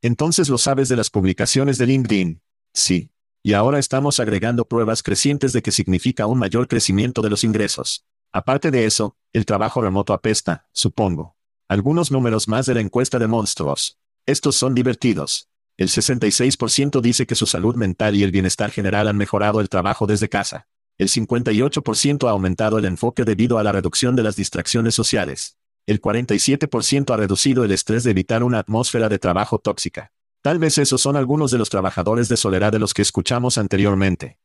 Entonces 0.00 0.48
lo 0.48 0.56
sabes 0.56 0.88
de 0.88 0.96
las 0.96 1.10
publicaciones 1.10 1.76
de 1.76 1.86
LinkedIn. 1.86 2.42
Sí. 2.72 3.10
Y 3.42 3.52
ahora 3.52 3.78
estamos 3.78 4.18
agregando 4.20 4.66
pruebas 4.66 5.02
crecientes 5.02 5.52
de 5.52 5.62
que 5.62 5.72
significa 5.72 6.26
un 6.26 6.38
mayor 6.38 6.68
crecimiento 6.68 7.22
de 7.22 7.30
los 7.30 7.44
ingresos. 7.44 8.06
Aparte 8.32 8.70
de 8.70 8.84
eso, 8.84 9.16
el 9.32 9.46
trabajo 9.46 9.80
remoto 9.80 10.12
apesta, 10.12 10.66
supongo. 10.72 11.36
Algunos 11.68 12.10
números 12.10 12.48
más 12.48 12.66
de 12.66 12.74
la 12.74 12.80
encuesta 12.80 13.18
de 13.18 13.26
monstruos. 13.26 13.98
Estos 14.26 14.56
son 14.56 14.74
divertidos. 14.74 15.48
El 15.76 15.88
66% 15.88 17.00
dice 17.00 17.26
que 17.26 17.34
su 17.34 17.46
salud 17.46 17.76
mental 17.76 18.16
y 18.16 18.22
el 18.22 18.32
bienestar 18.32 18.70
general 18.70 19.08
han 19.08 19.16
mejorado 19.16 19.60
el 19.60 19.68
trabajo 19.68 20.06
desde 20.06 20.28
casa. 20.28 20.66
El 20.98 21.08
58% 21.08 22.26
ha 22.26 22.30
aumentado 22.30 22.78
el 22.78 22.84
enfoque 22.84 23.24
debido 23.24 23.58
a 23.58 23.62
la 23.62 23.72
reducción 23.72 24.16
de 24.16 24.24
las 24.24 24.34
distracciones 24.34 24.94
sociales. 24.94 25.56
El 25.86 26.02
47% 26.02 27.14
ha 27.14 27.16
reducido 27.16 27.64
el 27.64 27.70
estrés 27.70 28.02
de 28.04 28.10
evitar 28.10 28.42
una 28.42 28.58
atmósfera 28.58 29.08
de 29.08 29.18
trabajo 29.18 29.58
tóxica. 29.58 30.12
Tal 30.42 30.58
vez 30.58 30.78
esos 30.78 31.00
son 31.00 31.16
algunos 31.16 31.50
de 31.50 31.58
los 31.58 31.70
trabajadores 31.70 32.28
de 32.28 32.36
soledad 32.36 32.72
de 32.72 32.78
los 32.78 32.92
que 32.92 33.02
escuchamos 33.02 33.56
anteriormente. 33.56 34.38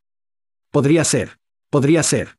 Podría 0.71 1.03
ser. 1.03 1.39
Podría 1.69 2.03
ser. 2.03 2.37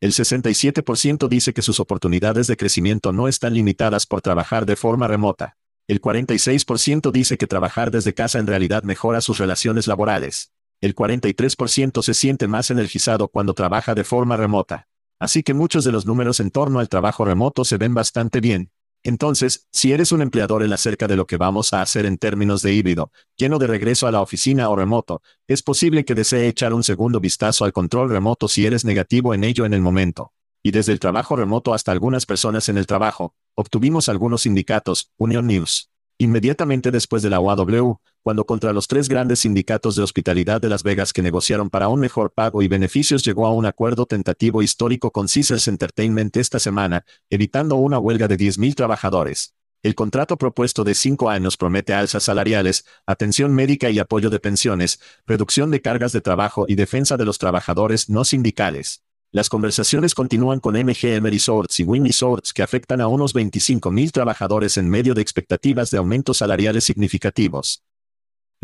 El 0.00 0.12
67% 0.12 1.28
dice 1.28 1.52
que 1.52 1.62
sus 1.62 1.80
oportunidades 1.80 2.46
de 2.46 2.56
crecimiento 2.56 3.12
no 3.12 3.28
están 3.28 3.54
limitadas 3.54 4.06
por 4.06 4.20
trabajar 4.20 4.66
de 4.66 4.76
forma 4.76 5.08
remota. 5.08 5.56
El 5.88 6.00
46% 6.00 7.10
dice 7.10 7.38
que 7.38 7.46
trabajar 7.46 7.90
desde 7.90 8.14
casa 8.14 8.38
en 8.38 8.46
realidad 8.46 8.82
mejora 8.82 9.20
sus 9.20 9.38
relaciones 9.38 9.86
laborales 9.86 10.50
el 10.84 10.94
43% 10.94 12.02
se 12.02 12.12
siente 12.12 12.46
más 12.46 12.70
energizado 12.70 13.28
cuando 13.28 13.54
trabaja 13.54 13.94
de 13.94 14.04
forma 14.04 14.36
remota. 14.36 14.86
Así 15.18 15.42
que 15.42 15.54
muchos 15.54 15.82
de 15.82 15.92
los 15.92 16.04
números 16.04 16.40
en 16.40 16.50
torno 16.50 16.78
al 16.78 16.90
trabajo 16.90 17.24
remoto 17.24 17.64
se 17.64 17.78
ven 17.78 17.94
bastante 17.94 18.40
bien. 18.40 18.70
Entonces, 19.06 19.68
si 19.70 19.92
eres 19.92 20.12
un 20.12 20.22
empleador 20.22 20.62
en 20.62 20.72
acerca 20.72 21.06
de 21.06 21.16
lo 21.16 21.26
que 21.26 21.36
vamos 21.36 21.74
a 21.74 21.82
hacer 21.82 22.06
en 22.06 22.16
términos 22.16 22.62
de 22.62 22.72
híbrido, 22.72 23.12
lleno 23.36 23.58
de 23.58 23.66
regreso 23.66 24.06
a 24.06 24.10
la 24.10 24.22
oficina 24.22 24.70
o 24.70 24.76
remoto, 24.76 25.20
es 25.46 25.62
posible 25.62 26.06
que 26.06 26.14
desee 26.14 26.48
echar 26.48 26.72
un 26.72 26.82
segundo 26.82 27.20
vistazo 27.20 27.66
al 27.66 27.74
control 27.74 28.08
remoto 28.08 28.48
si 28.48 28.64
eres 28.64 28.86
negativo 28.86 29.34
en 29.34 29.44
ello 29.44 29.66
en 29.66 29.74
el 29.74 29.82
momento. 29.82 30.32
Y 30.62 30.70
desde 30.70 30.92
el 30.92 31.00
trabajo 31.00 31.36
remoto 31.36 31.74
hasta 31.74 31.92
algunas 31.92 32.24
personas 32.24 32.70
en 32.70 32.78
el 32.78 32.86
trabajo, 32.86 33.34
obtuvimos 33.54 34.08
algunos 34.08 34.42
sindicatos, 34.42 35.12
Union 35.18 35.46
News. 35.46 35.90
Inmediatamente 36.16 36.90
después 36.90 37.22
de 37.22 37.28
la 37.28 37.40
UAW, 37.40 38.00
cuando 38.24 38.46
contra 38.46 38.72
los 38.72 38.88
tres 38.88 39.10
grandes 39.10 39.40
sindicatos 39.40 39.96
de 39.96 40.02
hospitalidad 40.02 40.58
de 40.58 40.70
Las 40.70 40.82
Vegas 40.82 41.12
que 41.12 41.20
negociaron 41.20 41.68
para 41.68 41.88
un 41.88 42.00
mejor 42.00 42.32
pago 42.32 42.62
y 42.62 42.68
beneficios 42.68 43.22
llegó 43.22 43.46
a 43.46 43.52
un 43.52 43.66
acuerdo 43.66 44.06
tentativo 44.06 44.62
histórico 44.62 45.10
con 45.10 45.26
Caesars 45.28 45.68
Entertainment 45.68 46.34
esta 46.38 46.58
semana, 46.58 47.04
evitando 47.28 47.76
una 47.76 47.98
huelga 47.98 48.26
de 48.26 48.38
10.000 48.38 48.74
trabajadores. 48.74 49.54
El 49.82 49.94
contrato 49.94 50.38
propuesto 50.38 50.84
de 50.84 50.94
cinco 50.94 51.28
años 51.28 51.58
promete 51.58 51.92
alzas 51.92 52.22
salariales, 52.22 52.86
atención 53.04 53.52
médica 53.52 53.90
y 53.90 53.98
apoyo 53.98 54.30
de 54.30 54.40
pensiones, 54.40 55.00
reducción 55.26 55.70
de 55.70 55.82
cargas 55.82 56.12
de 56.12 56.22
trabajo 56.22 56.64
y 56.66 56.76
defensa 56.76 57.18
de 57.18 57.26
los 57.26 57.36
trabajadores 57.36 58.08
no 58.08 58.24
sindicales. 58.24 59.02
Las 59.32 59.50
conversaciones 59.50 60.14
continúan 60.14 60.60
con 60.60 60.76
MGM 60.76 61.26
Resorts 61.26 61.78
y 61.80 61.84
Wynn 61.84 62.06
Resorts 62.06 62.54
que 62.54 62.62
afectan 62.62 63.02
a 63.02 63.08
unos 63.08 63.34
25.000 63.34 64.12
trabajadores 64.12 64.78
en 64.78 64.88
medio 64.88 65.12
de 65.12 65.20
expectativas 65.20 65.90
de 65.90 65.98
aumentos 65.98 66.38
salariales 66.38 66.84
significativos. 66.84 67.82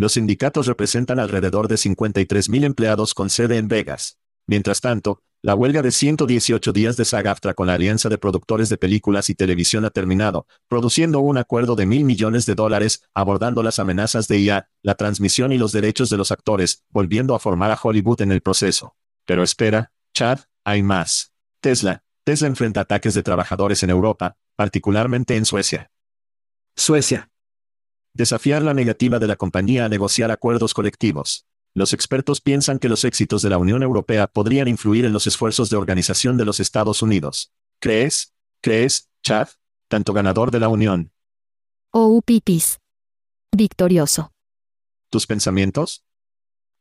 Los 0.01 0.13
sindicatos 0.13 0.67
representan 0.67 1.19
alrededor 1.19 1.69
de 1.69 1.75
53.000 1.75 2.65
empleados 2.65 3.13
con 3.13 3.29
sede 3.29 3.59
en 3.59 3.69
Vegas. 3.69 4.17
Mientras 4.47 4.81
tanto, 4.81 5.21
la 5.43 5.55
huelga 5.55 5.83
de 5.83 5.91
118 5.91 6.73
días 6.73 6.97
de 6.97 7.05
SAG-AFTRA 7.05 7.53
con 7.53 7.67
la 7.67 7.75
Alianza 7.75 8.09
de 8.09 8.17
Productores 8.17 8.71
de 8.71 8.79
Películas 8.79 9.29
y 9.29 9.35
Televisión 9.35 9.85
ha 9.85 9.91
terminado, 9.91 10.47
produciendo 10.69 11.21
un 11.21 11.37
acuerdo 11.37 11.77
de 11.77 11.85
mil 11.85 12.05
millones 12.05 12.47
de 12.47 12.55
dólares, 12.55 13.03
abordando 13.13 13.63
las 13.63 13.79
amenazas 13.79 14.27
de 14.27 14.39
IA, 14.39 14.71
la 14.83 14.95
transmisión 14.95 15.53
y 15.53 15.59
los 15.59 15.71
derechos 15.71 16.09
de 16.09 16.17
los 16.17 16.33
actores, 16.33 16.83
volviendo 16.89 17.35
a 17.35 17.39
formar 17.39 17.71
a 17.71 17.79
Hollywood 17.79 18.23
en 18.23 18.33
el 18.33 18.41
proceso. 18.41 18.97
Pero 19.27 19.43
espera, 19.43 19.93
Chad, 20.15 20.39
hay 20.65 20.83
más. 20.83 21.35
Tesla. 21.61 22.05
Tesla 22.25 22.49
enfrenta 22.49 22.81
ataques 22.81 23.13
de 23.13 23.23
trabajadores 23.23 23.83
en 23.83 23.91
Europa, 23.91 24.39
particularmente 24.57 25.37
en 25.37 25.45
Suecia. 25.45 25.91
Suecia. 26.75 27.30
Desafiar 28.21 28.61
la 28.61 28.75
negativa 28.75 29.19
de 29.19 29.27
la 29.27 29.37
compañía 29.37 29.87
a 29.87 29.89
negociar 29.89 30.31
acuerdos 30.31 30.75
colectivos. 30.75 31.47
Los 31.73 31.95
expertos 31.95 32.43
piensan 32.43 32.79
que 32.79 32.91
los 32.91 33.07
éxitos 33.07 33.41
de 33.41 33.49
la 33.49 33.57
Unión 33.57 33.83
Europea 33.83 34.27
podrían 34.27 34.69
influir 34.69 35.07
en 35.07 35.15
los 35.15 35.27
esfuerzos 35.27 35.71
de 35.71 35.79
organización 35.79 36.37
de 36.37 36.45
los 36.45 36.61
Estados 36.61 37.01
Unidos. 37.01 37.51
¿Crees? 37.79 38.35
¿Crees, 38.61 39.09
Chad? 39.23 39.49
Tanto 39.89 40.13
ganador 40.13 40.51
de 40.51 40.61
la 40.61 40.69
Unión. 40.69 41.13
Oh, 41.93 42.21
pipis. 42.21 42.79
Victorioso. 43.57 44.33
¿Tus 45.09 45.27
pensamientos? 45.27 46.05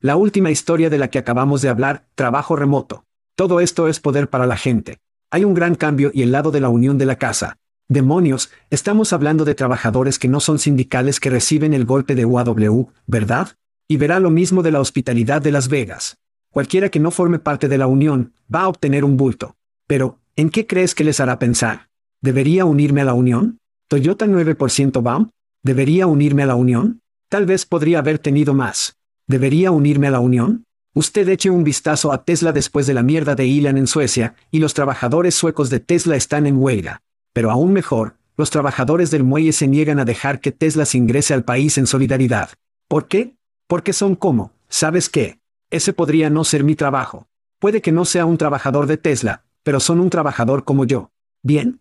La 0.02 0.18
última 0.18 0.52
historia 0.52 0.90
de 0.90 0.98
la 0.98 1.10
que 1.10 1.20
acabamos 1.20 1.62
de 1.62 1.70
hablar, 1.70 2.10
trabajo 2.16 2.58
remoto. 2.58 3.06
Todo 3.36 3.62
esto 3.62 3.88
es 3.88 4.02
poder 4.02 4.30
para 4.30 4.46
la 4.46 4.58
gente. 4.58 5.00
Hay 5.32 5.46
un 5.46 5.54
gran 5.54 5.76
cambio 5.76 6.12
y 6.14 6.22
el 6.22 6.34
lado 6.34 6.52
de 6.52 6.60
la 6.60 6.68
unión 6.68 6.98
de 6.98 7.06
la 7.06 7.16
casa. 7.16 7.59
Demonios, 7.92 8.52
estamos 8.70 9.14
hablando 9.14 9.46
de 9.46 9.56
trabajadores 9.56 10.20
que 10.20 10.28
no 10.28 10.40
son 10.40 10.60
sindicales 10.60 11.20
que 11.20 11.32
reciben 11.32 11.74
el 11.74 11.86
golpe 11.86 12.14
de 12.14 12.24
UAW, 12.24 12.92
¿verdad? 13.08 13.56
Y 13.88 13.98
verá 13.98 14.20
lo 14.20 14.30
mismo 14.30 14.62
de 14.62 14.70
la 14.70 14.80
hospitalidad 14.80 15.42
de 15.42 15.52
Las 15.52 15.70
Vegas. 15.70 16.20
Cualquiera 16.52 16.90
que 16.90 17.00
no 17.00 17.10
forme 17.10 17.40
parte 17.40 17.68
de 17.68 17.80
la 17.80 17.88
unión, 17.88 18.34
va 18.54 18.62
a 18.62 18.68
obtener 18.68 19.04
un 19.04 19.18
bulto. 19.18 19.56
Pero, 19.88 20.20
¿en 20.36 20.52
qué 20.52 20.68
crees 20.68 20.94
que 20.94 21.04
les 21.04 21.20
hará 21.20 21.40
pensar? 21.40 21.90
¿Debería 22.22 22.64
unirme 22.64 23.02
a 23.02 23.06
la 23.06 23.16
unión? 23.16 23.58
Toyota 23.88 24.28
9% 24.28 25.02
BAM. 25.02 25.32
¿Debería 25.64 26.06
unirme 26.06 26.44
a 26.44 26.46
la 26.46 26.56
unión? 26.56 27.02
Tal 27.28 27.48
vez 27.48 27.66
podría 27.66 28.00
haber 28.00 28.20
tenido 28.20 28.54
más. 28.54 28.98
¿Debería 29.26 29.72
unirme 29.72 30.06
a 30.06 30.12
la 30.12 30.20
unión? 30.20 30.64
Usted 30.94 31.28
eche 31.28 31.50
un 31.50 31.64
vistazo 31.64 32.12
a 32.12 32.24
Tesla 32.24 32.52
después 32.52 32.86
de 32.86 32.94
la 32.94 33.02
mierda 33.02 33.34
de 33.34 33.46
Elon 33.46 33.80
en 33.80 33.88
Suecia, 33.88 34.36
y 34.52 34.60
los 34.60 34.76
trabajadores 34.76 35.34
suecos 35.34 35.72
de 35.72 35.80
Tesla 35.80 36.16
están 36.16 36.46
en 36.46 36.58
huelga. 36.58 37.02
Pero 37.40 37.52
aún 37.52 37.72
mejor, 37.72 38.18
los 38.36 38.50
trabajadores 38.50 39.12
del 39.12 39.24
muelle 39.24 39.54
se 39.54 39.66
niegan 39.66 39.98
a 39.98 40.04
dejar 40.04 40.42
que 40.42 40.52
Tesla 40.52 40.84
se 40.84 40.98
ingrese 40.98 41.34
al 41.34 41.46
país 41.46 41.78
en 41.78 41.88
solidaridad. 41.88 42.50
¿Por 42.90 43.08
qué? 43.08 43.38
Porque 43.66 43.94
son 43.94 44.18
como, 44.18 44.52
¿sabes 44.68 45.08
qué? 45.08 45.40
Ese 45.70 45.94
podría 45.94 46.30
no 46.30 46.44
ser 46.44 46.66
mi 46.66 46.76
trabajo. 46.76 47.30
Puede 47.58 47.82
que 47.82 47.94
no 47.94 48.04
sea 48.04 48.26
un 48.26 48.38
trabajador 48.38 48.88
de 48.88 48.98
Tesla, 48.98 49.46
pero 49.64 49.80
son 49.80 50.02
un 50.02 50.10
trabajador 50.10 50.66
como 50.66 50.84
yo. 50.84 51.12
¿Bien? 51.42 51.80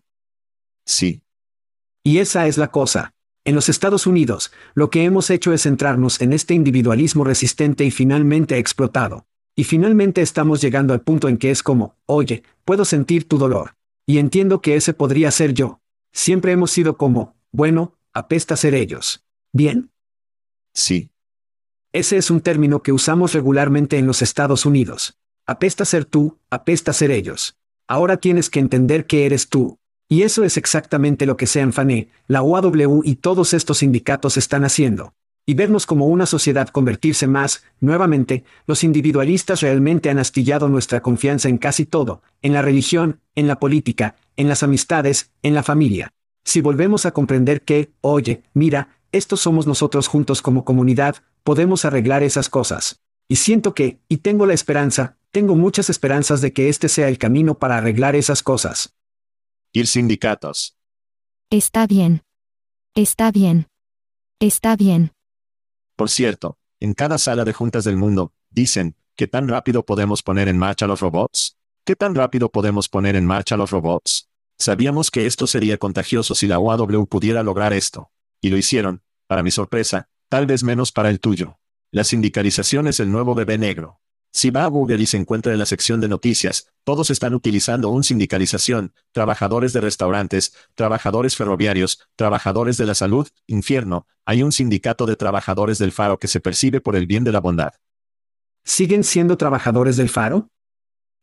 Sí. 0.85 1.23
Y 2.05 2.19
esa 2.19 2.47
es 2.47 2.57
la 2.57 2.71
cosa. 2.71 3.13
En 3.43 3.53
los 3.53 3.67
Estados 3.67 4.07
Unidos, 4.07 4.53
lo 4.75 4.89
que 4.89 5.03
hemos 5.03 5.29
hecho 5.29 5.51
es 5.51 5.63
centrarnos 5.63 6.21
en 6.21 6.31
este 6.31 6.53
individualismo 6.53 7.25
resistente 7.25 7.83
y 7.83 7.91
finalmente 7.91 8.57
explotado. 8.57 9.25
Y 9.57 9.65
finalmente 9.65 10.21
estamos 10.21 10.61
llegando 10.61 10.93
al 10.93 11.01
punto 11.01 11.27
en 11.27 11.37
que 11.37 11.51
es 11.51 11.63
como, 11.63 11.97
oye, 12.05 12.43
puedo 12.63 12.85
sentir 12.85 13.27
tu 13.27 13.37
dolor. 13.37 13.75
Y 14.09 14.17
entiendo 14.17 14.59
que 14.59 14.75
ese 14.75 14.95
podría 14.95 15.29
ser 15.29 15.53
yo. 15.53 15.81
Siempre 16.11 16.51
hemos 16.51 16.71
sido 16.71 16.97
como, 16.97 17.35
bueno, 17.51 17.93
apesta 18.11 18.57
ser 18.57 18.73
ellos. 18.73 19.23
¿Bien? 19.53 19.91
Sí. 20.73 21.11
Ese 21.93 22.17
es 22.17 22.31
un 22.31 22.41
término 22.41 22.81
que 22.81 22.91
usamos 22.91 23.35
regularmente 23.35 23.99
en 23.99 24.07
los 24.07 24.23
Estados 24.23 24.65
Unidos. 24.65 25.19
Apesta 25.45 25.85
ser 25.85 26.05
tú, 26.05 26.39
apesta 26.49 26.91
ser 26.91 27.11
ellos. 27.11 27.55
Ahora 27.87 28.17
tienes 28.17 28.49
que 28.49 28.59
entender 28.59 29.05
que 29.05 29.27
eres 29.27 29.47
tú. 29.47 29.77
Y 30.07 30.23
eso 30.23 30.43
es 30.43 30.57
exactamente 30.57 31.27
lo 31.27 31.37
que 31.37 31.45
Sean 31.45 31.71
Fané, 31.71 32.09
la 32.25 32.41
UAW 32.41 33.03
y 33.03 33.17
todos 33.17 33.53
estos 33.53 33.77
sindicatos 33.77 34.37
están 34.37 34.65
haciendo. 34.65 35.13
Y 35.49 35.55
vernos 35.55 35.87
como 35.87 36.05
una 36.05 36.27
sociedad 36.27 36.67
convertirse 36.67 37.25
más, 37.25 37.63
nuevamente, 37.79 38.43
los 38.67 38.83
individualistas 38.83 39.61
realmente 39.61 40.11
han 40.11 40.19
astillado 40.19 40.69
nuestra 40.69 41.01
confianza 41.01 41.49
en 41.49 41.57
casi 41.57 41.87
todo, 41.87 42.21
en 42.43 42.53
la 42.53 42.61
religión, 42.61 43.19
en 43.33 43.47
la 43.47 43.57
política, 43.57 44.15
en 44.35 44.47
las 44.47 44.61
amistades, 44.61 45.31
en 45.41 45.55
la 45.55 45.63
familia. 45.63 46.13
Si 46.43 46.61
volvemos 46.61 47.07
a 47.07 47.13
comprender 47.13 47.63
que, 47.63 47.89
oye, 48.01 48.43
mira, 48.53 48.99
estos 49.11 49.39
somos 49.39 49.65
nosotros 49.65 50.07
juntos 50.07 50.43
como 50.43 50.63
comunidad, 50.63 51.15
podemos 51.43 51.83
arreglar 51.83 52.21
esas 52.21 52.47
cosas. 52.47 53.01
Y 53.27 53.37
siento 53.37 53.73
que, 53.73 53.97
y 54.07 54.17
tengo 54.17 54.45
la 54.45 54.53
esperanza, 54.53 55.17
tengo 55.31 55.55
muchas 55.55 55.89
esperanzas 55.89 56.41
de 56.41 56.53
que 56.53 56.69
este 56.69 56.89
sea 56.89 57.07
el 57.07 57.17
camino 57.17 57.57
para 57.57 57.79
arreglar 57.79 58.15
esas 58.15 58.43
cosas. 58.43 58.93
Ir 59.73 59.87
sindicatos. 59.87 60.77
Está 61.49 61.87
bien. 61.87 62.21
Está 62.93 63.31
bien. 63.31 63.65
Está 64.39 64.75
bien. 64.75 65.11
Por 65.99 66.09
cierto, 66.09 66.57
en 66.79 66.93
cada 66.93 67.17
sala 67.17 67.43
de 67.43 67.51
juntas 67.51 67.83
del 67.83 67.97
mundo, 67.97 68.31
dicen, 68.51 68.95
¿qué 69.17 69.27
tan 69.27 69.49
rápido 69.49 69.85
podemos 69.85 70.23
poner 70.23 70.47
en 70.47 70.57
marcha 70.57 70.87
los 70.87 71.01
robots? 71.01 71.57
¿Qué 71.83 71.97
tan 71.97 72.15
rápido 72.15 72.49
podemos 72.49 72.87
poner 72.87 73.17
en 73.17 73.25
marcha 73.25 73.57
los 73.57 73.71
robots? 73.71 74.29
Sabíamos 74.57 75.11
que 75.11 75.25
esto 75.25 75.45
sería 75.45 75.77
contagioso 75.77 76.35
si 76.35 76.47
la 76.47 76.57
UAW 76.57 77.05
pudiera 77.05 77.43
lograr 77.43 77.73
esto. 77.73 78.11
Y 78.39 78.49
lo 78.49 78.55
hicieron, 78.55 79.03
para 79.27 79.43
mi 79.43 79.51
sorpresa, 79.51 80.07
tal 80.29 80.45
vez 80.45 80.63
menos 80.63 80.93
para 80.93 81.09
el 81.09 81.19
tuyo. 81.19 81.59
La 81.91 82.05
sindicalización 82.05 82.87
es 82.87 83.01
el 83.01 83.11
nuevo 83.11 83.35
bebé 83.35 83.57
negro. 83.57 83.99
Si 84.31 84.51
va 84.51 84.63
a 84.63 84.67
Google 84.67 85.01
y 85.01 85.05
se 85.07 85.17
encuentra 85.17 85.53
en 85.53 85.59
la 85.59 85.65
sección 85.65 85.99
de 86.01 86.07
noticias, 86.07 86.67
todos 86.83 87.09
están 87.09 87.33
utilizando 87.33 87.89
un 87.89 88.03
sindicalización, 88.03 88.93
trabajadores 89.11 89.73
de 89.73 89.81
restaurantes, 89.81 90.53
trabajadores 90.75 91.35
ferroviarios, 91.35 92.07
trabajadores 92.15 92.77
de 92.77 92.85
la 92.85 92.93
salud, 92.93 93.27
infierno, 93.47 94.07
hay 94.25 94.43
un 94.43 94.51
sindicato 94.51 95.07
de 95.07 95.15
trabajadores 95.15 95.79
del 95.79 95.91
faro 95.91 96.19
que 96.19 96.27
se 96.27 96.39
percibe 96.39 96.81
por 96.81 96.95
el 96.95 97.07
bien 97.07 97.23
de 97.23 97.31
la 97.31 97.39
bondad. 97.39 97.73
¿Siguen 98.63 99.03
siendo 99.03 99.37
trabajadores 99.37 99.97
del 99.97 100.09
faro? 100.09 100.51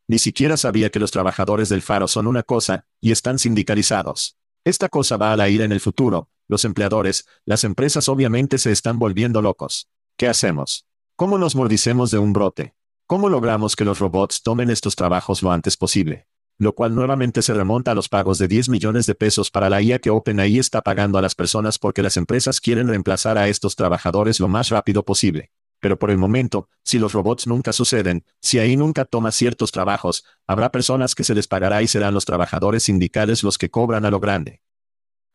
Ni 0.09 0.19
siquiera 0.19 0.57
sabía 0.57 0.89
que 0.89 0.99
los 0.99 1.11
trabajadores 1.11 1.69
del 1.69 1.81
faro 1.81 2.07
son 2.07 2.27
una 2.27 2.43
cosa, 2.43 2.85
y 2.99 3.11
están 3.11 3.39
sindicalizados. 3.39 4.37
Esta 4.65 4.89
cosa 4.89 5.15
va 5.15 5.31
a 5.31 5.37
la 5.37 5.47
ira 5.47 5.63
en 5.63 5.71
el 5.71 5.79
futuro, 5.79 6.29
los 6.47 6.65
empleadores, 6.65 7.25
las 7.45 7.63
empresas 7.63 8.09
obviamente 8.09 8.57
se 8.57 8.71
están 8.71 8.99
volviendo 8.99 9.41
locos. 9.41 9.89
¿Qué 10.17 10.27
hacemos? 10.27 10.85
¿Cómo 11.15 11.37
nos 11.37 11.55
mordicemos 11.55 12.11
de 12.11 12.19
un 12.19 12.33
brote? 12.33 12.76
¿Cómo 13.09 13.29
logramos 13.29 13.77
que 13.77 13.85
los 13.85 13.99
robots 13.99 14.43
tomen 14.43 14.69
estos 14.69 14.97
trabajos 14.97 15.41
lo 15.41 15.53
antes 15.53 15.77
posible? 15.77 16.27
Lo 16.57 16.75
cual 16.75 16.93
nuevamente 16.93 17.41
se 17.41 17.53
remonta 17.53 17.91
a 17.91 17.95
los 17.95 18.09
pagos 18.09 18.37
de 18.37 18.49
10 18.49 18.67
millones 18.67 19.05
de 19.05 19.15
pesos 19.15 19.49
para 19.49 19.69
la 19.69 19.81
IA 19.81 19.99
que 19.99 20.09
OpenAI 20.09 20.59
está 20.59 20.81
pagando 20.81 21.17
a 21.17 21.21
las 21.21 21.33
personas 21.33 21.79
porque 21.79 22.03
las 22.03 22.17
empresas 22.17 22.59
quieren 22.59 22.89
reemplazar 22.89 23.37
a 23.37 23.47
estos 23.47 23.77
trabajadores 23.77 24.41
lo 24.41 24.49
más 24.49 24.67
rápido 24.67 25.05
posible. 25.05 25.51
Pero 25.79 25.97
por 25.97 26.11
el 26.11 26.17
momento, 26.17 26.67
si 26.83 26.99
los 26.99 27.13
robots 27.13 27.47
nunca 27.47 27.71
suceden, 27.71 28.25
si 28.41 28.59
ahí 28.59 28.75
nunca 28.75 29.05
toma 29.05 29.31
ciertos 29.31 29.71
trabajos, 29.71 30.25
habrá 30.45 30.73
personas 30.73 31.15
que 31.15 31.23
se 31.23 31.33
les 31.33 31.47
pagará 31.47 31.81
y 31.81 31.87
serán 31.87 32.13
los 32.13 32.25
trabajadores 32.25 32.83
sindicales 32.83 33.41
los 33.41 33.57
que 33.57 33.69
cobran 33.69 34.03
a 34.03 34.11
lo 34.11 34.19
grande. 34.19 34.61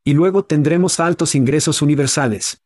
Y 0.05 0.13
luego 0.13 0.45
tendremos 0.45 1.01
altos 1.01 1.35
ingresos 1.35 1.81
universales. 1.81 2.61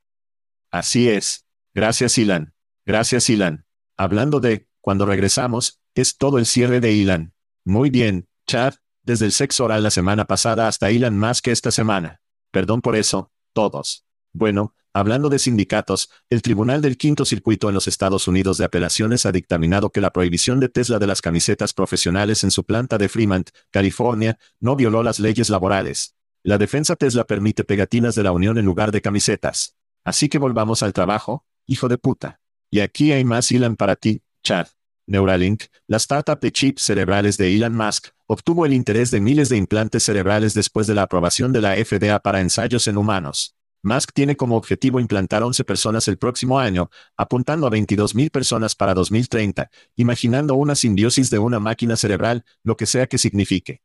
Así 0.73 1.09
es. 1.09 1.47
Gracias, 1.75 2.19
Ilan. 2.19 2.55
Gracias, 2.85 3.31
Ilan. 3.31 3.67
Hablando 3.97 4.41
de, 4.41 4.66
cuando 4.87 5.05
regresamos, 5.05 5.81
es 5.97 6.17
todo 6.17 6.39
el 6.39 6.47
cierre 6.47 6.79
de 6.79 6.93
Ilan. 6.93 7.35
Muy 7.65 7.91
bien, 7.91 8.29
Chad, 8.47 8.75
desde 9.03 9.25
el 9.25 9.33
sexo 9.33 9.65
oral 9.65 9.83
la 9.83 9.91
semana 9.91 10.27
pasada 10.27 10.69
hasta 10.69 10.93
Ilan 10.93 11.19
más 11.19 11.43
que 11.43 11.51
esta 11.51 11.73
semana. 11.73 12.21
Perdón 12.53 12.83
por 12.83 12.95
eso, 12.95 13.33
todos. 13.53 14.07
Bueno, 14.33 14.77
hablando 14.93 15.29
de 15.29 15.41
sindicatos, 15.41 16.09
el 16.31 16.41
Tribunal 16.41 16.83
del 16.83 16.99
Quinto 16.99 17.25
Circuito 17.25 17.67
en 17.69 17.75
los 17.75 17.89
Estados 17.89 18.29
Unidos 18.29 18.59
de 18.59 18.65
Apelaciones 18.65 19.27
ha 19.27 19.33
dictaminado 19.33 19.91
que 19.91 20.01
la 20.01 20.13
prohibición 20.13 20.61
de 20.61 20.69
Tesla 20.69 21.01
de 21.01 21.09
las 21.09 21.21
camisetas 21.21 21.75
profesionales 21.75 22.45
en 22.45 22.53
su 22.53 22.63
planta 22.63 22.97
de 22.97 23.09
Fremont, 23.09 23.51
California, 23.73 24.39
no 24.61 24.77
violó 24.77 25.03
las 25.03 25.19
leyes 25.19 25.51
laborales. 25.51 26.15
La 26.45 26.59
defensa 26.59 26.95
Tesla 26.95 27.25
permite 27.25 27.65
pegatinas 27.65 28.15
de 28.15 28.23
la 28.23 28.31
Unión 28.31 28.57
en 28.57 28.65
lugar 28.65 28.93
de 28.93 29.03
camisetas. 29.03 29.75
Así 30.05 30.29
que 30.29 30.39
volvamos 30.39 30.85
al 30.85 30.93
trabajo, 30.93 31.45
hijo 31.67 31.89
de 31.89 31.99
puta. 31.99 32.39
Y 32.71 32.79
aquí 32.79 33.11
hay 33.11 33.25
más 33.25 33.51
Ilan 33.51 33.75
para 33.75 33.97
ti, 33.97 34.23
Chad. 34.45 34.69
Neuralink, 35.07 35.65
la 35.87 35.99
startup 35.99 36.41
de 36.41 36.51
chips 36.51 36.83
cerebrales 36.83 37.37
de 37.37 37.55
Elon 37.55 37.75
Musk, 37.75 38.09
obtuvo 38.27 38.67
el 38.67 38.73
interés 38.73 39.11
de 39.11 39.21
miles 39.21 39.49
de 39.49 39.57
implantes 39.57 40.03
cerebrales 40.03 40.55
después 40.55 40.87
de 40.87 40.95
la 40.95 41.03
aprobación 41.03 41.53
de 41.53 41.61
la 41.61 41.75
FDA 41.77 42.19
para 42.21 42.41
ensayos 42.41 42.89
en 42.89 42.97
humanos. 42.97 43.57
Musk 43.83 44.13
tiene 44.13 44.37
como 44.37 44.57
objetivo 44.57 44.99
implantar 44.99 45.45
11 45.45 45.63
personas 45.63 46.09
el 46.09 46.19
próximo 46.19 46.59
año, 46.59 46.91
apuntando 47.17 47.69
a 47.69 47.71
22.000 47.71 48.31
personas 48.31 48.75
para 48.75 48.95
2030, 48.95 49.71
imaginando 49.95 50.57
una 50.57 50.75
simbiosis 50.75 51.31
de 51.31 51.39
una 51.39 51.61
máquina 51.61 51.95
cerebral, 51.97 52.45
lo 52.65 52.77
que 52.77 52.87
sea 52.87 53.07
que 53.07 53.19
signifique. 53.19 53.83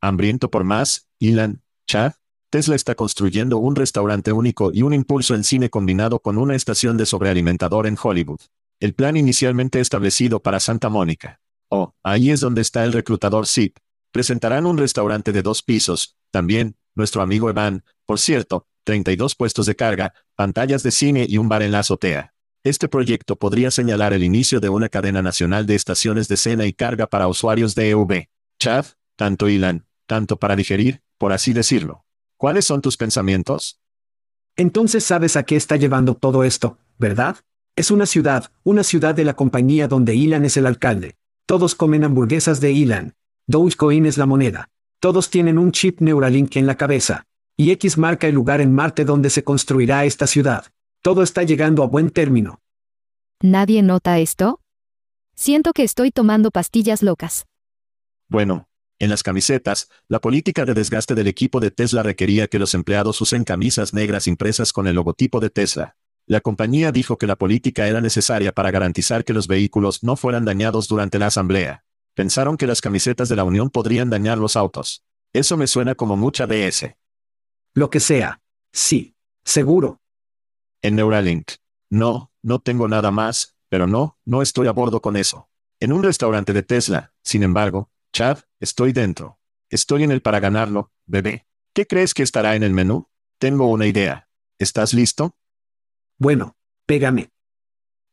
Hambriento 0.00 0.50
por 0.50 0.64
más, 0.64 1.08
Elon, 1.20 1.62
Chad, 1.86 2.14
Tesla 2.50 2.74
está 2.74 2.96
construyendo 2.96 3.58
un 3.58 3.76
restaurante 3.76 4.32
único 4.32 4.72
y 4.74 4.82
un 4.82 4.92
impulso 4.92 5.34
en 5.34 5.44
cine 5.44 5.70
combinado 5.70 6.18
con 6.18 6.36
una 6.36 6.56
estación 6.56 6.96
de 6.96 7.06
sobrealimentador 7.06 7.86
en 7.86 7.96
Hollywood. 8.02 8.40
El 8.82 8.94
plan 8.94 9.16
inicialmente 9.16 9.78
establecido 9.78 10.42
para 10.42 10.58
Santa 10.58 10.88
Mónica. 10.88 11.40
Oh, 11.68 11.94
ahí 12.02 12.32
es 12.32 12.40
donde 12.40 12.62
está 12.62 12.82
el 12.82 12.92
reclutador 12.92 13.46
SIP. 13.46 13.76
Presentarán 14.10 14.66
un 14.66 14.76
restaurante 14.76 15.30
de 15.30 15.42
dos 15.42 15.62
pisos, 15.62 16.16
también, 16.32 16.74
nuestro 16.96 17.22
amigo 17.22 17.48
Evan, 17.48 17.84
por 18.06 18.18
cierto, 18.18 18.66
32 18.82 19.36
puestos 19.36 19.66
de 19.66 19.76
carga, 19.76 20.14
pantallas 20.34 20.82
de 20.82 20.90
cine 20.90 21.26
y 21.28 21.38
un 21.38 21.48
bar 21.48 21.62
en 21.62 21.70
la 21.70 21.78
azotea. 21.78 22.34
Este 22.64 22.88
proyecto 22.88 23.36
podría 23.36 23.70
señalar 23.70 24.14
el 24.14 24.24
inicio 24.24 24.58
de 24.58 24.68
una 24.68 24.88
cadena 24.88 25.22
nacional 25.22 25.64
de 25.64 25.76
estaciones 25.76 26.26
de 26.26 26.36
cena 26.36 26.66
y 26.66 26.72
carga 26.72 27.06
para 27.06 27.28
usuarios 27.28 27.76
de 27.76 27.90
EV. 27.90 28.30
Chad, 28.58 28.86
tanto 29.14 29.48
Ilan, 29.48 29.86
tanto 30.08 30.38
para 30.38 30.56
digerir, 30.56 31.02
por 31.18 31.32
así 31.32 31.52
decirlo. 31.52 32.04
¿Cuáles 32.36 32.64
son 32.64 32.82
tus 32.82 32.96
pensamientos? 32.96 33.80
Entonces 34.56 35.04
sabes 35.04 35.36
a 35.36 35.44
qué 35.44 35.54
está 35.54 35.76
llevando 35.76 36.16
todo 36.16 36.42
esto, 36.42 36.78
¿verdad? 36.98 37.36
Es 37.74 37.90
una 37.90 38.04
ciudad, 38.04 38.52
una 38.64 38.84
ciudad 38.84 39.14
de 39.14 39.24
la 39.24 39.34
compañía 39.34 39.88
donde 39.88 40.14
Ilan 40.14 40.44
es 40.44 40.58
el 40.58 40.66
alcalde. 40.66 41.16
Todos 41.46 41.74
comen 41.74 42.04
hamburguesas 42.04 42.60
de 42.60 42.70
Ilan. 42.72 43.14
Dogecoin 43.46 44.04
es 44.04 44.18
la 44.18 44.26
moneda. 44.26 44.68
Todos 45.00 45.30
tienen 45.30 45.56
un 45.56 45.72
chip 45.72 46.00
Neuralink 46.00 46.54
en 46.56 46.66
la 46.66 46.76
cabeza. 46.76 47.24
Y 47.56 47.70
X 47.70 47.96
marca 47.96 48.26
el 48.26 48.34
lugar 48.34 48.60
en 48.60 48.74
Marte 48.74 49.06
donde 49.06 49.30
se 49.30 49.42
construirá 49.42 50.04
esta 50.04 50.26
ciudad. 50.26 50.66
Todo 51.00 51.22
está 51.22 51.44
llegando 51.44 51.82
a 51.82 51.86
buen 51.86 52.10
término. 52.10 52.60
¿Nadie 53.40 53.82
nota 53.82 54.18
esto? 54.18 54.60
Siento 55.34 55.72
que 55.72 55.82
estoy 55.82 56.10
tomando 56.10 56.50
pastillas 56.50 57.02
locas. 57.02 57.46
Bueno, 58.28 58.68
en 58.98 59.08
las 59.08 59.22
camisetas, 59.22 59.88
la 60.08 60.20
política 60.20 60.66
de 60.66 60.74
desgaste 60.74 61.14
del 61.14 61.26
equipo 61.26 61.58
de 61.58 61.70
Tesla 61.70 62.02
requería 62.02 62.48
que 62.48 62.58
los 62.58 62.74
empleados 62.74 63.20
usen 63.22 63.44
camisas 63.44 63.94
negras 63.94 64.28
impresas 64.28 64.74
con 64.74 64.86
el 64.86 64.94
logotipo 64.94 65.40
de 65.40 65.48
Tesla. 65.48 65.96
La 66.26 66.40
compañía 66.40 66.92
dijo 66.92 67.18
que 67.18 67.26
la 67.26 67.36
política 67.36 67.88
era 67.88 68.00
necesaria 68.00 68.52
para 68.52 68.70
garantizar 68.70 69.24
que 69.24 69.32
los 69.32 69.48
vehículos 69.48 70.02
no 70.02 70.16
fueran 70.16 70.44
dañados 70.44 70.88
durante 70.88 71.18
la 71.18 71.26
asamblea. 71.26 71.84
Pensaron 72.14 72.56
que 72.56 72.66
las 72.66 72.80
camisetas 72.80 73.28
de 73.28 73.36
la 73.36 73.44
Unión 73.44 73.70
podrían 73.70 74.10
dañar 74.10 74.38
los 74.38 74.56
autos. 74.56 75.04
Eso 75.32 75.56
me 75.56 75.66
suena 75.66 75.94
como 75.94 76.16
mucha 76.16 76.46
BS. 76.46 76.96
Lo 77.74 77.90
que 77.90 78.00
sea. 78.00 78.40
Sí. 78.72 79.16
Seguro. 79.44 80.00
En 80.82 80.96
Neuralink. 80.96 81.52
No, 81.90 82.32
no 82.42 82.60
tengo 82.60 82.86
nada 82.86 83.10
más, 83.10 83.56
pero 83.68 83.86
no, 83.86 84.18
no 84.24 84.42
estoy 84.42 84.66
a 84.66 84.72
bordo 84.72 85.00
con 85.00 85.16
eso. 85.16 85.48
En 85.80 85.92
un 85.92 86.02
restaurante 86.02 86.52
de 86.52 86.62
Tesla, 86.62 87.12
sin 87.22 87.42
embargo, 87.42 87.90
Chad, 88.12 88.38
estoy 88.60 88.92
dentro. 88.92 89.38
Estoy 89.70 90.04
en 90.04 90.12
el 90.12 90.22
para 90.22 90.38
ganarlo, 90.38 90.92
bebé. 91.06 91.46
¿Qué 91.74 91.86
crees 91.86 92.14
que 92.14 92.22
estará 92.22 92.54
en 92.54 92.62
el 92.62 92.72
menú? 92.72 93.08
Tengo 93.38 93.66
una 93.66 93.86
idea. 93.86 94.28
¿Estás 94.58 94.92
listo? 94.92 95.34
Bueno, 96.22 96.54
pégame. 96.86 97.30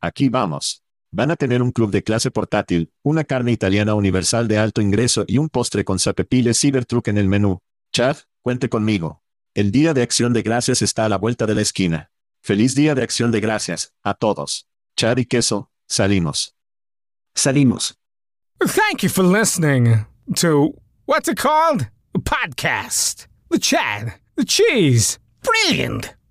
Aquí 0.01 0.29
vamos. 0.29 0.81
Van 1.11 1.29
a 1.29 1.35
tener 1.35 1.61
un 1.61 1.71
club 1.71 1.91
de 1.91 2.01
clase 2.01 2.31
portátil, 2.31 2.91
una 3.03 3.23
carne 3.23 3.51
italiana 3.51 3.93
universal 3.93 4.47
de 4.47 4.57
alto 4.57 4.81
ingreso 4.81 5.25
y 5.27 5.37
un 5.37 5.47
postre 5.47 5.85
con 5.85 5.99
Zapepile 5.99 6.55
Cybertruck 6.55 7.07
en 7.09 7.19
el 7.19 7.27
menú. 7.27 7.59
Chad, 7.93 8.17
cuente 8.41 8.67
conmigo. 8.67 9.21
El 9.53 9.71
Día 9.71 9.93
de 9.93 10.01
Acción 10.01 10.33
de 10.33 10.41
Gracias 10.41 10.81
está 10.81 11.05
a 11.05 11.09
la 11.09 11.19
vuelta 11.19 11.45
de 11.45 11.53
la 11.53 11.61
esquina. 11.61 12.09
Feliz 12.41 12.73
Día 12.73 12.95
de 12.95 13.03
Acción 13.03 13.29
de 13.29 13.41
Gracias, 13.41 13.93
a 14.01 14.15
todos. 14.15 14.67
Chad 14.95 15.17
y 15.17 15.25
queso, 15.25 15.69
salimos. 15.87 16.55
Salimos. 17.35 17.95
Thank 18.59 19.03
you 19.03 19.09
for 19.09 19.23
listening 19.23 20.07
to 20.37 20.73
what's 21.05 21.29
it 21.29 21.37
called? 21.37 21.87
A 22.15 22.19
podcast. 22.19 23.27
The 23.51 23.59
Chad, 23.59 24.15
the 24.35 24.45
Cheese. 24.45 25.19
Brilliant. 25.43 26.18